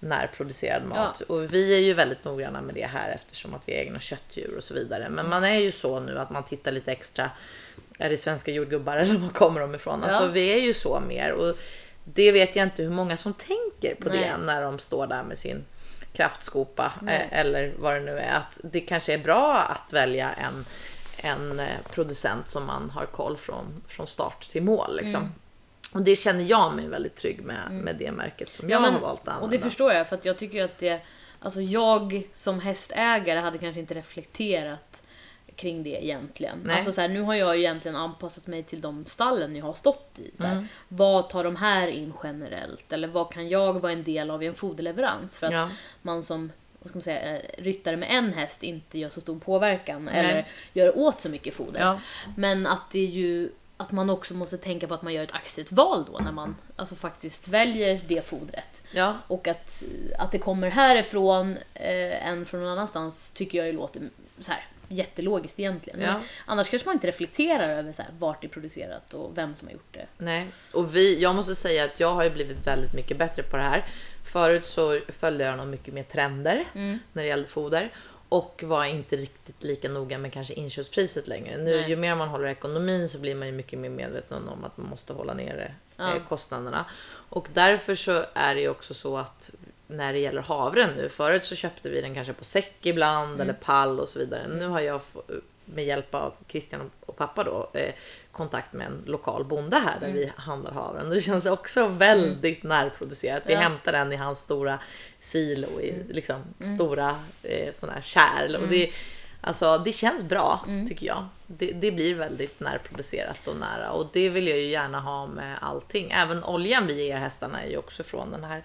närproducerad 0.00 0.84
mat. 0.84 1.20
Och 1.20 1.54
vi 1.54 1.76
är 1.76 1.80
ju 1.80 1.94
väldigt 1.94 2.24
noggranna 2.24 2.60
med 2.62 2.74
det 2.74 2.86
här 2.86 3.10
eftersom 3.10 3.54
att 3.54 3.62
vi 3.66 3.72
är 3.72 3.78
egna 3.78 3.98
köttdjur 4.00 4.56
och 4.56 4.64
så 4.64 4.74
vidare. 4.74 5.08
Men 5.10 5.28
man 5.28 5.44
är 5.44 5.58
ju 5.58 5.72
så 5.72 6.00
nu 6.00 6.18
att 6.18 6.30
man 6.30 6.44
tittar 6.44 6.72
lite 6.72 6.92
extra, 6.92 7.30
är 7.98 8.10
det 8.10 8.16
svenska 8.16 8.50
jordgubbar 8.50 8.96
eller 8.96 9.14
var 9.18 9.28
kommer 9.28 9.60
de 9.60 9.74
ifrån? 9.74 10.04
Alltså 10.04 10.22
Ja. 10.22 10.28
vi 10.28 10.48
är 10.52 10.60
ju 10.60 10.74
så 10.74 11.00
mer. 11.00 11.32
Och 11.32 11.56
det 12.04 12.32
vet 12.32 12.56
jag 12.56 12.66
inte 12.66 12.82
hur 12.82 12.90
många 12.90 13.16
som 13.16 13.34
tänker 13.34 13.94
på 13.94 14.08
det 14.08 14.20
Nej. 14.20 14.38
när 14.40 14.62
de 14.62 14.78
står 14.78 15.06
där 15.06 15.22
med 15.22 15.38
sin 15.38 15.64
kraftskopa 16.12 16.92
eh, 17.08 17.38
eller 17.40 17.74
vad 17.78 17.94
det 17.94 18.00
nu 18.00 18.18
är. 18.18 18.36
Att 18.36 18.60
det 18.62 18.80
kanske 18.80 19.14
är 19.14 19.18
bra 19.18 19.58
att 19.58 19.92
välja 19.92 20.30
en, 20.32 20.64
en 21.16 21.60
eh, 21.60 21.66
producent 21.90 22.48
som 22.48 22.66
man 22.66 22.90
har 22.90 23.06
koll 23.06 23.36
från, 23.36 23.82
från 23.88 24.06
start 24.06 24.48
till 24.48 24.62
mål. 24.62 24.96
Liksom. 24.96 25.20
Mm. 25.20 25.32
Och 25.92 26.02
det 26.02 26.16
känner 26.16 26.44
jag 26.44 26.74
mig 26.74 26.88
väldigt 26.88 27.16
trygg 27.16 27.40
med, 27.42 27.72
med 27.72 27.96
det 27.96 28.12
märket 28.12 28.48
som 28.48 28.70
jag 28.70 28.82
men- 28.82 28.94
har 28.94 29.00
valt 29.00 29.20
att 29.20 29.28
använda. 29.28 29.44
Och 29.44 29.50
det 29.50 29.58
förstår 29.58 29.92
jag 29.92 30.08
för 30.08 30.16
att 30.16 30.24
jag 30.24 30.38
tycker 30.38 30.64
att 30.64 30.78
det, 30.78 31.00
alltså 31.40 31.60
jag 31.60 32.22
som 32.32 32.60
hästägare 32.60 33.38
hade 33.38 33.58
kanske 33.58 33.80
inte 33.80 33.94
reflekterat 33.94 35.02
kring 35.60 35.82
det 35.82 36.04
egentligen. 36.04 36.60
Nej. 36.64 36.76
Alltså 36.76 36.92
så 36.92 37.00
här, 37.00 37.08
nu 37.08 37.20
har 37.22 37.34
jag 37.34 37.56
ju 37.56 37.62
egentligen 37.62 37.96
anpassat 37.96 38.46
mig 38.46 38.62
till 38.62 38.80
de 38.80 39.06
stallen 39.06 39.56
jag 39.56 39.64
har 39.64 39.74
stått 39.74 40.18
i. 40.18 40.30
Så 40.36 40.44
här, 40.44 40.52
Mm. 40.52 40.68
Vad 40.88 41.28
tar 41.28 41.44
de 41.44 41.56
här 41.56 41.88
in 41.88 42.12
generellt? 42.22 42.92
Eller 42.92 43.08
vad 43.08 43.32
kan 43.32 43.48
jag 43.48 43.80
vara 43.80 43.92
en 43.92 44.04
del 44.04 44.30
av 44.30 44.42
i 44.42 44.46
en 44.46 44.54
foderleverans? 44.54 45.38
För 45.38 45.46
att 45.46 45.52
Ja. 45.52 45.70
man 46.02 46.22
som 46.22 46.52
vad 46.82 46.88
ska 46.88 46.96
man 46.96 47.02
säga, 47.02 47.36
eh, 47.36 47.42
ryttare 47.58 47.96
med 47.96 48.08
en 48.10 48.32
häst 48.32 48.62
inte 48.62 48.98
gör 48.98 49.08
så 49.10 49.20
stor 49.20 49.38
påverkan 49.38 50.04
Nej. 50.04 50.14
eller 50.18 50.46
gör 50.72 50.98
åt 50.98 51.20
så 51.20 51.28
mycket 51.28 51.54
foder. 51.54 51.80
Ja. 51.80 52.00
Men 52.36 52.66
att 52.66 52.90
det 52.90 52.98
är 52.98 53.06
ju 53.06 53.50
att 53.76 53.92
man 53.92 54.10
också 54.10 54.34
måste 54.34 54.58
tänka 54.58 54.86
på 54.86 54.94
att 54.94 55.02
man 55.02 55.12
gör 55.12 55.22
ett 55.22 55.34
aktivt 55.34 55.72
val 55.72 56.04
då 56.12 56.18
när 56.18 56.32
man 56.32 56.56
alltså 56.76 56.94
faktiskt 56.94 57.48
väljer 57.48 58.00
det 58.08 58.26
fodret. 58.26 58.82
Ja. 58.92 59.14
Och 59.26 59.48
att, 59.48 59.82
att 60.18 60.32
det 60.32 60.38
kommer 60.38 60.70
härifrån 60.70 61.58
eh, 61.74 62.28
än 62.28 62.46
från 62.46 62.60
någon 62.60 62.70
annanstans 62.72 63.30
tycker 63.30 63.58
jag 63.58 63.66
ju 63.66 63.72
låter 63.72 64.02
så 64.38 64.52
här 64.52 64.64
jättelogiskt 64.90 65.60
egentligen. 65.60 66.00
Ja. 66.00 66.20
Annars 66.46 66.68
kanske 66.70 66.86
man 66.88 66.94
inte 66.96 67.06
reflekterar 67.06 67.68
över 67.68 67.92
så 67.92 68.02
här, 68.02 68.10
vart 68.18 68.40
det 68.40 68.46
är 68.46 68.48
producerat 68.48 69.14
och 69.14 69.38
vem 69.38 69.54
som 69.54 69.68
har 69.68 69.72
gjort 69.72 69.94
det. 69.94 70.06
Nej, 70.18 70.46
och 70.72 70.96
vi, 70.96 71.22
jag 71.22 71.34
måste 71.34 71.54
säga 71.54 71.84
att 71.84 72.00
jag 72.00 72.14
har 72.14 72.24
ju 72.24 72.30
blivit 72.30 72.66
väldigt 72.66 72.92
mycket 72.92 73.16
bättre 73.18 73.42
på 73.42 73.56
det 73.56 73.62
här. 73.62 73.84
Förut 74.32 74.66
så 74.66 75.00
följde 75.08 75.44
jag 75.44 75.56
nog 75.58 75.66
mycket 75.66 75.94
mer 75.94 76.02
trender 76.02 76.64
Mm. 76.74 76.98
när 77.12 77.22
det 77.22 77.28
gällde 77.28 77.48
foder 77.48 77.90
och 78.28 78.62
var 78.66 78.84
inte 78.84 79.16
riktigt 79.16 79.62
lika 79.62 79.88
noga 79.88 80.18
med 80.18 80.32
kanske 80.32 80.54
inköpspriset 80.54 81.26
längre. 81.28 81.56
Nu, 81.58 81.76
Nej. 81.80 81.90
ju 81.90 81.96
mer 81.96 82.14
man 82.14 82.28
håller 82.28 82.46
ekonomin 82.48 83.08
så 83.08 83.18
blir 83.18 83.34
man 83.34 83.46
ju 83.48 83.52
mycket 83.52 83.78
mer 83.78 83.90
medveten 83.90 84.48
om 84.48 84.64
att 84.64 84.76
man 84.76 84.86
måste 84.90 85.12
hålla 85.12 85.34
nere 85.34 85.74
Ja. 85.96 86.14
eh, 86.16 86.22
kostnaderna. 86.28 86.84
Och 87.28 87.48
därför 87.54 87.94
så 87.94 88.24
är 88.34 88.54
det 88.54 88.60
ju 88.60 88.68
också 88.68 88.94
så 88.94 89.16
att 89.16 89.50
när 89.90 90.12
det 90.12 90.18
gäller 90.18 90.42
havren 90.42 90.90
nu, 90.96 91.08
förut 91.08 91.44
så 91.44 91.54
köpte 91.54 91.88
vi 91.88 92.00
den 92.00 92.14
kanske 92.14 92.32
på 92.32 92.44
säck 92.44 92.72
ibland 92.86 93.28
Mm. 93.34 93.40
eller 93.40 93.52
pall 93.52 94.00
och 94.00 94.08
så 94.08 94.18
vidare. 94.18 94.48
Nu 94.48 94.66
har 94.66 94.80
jag 94.80 95.00
med 95.64 95.84
hjälp 95.84 96.14
av 96.14 96.32
Christian 96.48 96.90
och 97.06 97.16
pappa 97.16 97.44
då 97.44 97.70
eh, 97.74 97.94
kontakt 98.32 98.72
med 98.72 98.86
en 98.86 99.02
lokal 99.06 99.44
bonde 99.44 99.76
här 99.76 100.00
där 100.00 100.12
vi 100.12 100.32
handlar 100.36 100.72
havren. 100.72 101.10
Det 101.10 101.20
känns 101.20 101.46
också 101.46 101.86
väldigt 101.86 102.62
närproducerat. 102.62 103.42
Vi 103.46 103.52
Ja. 103.52 103.58
hämtar 103.60 103.92
den 103.92 104.12
i 104.12 104.16
hans 104.16 104.40
stora 104.42 104.78
silo 105.18 105.80
i 105.80 105.94
liksom 106.08 106.42
stora 106.76 107.16
eh, 107.42 107.72
såna 107.72 107.92
här 107.92 108.00
kärl. 108.00 108.56
Och 108.56 108.68
det, 108.68 108.90
alltså, 109.40 109.78
det 109.78 109.92
känns 109.92 110.22
bra 110.22 110.64
tycker 110.88 111.06
jag. 111.06 111.26
Det, 111.46 111.72
det 111.72 111.92
blir 111.92 112.14
väldigt 112.14 112.60
närproducerat 112.60 113.48
och 113.48 113.56
nära 113.56 113.90
och 113.90 114.06
det 114.12 114.28
vill 114.28 114.48
jag 114.48 114.58
ju 114.58 114.66
gärna 114.70 115.00
ha 115.00 115.26
med 115.26 115.58
allting. 115.60 116.10
Även 116.10 116.44
oljan 116.44 116.86
vi 116.86 117.04
ger 117.06 117.16
hästarna 117.16 117.62
är 117.62 117.68
ju 117.70 117.76
också 117.76 118.02
från 118.02 118.30
den 118.30 118.44
här 118.44 118.62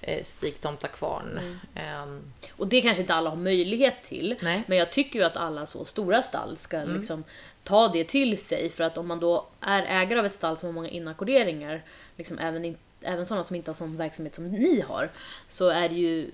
eh, 0.00 0.24
Stigtomta 0.24 0.88
kvarn. 0.88 1.58
Ehm, 1.74 2.22
Och 2.56 2.66
det 2.66 2.82
kanske 2.82 3.00
inte 3.00 3.14
alla 3.14 3.30
har 3.30 3.36
möjlighet 3.36 3.94
till. 4.04 4.36
Nej. 4.40 4.62
Men 4.66 4.78
jag 4.78 4.92
tycker 4.92 5.18
ju 5.18 5.24
att 5.24 5.36
alla 5.36 5.66
så 5.66 5.84
stora 5.84 6.22
stall 6.22 6.56
ska 6.58 6.84
liksom 6.84 7.24
ta 7.64 7.88
det 7.88 8.04
till 8.04 8.38
sig. 8.38 8.70
För 8.70 8.84
att 8.84 8.98
om 8.98 9.06
man 9.08 9.20
då 9.20 9.46
är 9.60 9.82
ägare 9.82 10.18
av 10.18 10.26
ett 10.26 10.34
stall 10.34 10.56
som 10.56 10.66
har 10.66 10.72
många 10.74 10.88
inackorderingar, 10.88 11.82
liksom 12.16 12.38
även, 12.38 12.64
in, 12.64 12.76
även 13.02 13.26
sådana 13.26 13.44
som 13.44 13.56
inte 13.56 13.70
har 13.70 13.74
sån 13.76 13.96
verksamhet 13.96 14.34
som 14.34 14.44
ni 14.48 14.80
har, 14.80 15.10
så 15.48 15.68
är 15.68 15.88
det 15.88 15.94
ju 15.94 16.30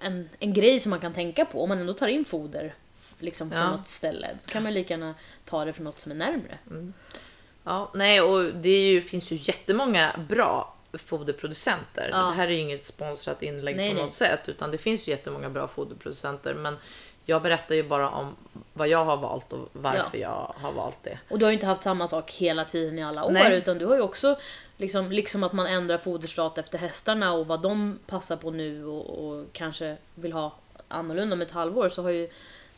en, 0.00 0.28
en 0.38 0.52
grej 0.54 0.80
som 0.80 0.90
man 0.90 1.00
kan 1.00 1.12
tänka 1.12 1.44
på. 1.44 1.62
Om 1.62 1.68
man 1.68 1.78
ändå 1.78 1.92
tar 1.92 2.08
in 2.08 2.24
foder 2.24 2.74
liksom 3.18 3.50
från 3.50 3.60
Ja. 3.60 3.70
något 3.76 3.88
ställe, 3.88 4.28
då 4.44 4.50
kan 4.52 4.62
man 4.62 4.74
lika 4.74 4.94
gärna 4.94 5.14
ta 5.44 5.64
det 5.64 5.72
från 5.72 5.84
något 5.84 6.00
som 6.00 6.12
är 6.12 6.16
närmre. 6.16 6.58
Ja, 7.64 7.90
nej, 7.94 8.20
och 8.20 8.54
det 8.54 8.88
ju, 8.90 9.02
finns 9.02 9.30
ju 9.32 9.36
jättemånga 9.42 10.20
bra 10.28 10.75
foderproducenter. 10.98 12.08
Ja. 12.12 12.18
Det 12.18 12.32
här 12.34 12.46
är 12.48 12.52
ju 12.52 12.58
inget 12.58 12.84
sponsrat 12.84 13.42
inlägg 13.42 13.76
Nej, 13.76 13.90
på 13.90 13.94
nej. 13.94 14.04
något 14.04 14.12
sätt, 14.12 14.40
utan 14.48 14.70
det 14.70 14.78
finns 14.78 15.08
ju 15.08 15.12
jättemånga 15.12 15.50
bra 15.50 15.68
foderproducenter. 15.68 16.54
Men 16.54 16.76
jag 17.24 17.42
berättar 17.42 17.74
ju 17.74 17.82
bara 17.82 18.10
om 18.10 18.36
vad 18.72 18.88
jag 18.88 19.04
har 19.04 19.16
valt 19.16 19.52
och 19.52 19.68
varför 19.72 20.18
jag 20.18 20.52
har 20.56 20.72
valt 20.72 20.98
det. 21.02 21.18
Och 21.30 21.38
du 21.38 21.44
har 21.44 21.50
ju 21.50 21.54
inte 21.54 21.66
haft 21.66 21.82
samma 21.82 22.08
sak 22.08 22.32
hela 22.32 22.64
tiden 22.64 22.98
i 22.98 23.04
alla 23.04 23.24
år, 23.24 23.30
Nej. 23.30 23.56
utan 23.56 23.78
du 23.78 23.86
har 23.86 23.94
ju 23.94 24.00
också, 24.02 24.38
liksom, 24.76 25.12
liksom 25.12 25.42
att 25.42 25.52
man 25.52 25.66
ändrar 25.66 25.98
foderstat 25.98 26.58
efter 26.58 26.78
hästarna 26.78 27.32
och 27.32 27.46
vad 27.46 27.62
de 27.62 27.98
passar 28.06 28.36
på 28.36 28.50
nu 28.50 28.86
och, 28.86 29.28
och 29.28 29.46
kanske 29.52 29.96
vill 30.14 30.32
ha 30.32 30.54
annorlunda 30.88 31.34
om 31.34 31.40
ett 31.40 31.50
halvår, 31.50 31.88
så 31.88 32.02
har 32.02 32.10
ju 32.10 32.30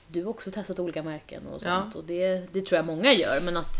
du 0.08 0.24
också 0.24 0.50
testat 0.50 0.78
olika 0.78 1.02
märken 1.02 1.46
och 1.46 1.54
Ja. 1.64 1.80
sånt. 1.80 1.94
Och 1.94 2.04
det, 2.04 2.52
det 2.52 2.60
tror 2.60 2.76
jag 2.76 2.84
många 2.84 3.12
gör, 3.12 3.40
men 3.40 3.56
att 3.56 3.74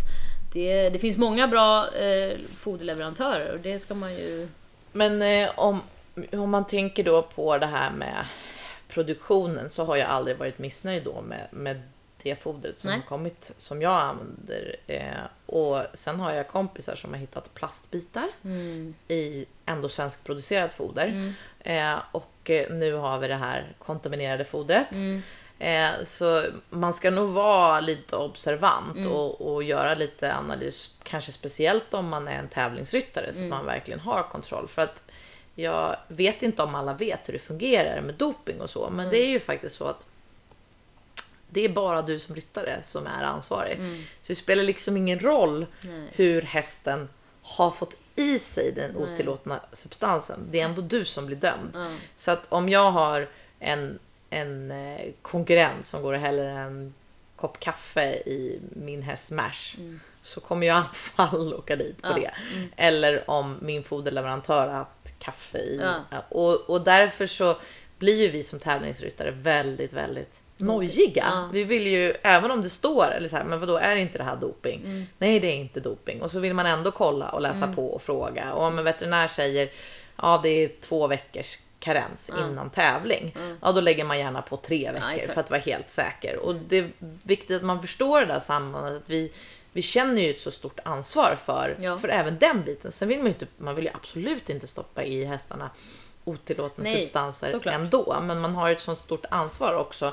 det, 0.52 0.90
det 0.90 0.98
finns 0.98 1.16
många 1.16 1.48
bra 1.48 1.94
eh, 1.94 2.38
foderleverantörer 2.56 3.52
och 3.52 3.60
det 3.60 3.78
ska 3.78 3.94
man 3.94 4.14
ju... 4.14 4.48
Men 4.92 5.22
eh, 5.22 5.50
om, 5.56 5.80
om 6.32 6.50
man 6.50 6.66
tänker 6.66 7.04
då 7.04 7.22
på 7.22 7.58
det 7.58 7.66
här 7.66 7.90
med 7.90 8.26
produktionen 8.88 9.70
så 9.70 9.84
har 9.84 9.96
jag 9.96 10.08
aldrig 10.08 10.36
varit 10.36 10.58
missnöjd 10.58 11.04
då 11.04 11.20
med, 11.20 11.48
med 11.50 11.82
det 12.22 12.42
fodret 12.42 12.78
som 12.78 12.90
Nej. 12.90 12.98
har 12.98 13.06
kommit 13.06 13.52
som 13.56 13.82
jag 13.82 14.00
använder. 14.00 14.76
Eh, 14.86 15.02
och 15.46 15.82
sen 15.94 16.20
har 16.20 16.32
jag 16.32 16.48
kompisar 16.48 16.96
som 16.96 17.10
har 17.12 17.20
hittat 17.20 17.54
plastbitar 17.54 18.28
i 19.08 19.46
ändå 19.66 19.88
svenskproducerat 19.88 20.72
foder. 20.72 21.34
Eh, 21.60 21.96
och 22.12 22.50
eh, 22.50 22.72
nu 22.72 22.92
har 22.92 23.18
vi 23.18 23.28
det 23.28 23.34
här 23.34 23.72
kontaminerade 23.78 24.44
fodret. 24.44 24.88
Eh, 25.58 25.90
så 26.02 26.44
man 26.70 26.94
ska 26.94 27.10
nog 27.10 27.28
vara 27.28 27.80
lite 27.80 28.16
observant 28.16 29.06
och, 29.06 29.54
och 29.54 29.62
göra 29.62 29.94
lite 29.94 30.34
analys, 30.34 30.94
kanske 31.02 31.32
speciellt 31.32 31.94
om 31.94 32.08
man 32.08 32.28
är 32.28 32.38
en 32.38 32.48
tävlingsryttare 32.48 33.32
så 33.32 33.42
att 33.42 33.48
man 33.48 33.66
verkligen 33.66 34.00
har 34.00 34.22
kontroll. 34.22 34.68
För 34.68 34.82
att 34.82 35.02
jag 35.54 35.96
vet 36.08 36.42
inte 36.42 36.62
om 36.62 36.74
alla 36.74 36.94
vet 36.94 37.28
hur 37.28 37.32
det 37.32 37.38
fungerar 37.38 38.00
med 38.00 38.14
doping 38.14 38.60
och 38.60 38.70
så, 38.70 38.90
men 38.90 39.10
det 39.10 39.18
är 39.18 39.28
ju 39.28 39.40
faktiskt 39.40 39.76
så 39.76 39.84
att 39.84 40.06
det 41.50 41.64
är 41.64 41.68
bara 41.68 42.02
du 42.02 42.18
som 42.18 42.34
ryttare 42.34 42.82
som 42.82 43.06
är 43.06 43.22
ansvarig. 43.22 43.78
Så 44.20 44.32
det 44.32 44.34
spelar 44.34 44.62
liksom 44.62 44.96
ingen 44.96 45.20
roll 45.20 45.66
Nej. 45.80 46.08
hur 46.12 46.42
hästen 46.42 47.08
har 47.42 47.70
fått 47.70 47.94
i 48.16 48.38
sig 48.38 48.72
den 48.72 48.96
otillåtna 48.96 49.60
substansen. 49.72 50.48
Det 50.50 50.60
är 50.60 50.64
ändå 50.64 50.82
du 50.82 51.04
som 51.04 51.26
blir 51.26 51.36
dömd. 51.36 51.76
Så 52.16 52.30
att 52.30 52.46
om 52.48 52.68
jag 52.68 52.90
har 52.90 53.28
en, 53.58 53.98
en 54.30 54.70
eh, 54.70 55.12
konkurrent 55.22 55.86
som 55.86 56.02
går 56.02 56.12
och 56.14 56.20
häller 56.20 56.44
en 56.44 56.94
kopp 57.36 57.60
kaffe 57.60 58.12
i 58.14 58.60
min 58.76 59.02
häst 59.02 59.30
Mash 59.30 59.76
så 60.22 60.40
kommer 60.40 60.66
jag 60.66 60.74
i 60.74 60.76
alla 60.76 60.88
fall 60.94 61.54
åka 61.58 61.76
dit 61.76 62.02
på 62.02 62.08
Ja. 62.08 62.14
det. 62.14 62.30
Eller 62.76 63.30
om 63.30 63.56
min 63.62 63.84
foderleverantör 63.84 64.66
har 64.66 64.74
haft 64.74 65.18
kaffe 65.18 65.58
i. 65.58 65.80
Ja. 65.82 66.24
Och, 66.28 66.70
och 66.70 66.80
därför 66.80 67.26
så 67.26 67.56
blir 67.98 68.22
ju 68.22 68.28
vi 68.30 68.42
som 68.42 68.58
tävlingsryttare 68.58 69.30
väldigt, 69.30 69.92
väldigt 69.92 70.40
nojiga. 70.56 71.24
Ja. 71.30 71.48
Vi 71.52 71.64
vill 71.64 71.86
ju, 71.86 72.14
även 72.22 72.50
om 72.50 72.62
det 72.62 72.70
står, 72.70 73.10
eller 73.10 73.28
så 73.28 73.36
här, 73.36 73.44
men 73.44 73.60
vadå, 73.60 73.76
är 73.76 73.96
inte 73.96 74.18
det 74.18 74.24
här 74.24 74.36
doping? 74.36 74.80
Mm. 74.84 75.06
Nej, 75.18 75.40
det 75.40 75.46
är 75.48 75.54
inte 75.56 75.80
doping. 75.80 76.22
Och 76.22 76.30
så 76.30 76.40
vill 76.40 76.54
man 76.54 76.66
ändå 76.66 76.90
kolla 76.90 77.28
och 77.30 77.40
läsa 77.40 77.72
på 77.72 77.86
och 77.86 78.02
fråga. 78.02 78.52
Och 78.52 78.64
om 78.64 78.78
en 78.78 78.84
veterinär 78.84 79.28
säger, 79.28 79.68
ja 80.16 80.40
det 80.42 80.48
är 80.48 80.70
två 80.80 81.06
veckors 81.06 81.58
karens 81.80 82.30
innan 82.38 82.70
tävling. 82.70 83.36
Ja, 83.62 83.72
då 83.72 83.80
lägger 83.80 84.04
man 84.04 84.18
gärna 84.18 84.42
på 84.42 84.56
tre 84.56 84.92
veckor 84.92 85.10
exakt. 85.10 85.34
för 85.34 85.40
att 85.40 85.50
vara 85.50 85.60
helt 85.60 85.88
säker. 85.88 86.36
Och 86.36 86.54
det 86.54 86.78
är 86.78 86.90
viktigt 87.22 87.56
att 87.56 87.62
man 87.62 87.80
förstår 87.82 88.20
det 88.20 88.26
där 88.26 88.38
sambandet. 88.40 88.96
Att 89.02 89.10
vi, 89.10 89.32
vi 89.72 89.82
känner 89.82 90.22
ju 90.22 90.30
ett 90.30 90.40
så 90.40 90.50
stort 90.50 90.80
ansvar 90.84 91.36
för, 91.44 91.76
Ja. 91.80 91.98
för 91.98 92.08
även 92.08 92.38
den 92.38 92.62
biten. 92.64 92.92
Sen 92.92 93.08
vill 93.08 93.18
man 93.18 93.26
ju 93.26 93.32
inte, 93.32 93.46
man 93.56 93.74
vill 93.74 93.84
ju 93.84 93.90
absolut 93.94 94.50
inte 94.50 94.66
stoppa 94.66 95.04
i 95.04 95.24
hästarna 95.24 95.70
otillåtna 96.24 96.84
Nej, 96.84 97.02
substanser 97.02 97.46
såklart. 97.46 97.74
ändå. 97.74 98.18
Men 98.22 98.40
man 98.40 98.54
har 98.54 98.68
ju 98.68 98.74
ett 98.74 98.80
så 98.80 98.94
stort 98.96 99.24
ansvar 99.30 99.74
också 99.74 100.12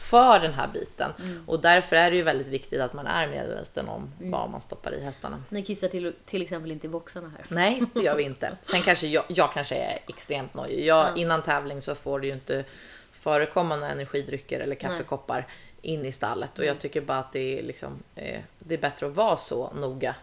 för 0.00 0.38
den 0.38 0.54
här 0.54 0.68
biten. 0.68 1.12
Mm. 1.18 1.44
Och 1.46 1.60
därför 1.60 1.96
är 1.96 2.10
det 2.10 2.16
ju 2.16 2.22
väldigt 2.22 2.48
viktigt 2.48 2.80
att 2.80 2.92
man 2.92 3.06
är 3.06 3.26
medveten 3.28 3.88
om 3.88 4.12
Mm. 4.20 4.30
vad 4.30 4.50
man 4.50 4.60
stoppar 4.60 4.94
i 4.94 5.04
hästarna. 5.04 5.44
Ni 5.48 5.62
kissar 5.62 5.88
till, 5.88 6.14
till 6.26 6.42
exempel 6.42 6.70
inte 6.72 6.86
i 6.86 6.90
boxarna 6.90 7.28
här. 7.28 7.46
Nej, 7.48 7.82
det 7.94 8.00
gör 8.00 8.16
vi 8.16 8.22
inte. 8.22 8.56
Sen 8.60 8.82
kanske 8.82 9.06
jag, 9.06 9.24
jag 9.28 9.52
kanske 9.52 9.74
är 9.76 9.98
extremt 10.08 10.54
nojig. 10.54 10.86
Jag, 10.86 11.18
Innan 11.18 11.42
tävling 11.42 11.82
så 11.82 11.94
får 11.94 12.20
det 12.20 12.26
ju 12.26 12.32
inte 12.32 12.64
förekomma 13.12 13.76
några 13.76 13.92
energidrycker 13.92 14.60
eller 14.60 14.74
kaffekoppar 14.74 15.46
in 15.82 16.06
i 16.06 16.12
stallet. 16.12 16.58
Och 16.58 16.64
jag 16.64 16.78
tycker 16.78 17.00
bara 17.00 17.18
att 17.18 17.32
det 17.32 17.58
är, 17.58 17.62
liksom, 17.62 18.02
eh, 18.14 18.40
det 18.58 18.74
är 18.74 18.78
bättre 18.78 19.06
att 19.06 19.14
vara 19.16 19.36
så 19.36 19.72
noga. 19.74 20.14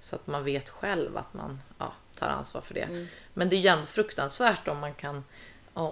Så 0.00 0.16
att 0.16 0.26
man 0.26 0.44
vet 0.44 0.68
själv 0.68 1.16
att 1.16 1.34
man 1.34 1.60
ja, 1.78 1.92
tar 2.18 2.28
ansvar 2.28 2.60
för 2.60 2.74
det. 2.74 3.06
Men 3.34 3.48
det 3.48 3.56
är 3.56 3.60
ju 3.60 3.68
ändå 3.68 3.84
fruktansvärt 3.86 4.68
om 4.68 4.78
man 4.78 4.94
kan 4.94 5.24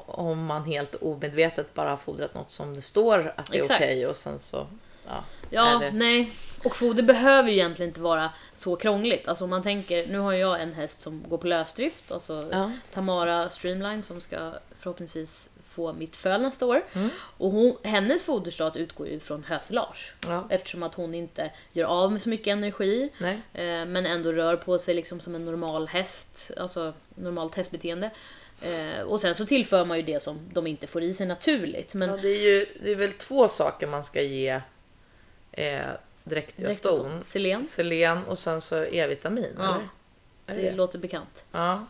om 0.06 0.44
man 0.44 0.64
helt 0.64 0.94
omedvetet 0.94 1.74
bara 1.74 1.90
har 1.90 1.96
fodrat 1.96 2.34
något 2.34 2.50
som 2.50 2.74
det 2.74 2.82
står 2.82 3.32
att 3.36 3.52
det 3.52 3.58
är 3.58 3.64
okej 3.64 4.06
och 4.06 4.16
sen 4.16 4.38
så 4.38 4.66
ja, 5.06 5.24
Ja, 5.50 5.78
det... 5.78 5.90
nej. 5.90 6.30
Och 6.64 6.76
foder 6.76 7.02
behöver 7.02 7.48
ju 7.48 7.54
egentligen 7.54 7.90
inte 7.90 8.00
vara 8.00 8.30
så 8.52 8.76
krångligt. 8.76 9.28
Alltså 9.28 9.44
om 9.44 9.50
man 9.50 9.62
tänker, 9.62 10.06
nu 10.06 10.18
har 10.18 10.32
jag 10.32 10.62
en 10.62 10.74
häst 10.74 11.00
som 11.00 11.24
går 11.28 11.38
på 11.38 11.46
lösdrift, 11.46 12.12
alltså 12.12 12.48
Ja. 12.52 12.70
Tamara 12.92 13.50
Streamline 13.50 14.02
som 14.02 14.20
ska 14.20 14.52
förhoppningsvis 14.78 15.50
få 15.76 15.92
mitt 15.92 16.16
föl 16.16 16.42
nästa 16.42 16.66
år. 16.66 16.84
Mm. 16.92 17.10
Och 17.16 17.50
hon, 17.50 17.76
hennes 17.82 18.24
foderstat 18.24 18.76
utgår 18.76 19.08
ju 19.08 19.20
från 19.20 19.44
hösilage. 19.44 20.14
Ja. 20.26 20.46
Eftersom 20.50 20.82
att 20.82 20.94
hon 20.94 21.14
inte 21.14 21.50
gör 21.72 21.84
av 21.84 22.12
med 22.12 22.22
så 22.22 22.28
mycket 22.28 22.52
energi. 22.52 23.10
Eh, 23.52 23.64
men 23.64 24.06
ändå 24.06 24.32
rör 24.32 24.56
på 24.56 24.78
sig 24.78 24.94
liksom 24.94 25.20
som 25.20 25.34
en 25.34 25.44
normal 25.44 25.88
häst, 25.88 26.50
alltså 26.56 26.92
normalt 27.14 27.54
hästbeteende. 27.54 28.10
Eh, 28.62 29.00
och 29.02 29.20
sen 29.20 29.34
så 29.34 29.46
tillför 29.46 29.84
man 29.84 29.96
ju 29.96 30.02
det 30.02 30.22
som 30.22 30.40
de 30.52 30.66
inte 30.66 30.86
får 30.86 31.02
i 31.02 31.14
sig 31.14 31.26
naturligt. 31.26 31.94
Men 31.94 32.08
Ja, 32.10 32.16
det, 32.16 32.28
är 32.28 32.40
ju, 32.40 32.66
det 32.82 32.90
är 32.90 32.96
väl 32.96 33.12
två 33.12 33.48
saker 33.48 33.86
man 33.86 34.04
ska 34.04 34.22
ge 34.22 34.60
eh, 35.52 35.80
dräktiga 36.24 36.74
ston. 36.74 37.22
selen, 37.24 37.64
Selen 37.64 38.24
och 38.24 38.38
sen 38.38 38.60
så 38.60 38.84
E-vitamin, 38.84 39.54
Ja, 39.58 39.80
eller? 40.46 40.62
Det 40.62 40.70
det 40.70 40.76
låter 40.76 40.98
bekant. 40.98 41.44
Ja. 41.52 41.86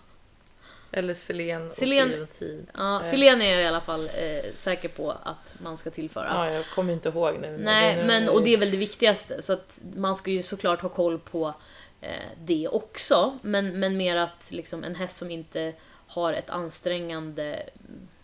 Eller 0.92 1.14
selen, 1.14 1.70
Selen- 1.70 2.09
och 2.09 2.14
E-vitamin. 2.18 2.66
Ja, 2.74 3.00
Eh. 3.00 3.07
selen 3.11 3.42
är 3.42 3.50
jag 3.52 3.62
i 3.62 3.66
alla 3.66 3.81
fall 3.81 4.11
eh, 4.14 4.44
säker 4.55 4.88
på 4.88 5.11
att 5.22 5.55
man 5.59 5.76
ska 5.76 5.90
tillföra. 5.90 6.29
Ja, 6.31 6.50
jag 6.52 6.66
kommer 6.66 6.92
inte 6.92 7.09
ihåg 7.09 7.35
nu. 7.35 7.40
men 7.50 7.61
Nej, 7.61 8.05
men 8.07 8.22
nu- 8.22 8.29
och 8.31 8.42
det 8.42 8.55
är 8.55 8.59
väl 8.59 8.70
det 8.70 8.76
viktigaste. 8.76 9.42
Så 9.42 9.52
att 9.52 9.81
man 9.96 10.16
ska 10.16 10.31
ju 10.31 10.42
såklart 10.42 10.81
ha 10.81 10.88
koll 10.88 11.18
på 11.18 11.55
eh, 12.00 12.11
det 12.44 12.68
också. 12.68 13.38
Men, 13.42 13.81
men 13.81 13.96
mer 13.96 14.16
att 14.16 14.48
liksom, 14.50 14.85
en 14.85 14.94
häst 14.94 15.16
som 15.16 15.31
inte 15.31 15.72
har 16.07 16.33
ett 16.33 16.51
ansträngande 16.51 17.62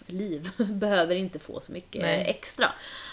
liv 0.07 0.50
behöver 0.56 1.15
inte 1.15 1.38
få 1.38 1.61
så 1.61 1.73
mycket 1.73 2.02
Nej. 2.02 2.25
extra. 2.29 2.73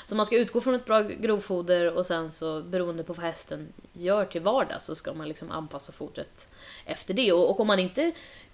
Så 0.09 0.15
man 0.15 0.25
ska 0.25 0.37
utgå 0.37 0.61
från 0.61 0.75
ett 0.75 0.85
bra 0.85 1.01
grovfoder 1.01 1.93
och 1.93 2.05
sen 2.05 2.31
så 2.31 2.61
beroende 2.61 3.03
på 3.03 3.13
vad 3.13 3.25
hästen 3.25 3.73
gör 3.93 4.25
till 4.25 4.41
vardags 4.41 4.85
så 4.85 4.95
ska 4.95 5.13
man 5.13 5.27
liksom 5.27 5.51
anpassa 5.51 5.91
fodret 5.91 6.49
efter 6.85 7.13
det. 7.13 7.31
Och, 7.31 7.49
och 7.49 7.59
om 7.59 7.67
man 7.67 7.79
inte 7.79 8.11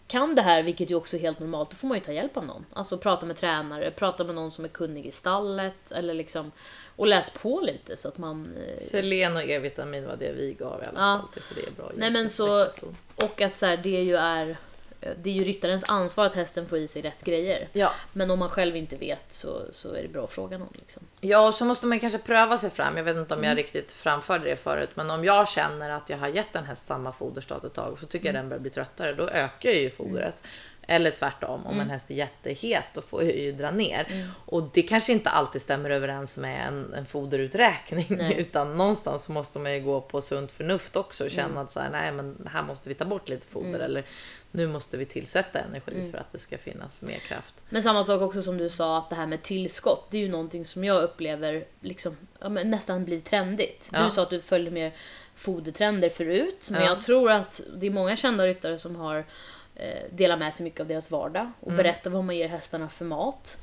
kan 0.08 0.36
det 0.36 0.42
här, 0.42 0.64
vilket 0.64 0.92
ju 0.92 0.96
också 0.96 1.16
är 1.16 1.20
helt 1.22 1.40
normalt, 1.40 1.70
då 1.70 1.76
får 1.76 1.88
man 1.88 1.98
ju 1.98 2.04
ta 2.04 2.12
hjälp 2.12 2.38
av 2.38 2.46
någon. 2.46 2.66
Alltså 2.74 2.98
prata 2.98 3.26
med 3.26 3.36
tränare, 3.38 3.92
prata 3.92 4.24
med 4.24 4.36
någon 4.36 4.52
som 4.52 4.66
är 4.66 4.70
kunnig 4.70 5.06
i 5.06 5.12
stallet 5.12 5.92
eller 5.92 6.14
liksom 6.14 6.52
och 6.96 7.08
läs 7.08 7.30
på 7.30 7.62
lite 7.62 7.98
så 7.98 8.08
att 8.08 8.18
man 8.18 8.54
eh, 8.68 8.78
Selen 8.82 9.36
och 9.36 9.44
E-vitamin 9.44 10.06
var 10.06 10.16
det 10.16 10.32
vi 10.32 10.54
gav 10.54 10.82
i 10.84 10.86
alla 10.88 11.00
Ja. 11.00 11.22
fall. 11.34 11.44
Så 11.44 11.54
det 11.54 11.68
är 11.68 11.72
bra. 11.72 11.92
Nej, 11.96 12.12
men 12.12 12.30
så-. 12.30 12.68
Och 13.16 13.42
att 13.42 13.58
så 13.58 13.66
här, 13.66 13.78
det 13.78 13.90
ju 14.02 14.16
är 14.16 14.58
det 15.24 15.30
är 15.30 15.34
ju 15.34 15.44
ryttarens 15.44 15.84
ansvar 15.90 16.26
att 16.26 16.34
hästen 16.34 16.68
får 16.68 16.78
i 16.78 16.88
sig 16.88 17.02
rätt 17.02 17.24
grejer. 17.24 17.68
Ja. 17.74 17.92
Men 18.14 18.32
om 18.32 18.40
man 18.40 18.50
själv 18.50 18.76
inte 18.76 18.96
vet 18.96 19.34
så, 19.34 19.62
så 19.72 19.94
är 19.94 20.02
det 20.02 20.08
bra 20.08 20.24
att 20.24 20.32
fråga 20.32 20.58
någon. 20.58 20.74
Liksom. 20.74 21.04
Ja, 21.22 21.48
och 21.48 21.54
så 21.54 21.66
måste 21.66 21.88
man 21.88 22.00
kanske 22.00 22.20
pröva 22.20 22.58
sig 22.58 22.70
fram. 22.70 22.98
Jag 22.98 23.04
vet 23.04 23.18
inte 23.18 23.36
om 23.36 23.44
jag 23.44 23.58
riktigt 23.58 23.92
framförde 23.92 24.50
det 24.50 24.56
förut, 24.56 24.90
men 24.94 25.10
om 25.10 25.24
jag 25.24 25.50
känner 25.50 25.90
att 25.90 26.10
jag 26.10 26.18
har 26.18 26.28
gett 26.28 26.56
en 26.56 26.66
häst 26.66 26.88
samma 26.88 27.12
foderstat 27.12 27.64
ett 27.64 27.74
tag 27.74 28.00
så 28.00 28.06
tycker 28.06 28.26
jag 28.26 28.36
den 28.36 28.50
börjar 28.50 28.62
bli 28.62 28.70
tröttare, 28.70 29.14
då 29.14 29.30
ökar 29.30 29.70
jag 29.70 29.80
ju 29.80 29.90
fodret. 29.90 30.44
Eller 30.88 31.12
tvärtom, 31.12 31.66
om 31.66 31.80
en 31.80 31.90
häst 31.90 32.12
är 32.12 32.16
jättehet 32.16 32.88
då 32.94 33.02
får 33.02 33.24
jag 33.24 33.36
ju 33.36 33.52
dra 33.52 33.72
ner. 33.72 34.28
Och 34.46 34.70
det 34.74 34.82
kanske 34.82 35.12
inte 35.12 35.30
alltid 35.30 35.62
stämmer 35.62 35.90
överens 35.90 36.38
med 36.38 36.68
en, 36.68 36.94
en 36.94 37.06
foderuträkning, 37.06 38.06
Nej. 38.10 38.36
utan 38.38 38.78
någonstans 38.78 39.30
måste 39.30 39.60
man 39.60 39.74
ju 39.74 39.82
gå 39.82 40.02
på 40.02 40.22
sunt 40.22 40.52
förnuft 40.52 40.96
också 40.96 41.24
och 41.24 41.32
känna 41.32 41.62
att 41.62 41.72
så 41.72 41.80
här, 41.80 41.90
nej 41.90 42.12
men 42.12 42.48
här 42.52 42.64
måste 42.64 42.90
vi 42.90 42.96
ta 42.96 43.06
bort 43.06 43.30
lite 43.30 43.48
foder 43.48 43.80
eller 43.80 44.06
nu 44.56 44.68
måste 44.68 44.98
vi 44.98 45.06
tillsätta 45.06 45.60
energi 45.60 46.12
för 46.12 46.18
att 46.18 46.32
det 46.32 46.38
ska 46.40 46.58
finnas 46.58 47.02
mer 47.04 47.20
kraft. 47.20 47.64
Men 47.70 47.84
samma 47.84 48.04
sak 48.04 48.22
också 48.22 48.42
som 48.42 48.58
du 48.58 48.70
sa, 48.70 48.98
att 48.98 49.10
det 49.10 49.16
här 49.16 49.28
med 49.28 49.42
tillskott, 49.44 50.08
det 50.10 50.18
är 50.18 50.22
ju 50.22 50.30
någonting 50.30 50.66
som 50.66 50.84
jag 50.84 51.04
upplever 51.04 51.66
liksom, 51.82 52.18
ja, 52.40 52.50
nästan 52.50 53.06
blir 53.06 53.20
trendigt. 53.20 53.90
Ja. 53.94 54.04
Du 54.04 54.10
sa 54.10 54.22
att 54.22 54.30
du 54.30 54.42
följde 54.42 54.72
mer 54.72 54.94
fodertrender 55.36 56.10
förut, 56.10 56.68
men 56.72 56.82
Ja. 56.82 56.88
jag 56.88 57.02
tror 57.02 57.32
att 57.32 57.62
det 57.76 57.86
är 57.86 57.92
många 57.92 58.16
kända 58.16 58.48
ryttare 58.48 58.80
som 58.80 58.96
har 58.96 59.26
eh, 59.76 60.38
med 60.38 60.54
sig 60.54 60.64
mycket 60.64 60.80
av 60.82 60.88
deras 60.88 61.12
vardag 61.12 61.52
och 61.60 61.68
Mm. 61.68 61.78
berättar 61.78 62.10
vad 62.10 62.24
man 62.24 62.36
ger 62.38 62.48
hästarna 62.48 62.90
för 62.90 63.06
mat. 63.06 63.58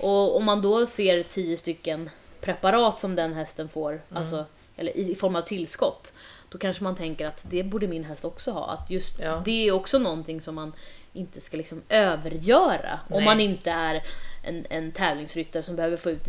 Och 0.00 0.36
om 0.36 0.44
man 0.44 0.62
då 0.62 0.86
ser 0.86 1.22
tio 1.22 1.56
stycken 1.56 2.10
preparat 2.40 3.00
som 3.00 3.14
den 3.16 3.32
hästen 3.34 3.68
får, 3.68 3.90
Mm. 3.92 4.02
alltså, 4.08 4.44
eller 4.76 4.96
i 4.96 5.14
form 5.14 5.36
av 5.36 5.40
tillskott, 5.40 6.12
då 6.54 6.58
kanske 6.58 6.84
man 6.84 6.94
tänker 6.94 7.26
att 7.26 7.44
det 7.50 7.62
borde 7.62 7.86
min 7.86 8.04
häst 8.04 8.24
också 8.24 8.50
ha. 8.50 8.70
Att 8.70 8.90
just 8.90 9.22
Ja. 9.22 9.42
det 9.44 9.68
är 9.68 9.72
också 9.72 9.98
någonting 9.98 10.40
som 10.40 10.54
man 10.54 10.72
inte 11.12 11.40
ska 11.40 11.56
liksom 11.56 11.82
övergöra. 11.88 13.00
Om 13.10 13.16
Nej. 13.16 13.24
man 13.24 13.40
inte 13.40 13.70
är 13.70 14.02
en, 14.42 14.66
en 14.70 14.92
tävlingsryttare 14.92 15.62
som 15.62 15.76
behöver 15.76 15.96
få 15.96 16.10
ut 16.10 16.24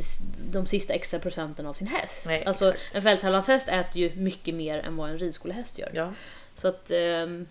de, 0.52 0.66
sista 0.66 0.94
extra 0.94 1.20
procenten 1.20 1.66
av 1.66 1.74
sin 1.74 1.88
häst. 1.88 2.26
Nej, 2.26 2.46
alltså, 2.46 2.70
exakt. 2.74 2.96
en 2.96 3.02
fälttävlanshäst 3.02 3.68
äter 3.68 4.02
ju 4.02 4.16
mycket 4.16 4.56
mer 4.56 4.80
än 4.80 4.98
vad 4.98 5.10
en 5.10 5.20
ridskolehäst 5.20 5.80
gör. 5.80 5.92
ja. 5.94 6.14
Så 6.56 6.68
att, 6.68 6.92
ehm, 6.92 7.48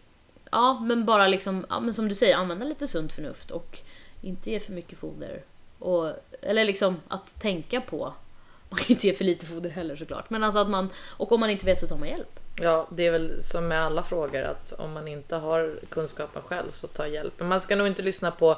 ja 0.52 0.80
men 0.80 1.04
bara 1.04 1.28
liksom, 1.28 1.66
ja, 1.68 1.80
men 1.80 1.94
som 1.94 2.08
du 2.08 2.14
säger, 2.14 2.36
använda 2.36 2.64
lite 2.66 2.88
sunt 2.88 3.12
förnuft 3.12 3.50
och 3.50 3.78
inte 4.20 4.50
ge 4.50 4.60
för 4.60 4.72
mycket 4.72 4.98
foder. 4.98 5.42
Och, 5.78 6.10
eller 6.42 6.64
liksom 6.64 7.00
att 7.08 7.40
tänka 7.40 7.80
på, 7.80 8.14
man 8.68 8.78
kan 8.78 8.88
inte 8.88 9.06
ge 9.06 9.14
för 9.14 9.24
lite 9.24 9.46
foder 9.46 9.70
heller 9.70 9.96
såklart, 9.96 10.30
men 10.30 10.44
alltså 10.44 10.58
att 10.58 10.70
man, 10.70 10.90
och 11.16 11.32
om 11.32 11.40
man 11.40 11.50
inte 11.50 11.66
vet 11.66 11.80
så 11.80 11.86
tar 11.86 11.96
man 11.96 12.08
hjälp. 12.08 12.40
Ja, 12.60 12.86
det 12.90 13.06
är 13.06 13.10
väl 13.10 13.42
som 13.42 13.68
med 13.68 13.82
alla 13.84 14.02
frågor 14.02 14.42
att 14.42 14.72
om 14.72 14.92
man 14.92 15.08
inte 15.08 15.36
har 15.36 15.78
kunskapen 15.90 16.42
själv 16.42 16.70
så 16.70 16.86
ta 16.86 17.06
hjälp. 17.06 17.34
Men 17.38 17.48
man 17.48 17.60
ska 17.60 17.76
nog 17.76 17.86
inte 17.86 18.02
lyssna 18.02 18.30
på 18.30 18.56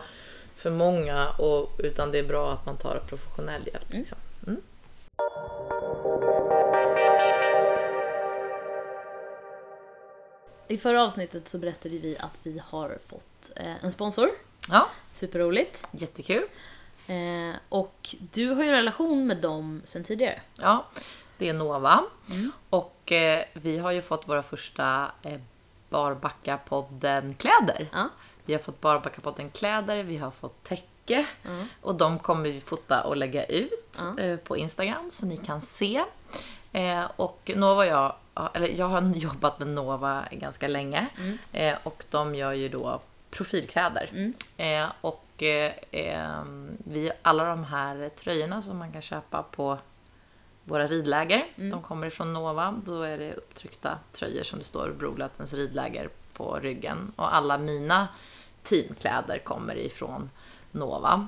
för 0.56 0.70
många 0.70 1.28
och, 1.38 1.70
utan 1.78 2.12
det 2.12 2.18
är 2.18 2.24
bra 2.24 2.52
att 2.52 2.66
man 2.66 2.76
tar 2.76 3.02
professionell 3.08 3.66
hjälp. 3.66 3.92
Liksom. 3.92 4.18
Mm. 4.46 4.60
I 10.68 10.78
förra 10.78 11.02
avsnittet 11.04 11.48
så 11.48 11.58
berättade 11.58 11.98
vi 11.98 12.16
att 12.18 12.38
vi 12.42 12.62
har 12.66 12.98
fått 13.06 13.50
eh, 13.56 13.84
en 13.84 13.92
sponsor, 13.92 14.30
Ja, 14.68 14.88
superroligt. 15.14 15.88
jättekul. 15.90 16.42
Eh, 17.06 17.56
och 17.68 18.14
du 18.32 18.48
har 18.48 18.62
ju 18.62 18.68
en 18.68 18.74
relation 18.76 19.26
med 19.26 19.36
dem 19.36 19.82
sen 19.84 20.04
tidigare. 20.04 20.40
Ja, 20.54 20.86
det 21.38 21.48
är 21.48 21.52
Nova. 21.54 22.04
Och 22.70 23.12
eh, 23.12 23.44
vi 23.52 23.78
har 23.78 23.90
ju 23.92 24.02
fått 24.02 24.28
våra 24.28 24.42
första 24.42 25.10
eh, 25.22 25.40
Barbacka-podden-kläder. 25.90 27.88
Ja. 27.92 28.08
Vi 28.44 28.52
har 28.52 28.60
fått 28.60 28.80
Barbacka-podden 28.80 29.50
kläder, 29.50 30.02
vi 30.02 30.16
har 30.16 30.30
fått 30.30 30.64
täcke. 30.64 31.26
Ja. 31.42 31.50
Och 31.82 31.94
de 31.94 32.18
kommer 32.18 32.50
vi 32.50 32.60
fota 32.60 33.04
och 33.04 33.16
lägga 33.16 33.44
ut 33.44 33.98
Ja. 33.98 34.18
eh, 34.22 34.36
på 34.36 34.56
Instagram 34.56 35.10
så 35.10 35.26
ni 35.26 35.36
kan 35.36 35.60
se. 35.60 36.04
Eh, 36.72 37.04
och 37.16 37.50
Nova 37.56 37.76
och 37.76 37.86
jag, 37.86 38.14
ja, 38.34 38.50
eller 38.54 38.68
jag 38.68 38.86
har 38.86 39.00
jobbat 39.14 39.58
med 39.58 39.68
Nova 39.68 40.24
ganska 40.30 40.68
länge. 40.68 41.06
Eh, 41.52 41.74
och 41.82 42.04
de 42.10 42.34
gör 42.34 42.52
ju 42.52 42.68
då 42.68 43.00
profilkläder. 43.30 44.10
Mm. 44.12 44.34
Eh, 44.56 44.92
och 45.00 45.42
eh, 45.42 45.72
eh, 45.90 46.42
vi, 46.84 47.10
alla 47.22 47.44
de 47.44 47.64
här 47.64 48.08
tröjorna 48.08 48.62
som 48.62 48.76
man 48.78 48.92
kan 48.92 49.02
köpa 49.02 49.42
på 49.42 49.78
våra 50.68 50.86
ridläger, 50.86 51.46
de 51.56 51.82
kommer 51.82 52.06
ifrån 52.06 52.32
Nova. 52.32 52.80
Då 52.84 53.02
är 53.02 53.18
det 53.18 53.34
upptryckta 53.34 53.98
tröjor 54.12 54.42
som 54.42 54.58
det 54.58 54.64
står 54.64 54.90
Broglattens 54.98 55.54
ridläger 55.54 56.08
på 56.32 56.58
ryggen. 56.58 57.12
Och 57.16 57.34
alla 57.34 57.58
mina 57.58 58.08
teamkläder 58.62 59.38
kommer 59.38 59.76
ifrån 59.78 60.30
Nova. 60.70 61.26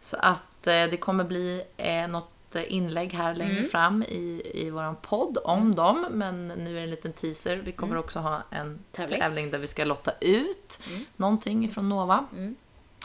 Så 0.00 0.16
att 0.20 0.66
eh, 0.66 0.84
det 0.84 0.96
kommer 0.96 1.24
bli 1.24 1.62
eh, 1.76 2.08
något 2.08 2.30
inlägg 2.66 3.12
här 3.12 3.34
längre 3.34 3.64
fram 3.64 4.02
i, 4.02 4.42
i 4.54 4.70
våran 4.70 4.96
podd 4.96 5.38
om 5.44 5.74
dem. 5.74 6.06
Men 6.10 6.48
nu 6.48 6.70
är 6.70 6.74
det 6.74 6.80
en 6.80 6.90
liten 6.90 7.12
teaser. 7.12 7.56
Vi 7.56 7.72
kommer 7.72 7.96
också 7.96 8.18
ha 8.18 8.42
en 8.50 8.78
Tävling. 8.92 9.20
tävling. 9.20 9.50
där 9.50 9.58
vi 9.58 9.66
ska 9.66 9.84
lotta 9.84 10.12
ut 10.20 10.80
någonting 11.16 11.64
ifrån 11.64 11.88
Nova. 11.88 12.26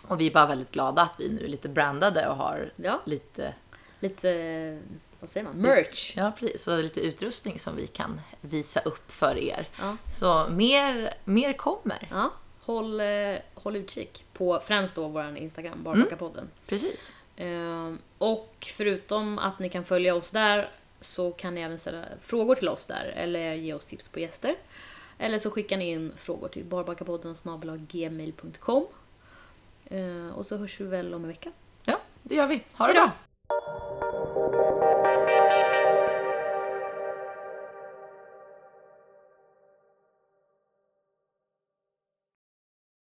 Och 0.07 0.21
vi 0.21 0.27
är 0.27 0.31
bara 0.33 0.45
väldigt 0.45 0.71
glada 0.71 1.01
att 1.01 1.15
vi 1.19 1.29
nu 1.29 1.43
är 1.43 1.47
lite 1.47 1.69
brandade 1.69 2.27
och 2.29 2.35
har 2.35 2.71
Ja. 2.75 2.99
lite, 3.05 3.53
Lite, 3.99 4.79
vad 5.23 5.29
säger 5.29 5.43
man, 5.43 5.55
merch. 5.57 6.13
ja, 6.17 6.31
precis, 6.39 6.63
så 6.63 6.75
lite 6.77 7.01
utrustning 7.01 7.59
som 7.59 7.75
vi 7.75 7.87
kan 7.87 8.21
visa 8.41 8.79
upp 8.79 9.11
för 9.11 9.37
er. 9.37 9.67
Ja. 9.79 9.97
Så 10.13 10.47
mer, 10.49 11.13
mer 11.23 11.53
kommer. 11.53 12.07
Ja, 12.11 12.33
håll, 12.61 12.99
eh, 12.99 13.35
håll 13.53 13.75
utkik 13.75 14.25
på 14.33 14.59
främst 14.63 14.95
då 14.95 15.07
vår 15.07 15.37
Instagram, 15.37 15.83
Barbackapodden. 15.83 16.49
Precis. 16.67 17.11
Ehm, 17.35 17.99
och 18.17 18.67
förutom 18.77 19.39
att 19.39 19.59
ni 19.59 19.69
kan 19.69 19.85
följa 19.85 20.15
oss 20.15 20.31
där 20.31 20.69
så 21.01 21.31
kan 21.31 21.55
ni 21.55 21.61
även 21.61 21.79
ställa 21.79 22.03
frågor 22.21 22.55
till 22.55 22.69
oss 22.69 22.85
där 22.85 23.05
eller 23.15 23.53
ge 23.53 23.73
oss 23.73 23.85
tips 23.85 24.09
på 24.09 24.19
gäster. 24.19 24.55
Eller 25.17 25.39
så 25.39 25.51
skickar 25.51 25.77
ni 25.77 25.89
in 25.89 26.13
frågor 26.17 26.47
till 26.47 26.65
barbackapodden 26.65 27.35
gmail.com. 27.89 28.87
Ehm, 29.89 30.31
och 30.31 30.45
så 30.45 30.57
hörs 30.57 30.79
vi 30.79 30.85
väl 30.85 31.13
om 31.13 31.21
en 31.23 31.27
vecka. 31.27 31.51
Ja, 31.83 31.99
det 32.23 32.35
gör 32.35 32.47
vi. 32.47 32.63
Ha 32.73 32.87
det 32.87 32.93
Hej 32.93 33.01
då. 33.01 33.05
bra! 33.05 34.62